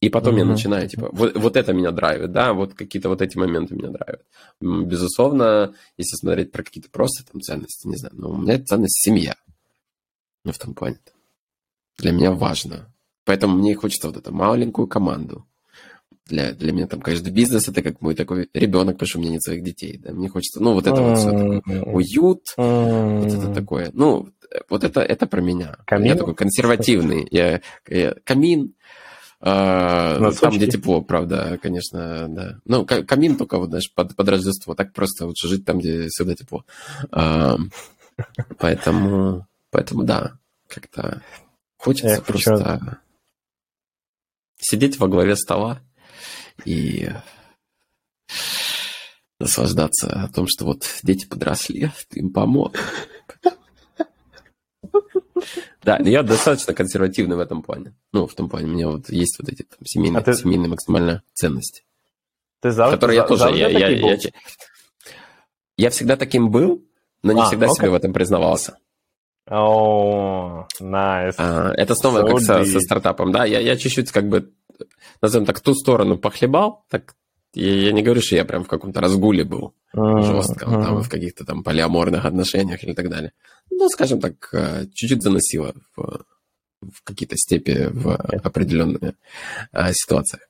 И 0.00 0.08
потом 0.08 0.36
mm-hmm. 0.36 0.38
я 0.38 0.44
начинаю, 0.46 0.88
типа, 0.88 1.10
вот, 1.12 1.36
вот 1.36 1.56
это 1.56 1.74
меня 1.74 1.90
драйвит, 1.90 2.32
да, 2.32 2.54
вот 2.54 2.72
какие-то 2.72 3.10
вот 3.10 3.20
эти 3.20 3.36
моменты 3.36 3.74
меня 3.74 3.90
драйвят. 3.90 4.24
Безусловно, 4.58 5.74
если 5.98 6.16
смотреть 6.16 6.52
про 6.52 6.62
какие-то 6.62 6.88
просто 6.88 7.30
там 7.30 7.42
ценности, 7.42 7.86
не 7.86 7.96
знаю, 7.96 8.14
но 8.16 8.30
у 8.30 8.36
меня 8.38 8.58
ценность 8.64 9.04
семья. 9.04 9.36
Ну, 10.42 10.52
в 10.52 10.58
том 10.58 10.74
плане. 10.74 10.98
Для 11.98 12.12
меня 12.12 12.32
важно. 12.32 12.89
Поэтому 13.24 13.56
мне 13.56 13.74
хочется 13.74 14.08
вот 14.08 14.16
эту 14.16 14.32
маленькую 14.32 14.86
команду. 14.86 15.46
Для, 16.26 16.52
для 16.52 16.72
меня 16.72 16.86
там, 16.86 17.00
конечно, 17.00 17.28
бизнес 17.30 17.68
это 17.68 17.82
как 17.82 18.00
мой 18.00 18.14
такой 18.14 18.48
ребенок, 18.54 18.94
потому 18.94 19.08
что 19.08 19.18
у 19.18 19.22
меня 19.22 19.32
нет 19.32 19.42
своих 19.42 19.64
детей. 19.64 19.98
Да? 19.98 20.12
Мне 20.12 20.28
хочется, 20.28 20.62
ну, 20.62 20.74
вот 20.74 20.86
это 20.86 21.02
вот 21.02 21.18
все 21.18 21.30
такое, 21.30 21.82
уют, 21.82 22.42
вот 22.56 23.32
это 23.32 23.52
такое. 23.52 23.90
Ну, 23.92 24.28
вот 24.68 24.84
это, 24.84 25.00
это 25.00 25.26
про 25.26 25.40
меня. 25.40 25.76
Камин? 25.86 26.06
Я 26.06 26.14
такой 26.14 26.34
консервативный. 26.34 27.26
Я, 27.30 27.60
я 27.88 28.14
камин, 28.24 28.74
а, 29.40 30.32
там, 30.32 30.54
где 30.54 30.66
тепло, 30.66 31.00
правда, 31.00 31.58
конечно, 31.62 32.26
да. 32.28 32.58
Ну, 32.64 32.84
камин 32.84 33.36
только 33.36 33.58
вот, 33.58 33.70
знаешь, 33.70 33.92
под, 33.92 34.14
под 34.14 34.28
Рождество. 34.28 34.74
Так 34.74 34.92
просто 34.92 35.26
лучше 35.26 35.48
жить 35.48 35.64
там, 35.64 35.78
где 35.78 36.08
всегда 36.08 36.34
тепло. 36.34 36.64
А, 37.10 37.56
поэтому, 38.58 39.46
поэтому, 39.70 40.04
да, 40.04 40.32
как-то 40.68 41.22
хочется 41.78 42.16
Я 42.16 42.20
просто 42.20 42.78
хочу... 42.78 42.96
сидеть 44.60 44.98
во 44.98 45.08
главе 45.08 45.36
стола 45.36 45.80
и 46.64 47.10
наслаждаться 49.38 50.24
о 50.24 50.28
том, 50.28 50.46
что 50.48 50.66
вот 50.66 50.84
дети 51.02 51.26
подросли, 51.26 51.90
ты 52.08 52.20
им 52.20 52.32
помог. 52.32 52.76
Да, 55.82 55.96
я 55.98 56.22
достаточно 56.22 56.74
консервативный 56.74 57.36
в 57.36 57.40
этом 57.40 57.62
плане. 57.62 57.94
Ну, 58.12 58.26
в 58.26 58.34
том 58.34 58.50
плане, 58.50 58.66
у 58.66 58.70
меня 58.70 58.88
вот 58.88 59.08
есть 59.08 59.38
вот 59.38 59.48
эти 59.48 59.62
там, 59.62 59.78
семейные, 59.84 60.20
а 60.20 60.22
ты... 60.22 60.34
семейные 60.34 60.68
максимальные 60.68 61.22
ценности. 61.32 61.84
Ты 62.60 62.70
завтра, 62.70 62.96
которые 62.96 63.16
я 63.16 63.24
тоже, 63.26 63.44
я, 63.56 63.68
я, 63.68 63.88
я, 63.88 64.12
я, 64.12 64.18
я 65.78 65.90
всегда 65.90 66.16
таким 66.16 66.50
был, 66.50 66.84
но 67.22 67.32
не 67.32 67.40
а, 67.40 67.46
всегда 67.46 67.66
okay. 67.66 67.74
себе 67.74 67.90
в 67.90 67.94
этом 67.94 68.12
признавался. 68.12 68.78
О, 69.50 70.66
oh, 70.70 70.80
nice. 70.80 71.34
а, 71.38 71.72
это 71.76 71.96
снова 71.96 72.20
so 72.20 72.28
как 72.28 72.40
со, 72.40 72.64
со 72.64 72.80
стартапом, 72.80 73.32
да, 73.32 73.44
я, 73.44 73.58
я 73.58 73.76
чуть-чуть 73.76 74.12
как 74.12 74.28
бы, 74.28 74.52
назовем 75.20 75.44
так, 75.44 75.58
ту 75.60 75.74
сторону 75.74 76.18
похлебал, 76.18 76.84
так 76.88 77.16
я, 77.54 77.74
я 77.74 77.92
не 77.92 78.02
говорю, 78.02 78.20
что 78.20 78.36
я 78.36 78.44
прям 78.44 78.62
в 78.62 78.68
каком-то 78.68 79.00
разгуле 79.00 79.42
был 79.42 79.74
uh-huh, 79.92 80.22
жестком, 80.22 80.74
uh-huh. 80.74 80.84
там, 80.84 81.02
в 81.02 81.08
каких-то 81.08 81.44
там 81.44 81.64
полиаморных 81.64 82.24
отношениях 82.24 82.84
или 82.84 82.92
так 82.92 83.08
далее. 83.08 83.32
Ну, 83.70 83.88
скажем 83.88 84.20
так, 84.20 84.34
э, 84.52 84.86
чуть-чуть 84.94 85.22
заносило 85.22 85.74
в, 85.96 86.24
в 86.80 87.02
какие-то 87.02 87.36
степи 87.36 87.88
в 87.90 88.14
определенные 88.14 89.14
а, 89.72 89.90
ситуациях. 89.92 90.42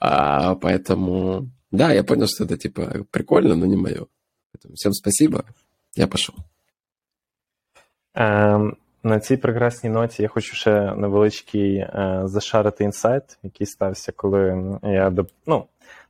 А, 0.00 0.54
поэтому, 0.54 1.50
да, 1.70 1.92
я 1.92 2.02
понял, 2.02 2.26
что 2.28 2.44
это 2.44 2.56
типа 2.56 3.04
прикольно, 3.10 3.54
но 3.54 3.66
не 3.66 3.76
мое. 3.76 4.06
Поэтому 4.52 4.74
всем 4.74 4.94
спасибо, 4.94 5.44
я 5.94 6.06
пошел. 6.06 6.34
Um... 8.18 8.72
На 9.02 9.20
цій 9.20 9.36
прекрасній 9.36 9.90
ноті 9.90 10.22
я 10.22 10.28
хочу 10.28 10.56
ще 10.56 10.94
невеличкий 10.94 11.76
е, 11.76 12.20
зашарити 12.24 12.84
інсайт, 12.84 13.38
який 13.42 13.66
стався, 13.66 14.12
коли 14.12 14.78
я 14.82 15.12
ну, 15.46 15.64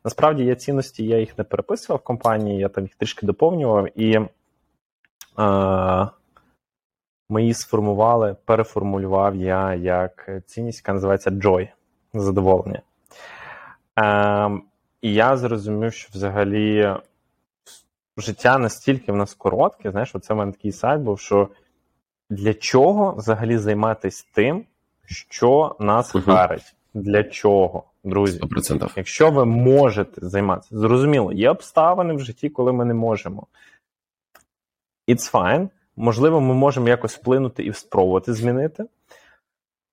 Насправді 0.04 0.44
є 0.44 0.54
цінності, 0.54 1.06
я 1.06 1.18
їх 1.18 1.38
не 1.38 1.44
переписував 1.44 2.00
в 2.00 2.04
компанії, 2.04 2.58
я 2.58 2.68
там 2.68 2.84
їх 2.84 2.94
трішки 2.94 3.26
доповнював, 3.26 4.00
і 4.00 4.14
е, 4.14 4.28
ми 7.28 7.40
її 7.40 7.54
сформували, 7.54 8.36
переформулював 8.44 9.36
я 9.36 9.74
як 9.74 10.30
цінність, 10.46 10.78
яка 10.78 10.92
називається 10.92 11.30
joy, 11.30 11.68
задоволення. 12.14 12.82
Е, 13.98 14.60
І 15.02 15.14
я 15.14 15.36
зрозумів, 15.36 15.92
що 15.92 16.08
взагалі 16.12 16.94
життя 18.16 18.58
настільки 18.58 19.12
в 19.12 19.16
нас 19.16 19.34
коротке, 19.34 19.90
знаєш, 19.90 20.14
оце 20.14 20.34
в 20.34 20.36
мене 20.36 20.52
такий 20.52 20.72
сайт 20.72 21.00
був, 21.00 21.20
що 21.20 21.48
для 22.30 22.54
чого 22.54 23.12
взагалі 23.12 23.58
займатися 23.58 24.24
тим, 24.32 24.64
що 25.06 25.76
нас 25.80 26.14
uh 26.14 26.22
харить? 26.22 26.74
Для 26.94 27.24
чого? 27.24 27.84
друзі. 28.04 28.40
100%. 28.40 28.92
Якщо 28.96 29.30
ви 29.30 29.44
можете 29.44 30.28
займатися, 30.28 30.78
зрозуміло, 30.78 31.32
є 31.32 31.50
обставини 31.50 32.14
в 32.14 32.20
житті, 32.20 32.48
коли 32.48 32.72
ми 32.72 32.84
не 32.84 32.94
можемо. 32.94 33.46
It's 35.08 35.32
fine. 35.32 35.68
Можливо, 35.96 36.40
ми 36.40 36.54
можемо 36.54 36.88
якось 36.88 37.16
вплинути 37.16 37.64
і 37.64 37.72
спробувати 37.72 38.32
змінити. 38.32 38.84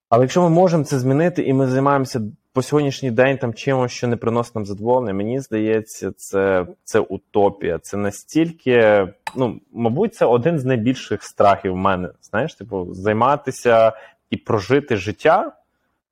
Але 0.09 0.23
якщо 0.23 0.41
ми 0.41 0.49
можемо 0.49 0.83
це 0.83 0.99
змінити, 0.99 1.43
і 1.43 1.53
ми 1.53 1.67
займаємося 1.67 2.21
по 2.55 2.61
сьогоднішній 2.61 3.11
день 3.11 3.37
там 3.37 3.53
чимось, 3.53 3.91
що 3.91 4.07
не 4.07 4.15
приносить 4.15 4.55
нам 4.55 4.65
задоволення, 4.65 5.13
мені 5.13 5.39
здається, 5.39 6.11
це 6.11 6.67
це 6.83 6.99
утопія. 6.99 7.79
Це 7.79 7.97
настільки, 7.97 9.07
ну, 9.35 9.59
мабуть, 9.71 10.15
це 10.15 10.25
один 10.25 10.59
з 10.59 10.65
найбільших 10.65 11.23
страхів 11.23 11.73
в 11.73 11.77
мене. 11.77 12.09
Знаєш, 12.21 12.55
типу, 12.55 12.93
займатися 12.93 13.93
і 14.29 14.37
прожити 14.37 14.97
життя 14.97 15.51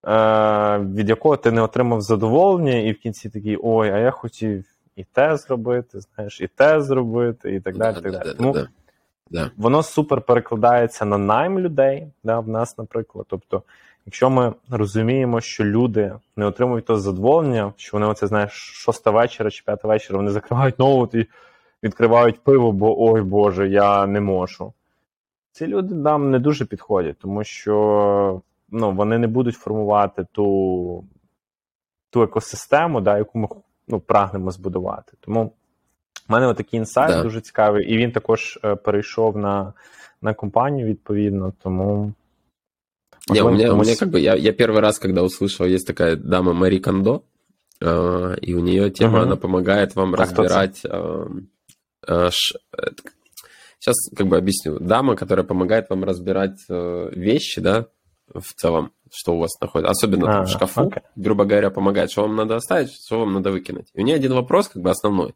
Е, 0.07 0.77
від 0.77 1.09
якого 1.09 1.37
ти 1.37 1.51
не 1.51 1.61
отримав 1.61 2.01
задоволення, 2.01 2.77
і 2.77 2.91
в 2.91 2.99
кінці 2.99 3.29
такий 3.29 3.57
ой, 3.63 3.89
а 3.89 3.97
я 3.97 4.11
хотів 4.11 4.65
і 4.95 5.03
те 5.03 5.37
зробити, 5.37 5.99
знаєш, 5.99 6.41
і 6.41 6.47
те 6.47 6.81
зробити, 6.81 7.55
і 7.55 7.59
так 7.59 7.77
далі. 7.77 7.95
так 8.01 8.11
далі. 8.11 8.33
Тому 8.37 8.55
Воно 9.57 9.83
супер 9.83 10.21
перекладається 10.21 11.05
на 11.05 11.17
найм 11.17 11.59
людей, 11.59 12.07
да, 12.23 12.39
в 12.39 12.47
нас, 12.47 12.77
наприклад. 12.77 13.25
Тобто, 13.29 13.63
якщо 14.05 14.29
ми 14.29 14.53
розуміємо, 14.69 15.41
що 15.41 15.65
люди 15.65 16.13
не 16.35 16.45
отримують 16.45 16.85
то 16.85 16.97
задоволення, 16.97 17.73
що 17.77 17.97
вони 17.97 18.05
оце 18.05 18.27
знаєш, 18.27 18.51
шоста 18.53 19.11
вечора 19.11 19.51
чи 19.51 19.63
п'ята 19.65 19.87
вечора, 19.87 20.17
вони 20.17 20.31
закривають 20.31 20.79
ноут 20.79 21.15
і 21.15 21.27
відкривають 21.83 22.39
пиво, 22.39 22.71
бо 22.71 23.11
ой 23.11 23.21
Боже, 23.21 23.69
я 23.69 24.07
не 24.07 24.21
можу. 24.21 24.73
Ці 25.51 25.67
люди 25.67 25.95
нам 25.95 26.31
не 26.31 26.39
дуже 26.39 26.65
підходять, 26.65 27.17
тому 27.19 27.43
що 27.43 28.41
ну, 28.69 28.91
вони 28.91 29.17
не 29.17 29.27
будуть 29.27 29.55
формувати 29.55 30.25
ту 30.31 31.03
ту 32.09 32.23
екосистему, 32.23 33.01
да, 33.01 33.17
яку 33.17 33.39
ми 33.39 33.47
ну, 33.87 33.99
прагнемо 33.99 34.51
збудувати. 34.51 35.13
Тому 35.19 35.51
в 36.29 36.31
мене 36.31 36.47
отакий 36.47 36.77
інсайт 36.77 37.09
да. 37.09 37.23
дуже 37.23 37.41
цікавий, 37.41 37.93
і 37.93 37.97
він 37.97 38.11
також 38.11 38.59
е, 38.63 38.75
перейшов 38.75 39.37
на 39.37 39.73
на 40.21 40.33
компанию, 40.33 40.87
відповідно, 40.87 41.53
тому... 41.63 42.13
Не, 43.29 43.41
у 43.41 43.51
меня, 43.51 43.73
у 43.73 43.81
меня 43.81 43.95
как 43.95 44.09
бы, 44.09 44.19
я, 44.19 44.35
я 44.35 44.51
первый 44.51 44.81
раз, 44.81 44.99
когда 44.99 45.23
услышал, 45.23 45.65
есть 45.65 45.87
такая 45.87 46.15
дама 46.15 46.53
Мари 46.53 46.79
Кондо, 46.79 47.23
э, 47.79 48.35
и 48.41 48.53
у 48.53 48.59
нее 48.59 48.89
тема, 48.91 49.19
угу. 49.19 49.23
она 49.23 49.35
помогает 49.35 49.95
вам 49.95 50.13
а 50.13 50.17
разбирать... 50.17 50.81
Э, 50.83 51.25
э, 52.05 52.29
ш, 52.31 52.57
э, 52.77 52.91
сейчас 53.79 53.95
как 54.15 54.27
бы 54.27 54.37
объясню. 54.37 54.79
Дама, 54.79 55.15
которая 55.15 55.45
помогает 55.45 55.89
вам 55.89 56.03
разбирать 56.03 56.59
э, 56.69 57.09
вещи, 57.13 57.61
да, 57.61 57.87
в 58.33 58.53
целом, 58.53 58.91
что 59.11 59.35
у 59.35 59.39
вас 59.39 59.51
находится, 59.59 59.91
особенно 59.91 60.29
а, 60.29 60.33
там, 60.33 60.45
в 60.45 60.49
шкафу, 60.49 60.81
okay. 60.89 61.03
грубо 61.15 61.45
говоря, 61.45 61.69
помогает, 61.69 62.11
что 62.11 62.23
вам 62.23 62.35
надо 62.35 62.55
оставить, 62.55 62.91
что 62.93 63.19
вам 63.19 63.33
надо 63.33 63.51
выкинуть. 63.51 63.87
И 63.93 64.01
у 64.01 64.03
меня 64.03 64.15
один 64.15 64.33
вопрос, 64.33 64.69
как 64.69 64.81
бы 64.81 64.89
основной. 64.89 65.35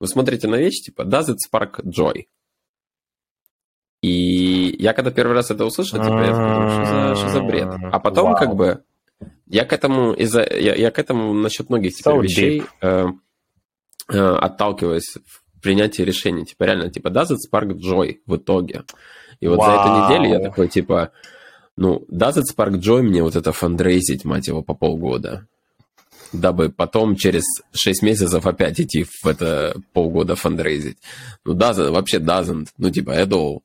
Вы 0.00 0.08
смотрите 0.08 0.46
на 0.46 0.56
вещь, 0.56 0.82
типа, 0.84 1.02
does 1.02 1.28
it 1.28 1.36
spark 1.50 1.82
joy? 1.84 2.26
И 4.02 4.57
я 4.78 4.92
когда 4.92 5.10
первый 5.10 5.32
раз 5.34 5.50
это 5.50 5.64
услышал, 5.64 5.98
типа, 5.98 6.24
я 6.24 6.32
подумал, 6.32 6.70
что 6.70 6.84
за, 6.84 7.16
что 7.16 7.28
за 7.30 7.42
бред? 7.42 7.68
А 7.92 7.98
потом, 7.98 8.34
как 8.36 8.54
бы, 8.54 8.82
я 9.46 9.64
к 9.64 9.72
этому 9.72 10.12
из-за 10.12 10.42
я, 10.42 10.74
я 10.74 10.90
к 10.90 10.98
этому 10.98 11.32
насчет 11.32 11.68
многих 11.68 11.96
теперь 11.96 12.14
so 12.14 12.22
вещей 12.22 12.62
э, 12.80 13.06
э, 14.08 14.18
отталкиваюсь 14.18 15.16
в 15.26 15.60
принятии 15.60 16.02
решений. 16.02 16.44
Типа, 16.44 16.62
реально, 16.64 16.90
типа, 16.90 17.08
does 17.08 17.30
it 17.32 17.38
spark 17.50 17.72
joy 17.72 18.18
в 18.26 18.36
итоге? 18.36 18.84
И 19.40 19.48
вот 19.48 19.58
wow. 19.58 19.64
за 19.64 19.72
эту 19.72 19.88
неделю 19.88 20.38
я 20.38 20.40
такой, 20.40 20.68
типа, 20.68 21.10
ну, 21.76 22.04
does 22.08 22.36
it 22.36 22.44
spark 22.54 22.74
joy 22.74 23.02
мне 23.02 23.22
вот 23.22 23.34
это 23.34 23.52
фандрейзить, 23.52 24.24
мать 24.24 24.46
его, 24.46 24.62
по 24.62 24.74
полгода? 24.74 25.46
Дабы 26.32 26.68
потом 26.68 27.16
через 27.16 27.42
6 27.72 28.02
месяцев 28.02 28.46
опять 28.46 28.78
идти 28.78 29.04
в 29.04 29.26
это 29.26 29.74
полгода 29.92 30.36
фандрейзить. 30.36 30.98
Ну, 31.44 31.54
doesn't, 31.54 31.90
вообще 31.90 32.18
doesn't. 32.18 32.66
Ну, 32.76 32.90
типа, 32.90 33.10
at 33.12 33.30
all. 33.30 33.62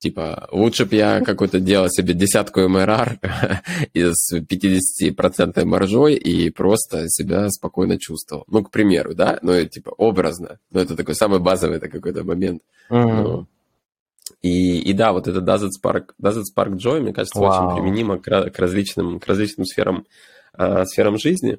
Типа, 0.00 0.48
лучше 0.50 0.86
бы 0.86 0.96
я 0.96 1.20
какой-то 1.20 1.60
делал 1.60 1.90
себе 1.90 2.14
десятку 2.14 2.66
МРР 2.66 3.20
из 3.92 4.32
50% 4.32 5.62
маржой 5.66 6.14
и 6.14 6.48
просто 6.48 7.04
себя 7.08 7.50
спокойно 7.50 7.98
чувствовал. 7.98 8.44
Ну, 8.48 8.64
к 8.64 8.70
примеру, 8.70 9.14
да? 9.14 9.38
Ну, 9.42 9.62
типа, 9.66 9.90
образно. 9.90 10.58
Но 10.70 10.80
это 10.80 10.96
такой 10.96 11.14
самый 11.14 11.38
базовый 11.38 11.76
это 11.76 11.88
какой-то 11.88 12.24
момент. 12.24 12.62
Мгм. 12.88 13.22
Ну, 13.22 13.46
и, 14.40 14.78
и 14.78 14.94
да, 14.94 15.12
вот 15.12 15.28
это 15.28 15.40
Does 15.40 15.66
It 15.66 15.70
Spark, 15.78 16.14
Does 16.18 16.38
It 16.38 16.44
Spark 16.56 16.78
Joy, 16.78 17.00
мне 17.00 17.12
кажется, 17.12 17.38
Вау. 17.38 17.66
очень 17.66 17.76
применимо 17.82 18.18
к, 18.18 18.22
к 18.22 18.58
различным, 18.58 19.20
к 19.20 19.26
различным 19.26 19.66
сферам, 19.66 20.06
а, 20.54 20.86
сферам 20.86 21.18
жизни. 21.18 21.58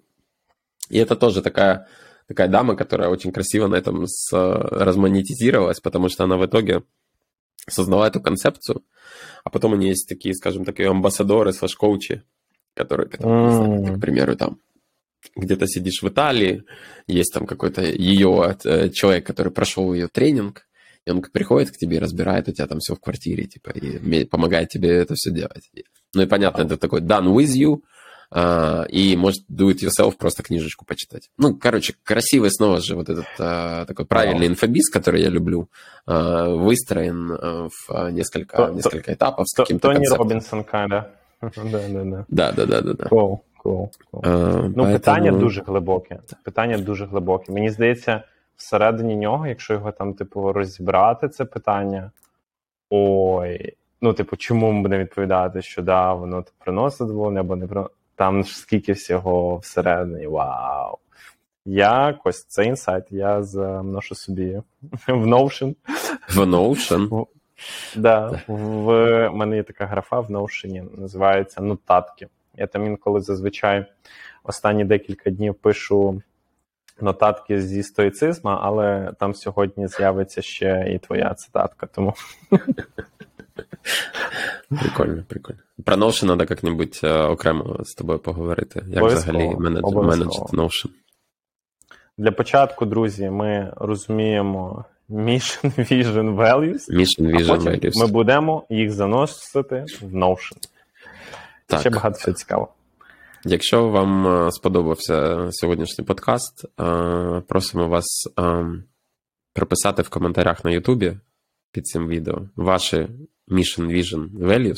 И 0.89 0.97
это 0.97 1.15
тоже 1.15 1.43
такая, 1.43 1.87
такая 2.27 2.47
дама, 2.47 2.75
которая 2.75 3.09
очень 3.09 3.31
красиво 3.31 3.67
на 3.67 3.75
этом 3.75 4.07
с, 4.07 4.31
размонетизировалась, 4.33 5.79
потому 5.79 6.09
что 6.09 6.23
она 6.23 6.37
в 6.37 6.45
итоге 6.47 6.81
создала 7.69 8.07
эту 8.07 8.21
концепцию, 8.21 8.83
а 9.43 9.49
потом 9.49 9.73
у 9.73 9.75
нее 9.75 9.89
есть 9.89 10.07
такие, 10.07 10.33
скажем, 10.33 10.65
такие 10.65 10.89
амбассадоры, 10.89 11.53
слэш-коучи, 11.53 12.23
которые, 12.75 13.09
знаю, 13.19 13.97
к 13.97 14.01
примеру, 14.01 14.35
там 14.35 14.59
где-то 15.35 15.67
сидишь 15.67 16.01
в 16.01 16.09
Италии, 16.09 16.63
есть 17.07 17.33
там 17.33 17.45
какой-то 17.45 17.83
ее 17.83 18.57
э, 18.63 18.89
человек, 18.89 19.25
который 19.25 19.51
прошел 19.51 19.93
ее 19.93 20.07
тренинг, 20.07 20.67
и 21.05 21.11
он 21.11 21.21
приходит 21.21 21.71
к 21.71 21.77
тебе 21.77 21.97
и 21.97 21.99
разбирает 21.99 22.47
у 22.47 22.51
тебя 22.51 22.67
там 22.67 22.79
все 22.79 22.95
в 22.95 22.99
квартире, 22.99 23.45
типа, 23.45 23.71
и 23.71 24.25
помогает 24.25 24.69
тебе 24.69 24.89
это 24.89 25.15
все 25.15 25.31
делать. 25.31 25.69
Ну 26.13 26.23
и 26.23 26.27
понятно, 26.27 26.63
это 26.63 26.77
такой 26.77 27.01
done 27.01 27.33
with 27.33 27.55
you, 27.55 27.81
и 28.92 29.16
может 29.16 29.42
do 29.48 29.68
it 29.70 29.78
yourself, 29.84 30.16
просто 30.18 30.42
книжечку 30.42 30.84
почитать. 30.84 31.30
Ну, 31.38 31.56
короче, 31.56 31.94
красивый 32.04 32.50
снова 32.50 32.80
же 32.80 32.94
вот 32.96 33.08
этот 33.08 33.24
а, 33.38 33.84
такой 33.84 34.04
правильный 34.04 34.46
инфобиз, 34.48 34.90
который 34.90 35.20
я 35.22 35.30
люблю, 35.30 35.68
а, 36.06 36.48
выстроен 36.48 37.32
а, 37.32 37.68
в 37.68 37.90
а, 37.90 38.10
несколько, 38.10 38.56
То- 38.56 38.72
несколько 38.74 39.12
этапов 39.12 39.44
с 39.46 39.54
То- 39.56 39.62
каким-то 39.62 39.88
Тони 39.88 39.94
концептом. 39.96 40.18
Робінсон, 40.28 40.64
кайда. 40.64 41.04
Да, 41.42 41.50
да, 41.88 42.04
да. 42.04 42.24
Да, 42.28 42.52
да, 42.52 42.66
да, 42.66 42.80
да, 42.80 42.92
да. 42.92 43.04
Cool, 43.04 43.38
cool, 43.64 43.88
cool. 44.12 44.20
А, 44.22 44.28
Ну, 44.28 44.84
поэтому- 44.84 44.92
питання 44.92 45.32
дуже 45.32 45.62
глибоке. 45.62 46.18
Питання 46.44 46.78
дуже 46.78 47.06
глибоке. 47.06 47.52
Мені 47.52 47.70
здається, 47.70 48.22
всередині 48.56 49.16
нього, 49.16 49.46
якщо 49.46 49.74
його 49.74 49.92
там, 49.92 50.14
типу, 50.14 50.52
розібрати, 50.52 51.28
це 51.28 51.44
питання. 51.44 52.10
Ой, 52.90 53.72
ну, 54.00 54.12
типу, 54.12 54.36
чому 54.36 54.72
ми 54.72 54.82
будемо 54.82 55.02
відповідати, 55.02 55.62
що 55.62 55.82
да, 55.82 56.14
воно 56.14 56.42
типу, 56.42 56.56
приносить 56.64 56.98
задоволення 56.98 57.40
або 57.40 57.56
не 57.56 57.66
приносить. 57.66 57.92
Там 58.21 58.43
ж 58.43 58.57
скільки 58.57 58.91
всього 58.91 59.57
всередині. 59.57 60.27
Вау. 60.27 60.97
Якось 61.65 62.43
цей 62.43 62.67
інсайт 62.67 63.03
я 63.09 63.43
заношу 63.43 64.15
собі 64.15 64.61
в 65.07 65.27
Notion. 65.27 65.75
В 66.29 66.37
Notion. 66.37 67.25
Да, 67.95 68.41
в 68.47 69.29
мене 69.29 69.55
є 69.55 69.63
така 69.63 69.85
графа 69.85 70.19
в 70.19 70.31
Notion, 70.31 70.99
називається 70.99 71.61
нотатки. 71.61 72.27
Я 72.55 72.67
там 72.67 72.85
інколи 72.85 73.21
зазвичай 73.21 73.85
останні 74.43 74.85
декілька 74.85 75.29
днів 75.29 75.55
пишу 75.55 76.21
нотатки 77.01 77.61
зі 77.61 77.83
стоїцизма, 77.83 78.59
але 78.63 79.13
там 79.19 79.33
сьогодні 79.33 79.87
з'явиться 79.87 80.41
ще 80.41 80.93
і 80.95 80.99
твоя 80.99 81.33
цитатка. 81.33 81.87
Тому 81.87 82.13
Прикольно, 84.69 85.23
прикольно. 85.27 85.59
Про 85.85 85.95
Notion 85.95 86.25
треба 86.25 86.45
як-небудь 86.49 86.99
е, 87.03 87.13
окремо 87.21 87.77
з 87.83 87.93
тобою 87.93 88.19
поговорити. 88.19 88.83
Як 88.87 88.97
Обов'язково, 88.97 89.37
взагалі 89.37 89.55
обов'язково. 89.55 90.03
менеджити 90.03 90.57
Notion. 90.57 90.89
для 92.17 92.31
початку, 92.31 92.85
друзі, 92.85 93.29
ми 93.29 93.73
розуміємо 93.77 94.85
mission, 95.09 95.63
vision, 95.91 96.35
values, 96.35 96.79
Mission 96.93 97.51
а 97.51 97.55
потім 97.55 97.71
Values. 97.71 97.91
ми 97.95 98.07
будемо 98.07 98.65
їх 98.69 98.91
заносити 98.91 99.85
в 100.01 100.15
Notion. 100.15 100.57
Так. 101.67 101.79
Ще 101.79 101.89
багато 101.89 102.17
всього 102.17 102.33
цікавого. 102.37 102.73
Якщо 103.45 103.87
вам 103.89 104.27
е, 104.47 104.51
сподобався 104.51 105.47
сьогоднішній 105.51 106.05
подкаст, 106.05 106.65
е, 106.65 107.41
просимо 107.47 107.87
вас 107.87 108.05
прописати 109.53 110.01
в 110.01 110.09
коментарях 110.09 110.65
на 110.65 110.71
Ютубі 110.71 111.17
під 111.71 111.87
цим 111.87 112.07
відео 112.07 112.41
ваші 112.55 113.07
Mission 113.47 113.87
Vision 113.87 114.29
Values. 114.39 114.77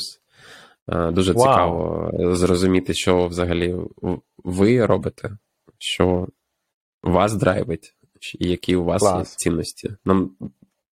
Е, 0.88 1.10
Дуже 1.10 1.32
Вау. 1.32 1.42
цікаво 1.42 2.10
зрозуміти, 2.36 2.94
що 2.94 3.26
взагалі 3.26 3.74
ви 4.44 4.86
робите, 4.86 5.30
що 5.78 6.28
вас 7.02 7.34
драйвить, 7.34 7.94
і 8.38 8.48
які 8.48 8.76
у 8.76 8.84
вас 8.84 9.02
є 9.02 9.24
цінності. 9.24 9.90
Нам 10.04 10.30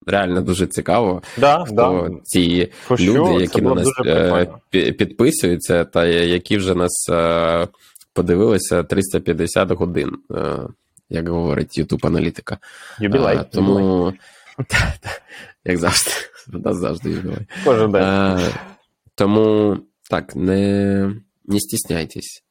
реально 0.05 0.41
дуже 0.41 0.67
цікаво, 0.67 1.21
Да, 1.37 1.63
хто 1.65 1.75
да. 1.75 2.09
ці 2.23 2.71
For 2.89 2.97
sure, 2.97 3.03
люди, 3.03 3.35
це 3.35 3.41
які 3.41 3.61
на 3.61 3.75
нас 3.75 3.87
е, 4.05 4.91
підписуються, 4.91 5.85
та 5.85 6.05
які 6.05 6.57
вже 6.57 6.75
нас 6.75 7.09
е, 7.09 7.67
подивилися 8.13 8.83
350 8.83 9.71
годин, 9.71 10.11
е, 10.31 10.59
як 11.09 11.29
говорить 11.29 11.79
YouTube 11.79 12.07
аналітика. 12.07 12.57
Юбілей. 12.99 13.37
А, 13.37 13.43
тому, 13.43 14.13
як 15.65 15.77
завжди, 15.77 16.11
у 16.53 16.57
нас 16.57 16.77
завжди 16.77 17.09
юбілей. 17.09 17.47
Кожен 17.65 17.91
день. 17.91 18.39
Тому 19.15 19.77
так, 20.09 20.35
не, 20.35 21.15
не 21.45 21.59
стісняйтесь. 21.59 22.43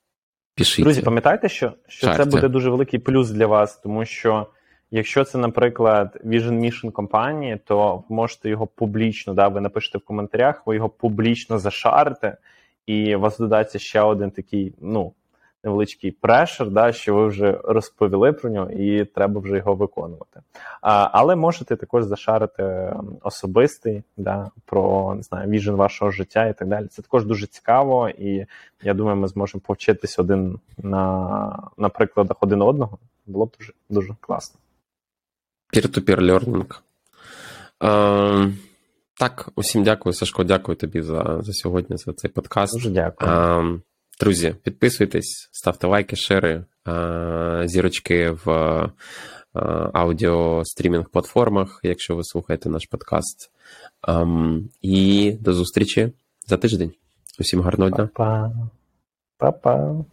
Пишіть. 0.55 0.85
Друзі, 0.85 1.03
пам'ятайте, 1.03 1.49
що, 1.49 1.73
що 1.89 2.17
це 2.17 2.25
буде 2.25 2.49
дуже 2.49 2.71
великий 2.71 2.99
плюс 2.99 3.31
для 3.31 3.47
вас, 3.47 3.77
тому 3.77 4.05
що 4.05 4.47
якщо 4.91 5.25
це, 5.25 5.39
наприклад, 5.39 6.21
Vision 6.25 6.61
Mission 6.61 6.93
компанії, 6.93 7.61
то 7.65 8.05
можете 8.09 8.51
його 8.51 8.67
публічно, 8.67 9.35
да, 9.35 9.49
ви 9.49 9.61
напишете 9.61 9.99
в 9.99 10.05
коментарях, 10.05 10.67
ви 10.67 10.75
його 10.75 10.89
публічно 10.89 11.59
зашарите, 11.59 12.37
і 12.87 13.17
у 13.17 13.21
вас 13.21 13.39
додаться 13.39 13.79
ще 13.79 14.01
один 14.01 14.31
такий, 14.31 14.75
ну, 14.81 15.13
невеличкий 15.65 16.11
прешер, 16.11 16.71
да, 16.71 16.93
що 16.93 17.15
ви 17.15 17.27
вже 17.27 17.61
розповіли 17.65 18.33
про 18.33 18.51
нього, 18.51 18.71
і 18.71 19.05
треба 19.05 19.41
вже 19.41 19.57
його 19.57 19.75
виконувати. 19.75 20.41
А, 20.81 21.09
але 21.13 21.37
можете 21.37 21.77
також 21.77 22.05
зашарити 22.05 22.95
особистий, 23.23 24.03
да, 24.17 24.51
про 24.65 25.15
не 25.15 25.23
знаю, 25.23 25.51
віжен 25.51 25.75
вашого 25.75 26.11
життя 26.11 26.47
і 26.47 26.59
так 26.59 26.69
далі. 26.69 26.87
Це 26.87 27.03
також 27.03 27.25
дуже 27.25 27.47
цікаво, 27.47 28.09
і 28.09 28.47
я 28.83 28.95
думаю, 28.95 29.17
ми 29.17 29.29
зможемо 29.29 29.63
повчитись 29.67 30.19
один 30.19 30.59
на, 30.79 31.69
на 31.79 31.89
прикладах 31.89 32.37
один 32.41 32.63
одного. 32.63 32.99
Було 33.27 33.47
б 33.47 33.51
дуже 33.59 33.73
дуже 33.91 34.15
класно. 34.21 34.61
Peer-to-peer 35.73 36.21
learning. 36.21 36.75
Е, 37.83 38.53
так, 39.19 39.49
усім 39.57 39.83
дякую, 39.85 40.13
Сашко, 40.13 40.45
дякую 40.45 40.77
тобі 40.77 41.03
за, 41.03 41.39
за 41.43 41.53
сьогодні, 41.53 41.97
за 41.97 42.13
цей 42.13 42.31
подкаст. 42.31 42.75
Дуже 42.75 42.91
дякую. 42.91 43.31
Е, 43.31 43.81
друзі, 44.23 44.55
підписуйтесь, 44.63 45.49
ставте 45.53 45.87
лайки, 45.87 46.17
шери, 46.17 46.65
е, 46.89 47.63
зірочки 47.65 48.31
в 48.31 48.51
е, 48.51 48.91
аудіострімінг 49.93 51.09
платформах, 51.09 51.81
якщо 51.83 52.17
ви 52.17 52.25
слухаєте 52.25 52.69
наш 52.69 52.87
подкаст. 52.87 53.51
Ем, 54.09 54.69
і 54.83 55.33
до 55.41 55.53
зустрічі 55.53 56.13
за 56.47 56.57
тиждень. 56.57 56.93
Усім 57.41 57.61
гарного 57.61 57.91
дня. 57.91 58.09
Па-па. 58.15 58.53
Па-па. 59.39 60.05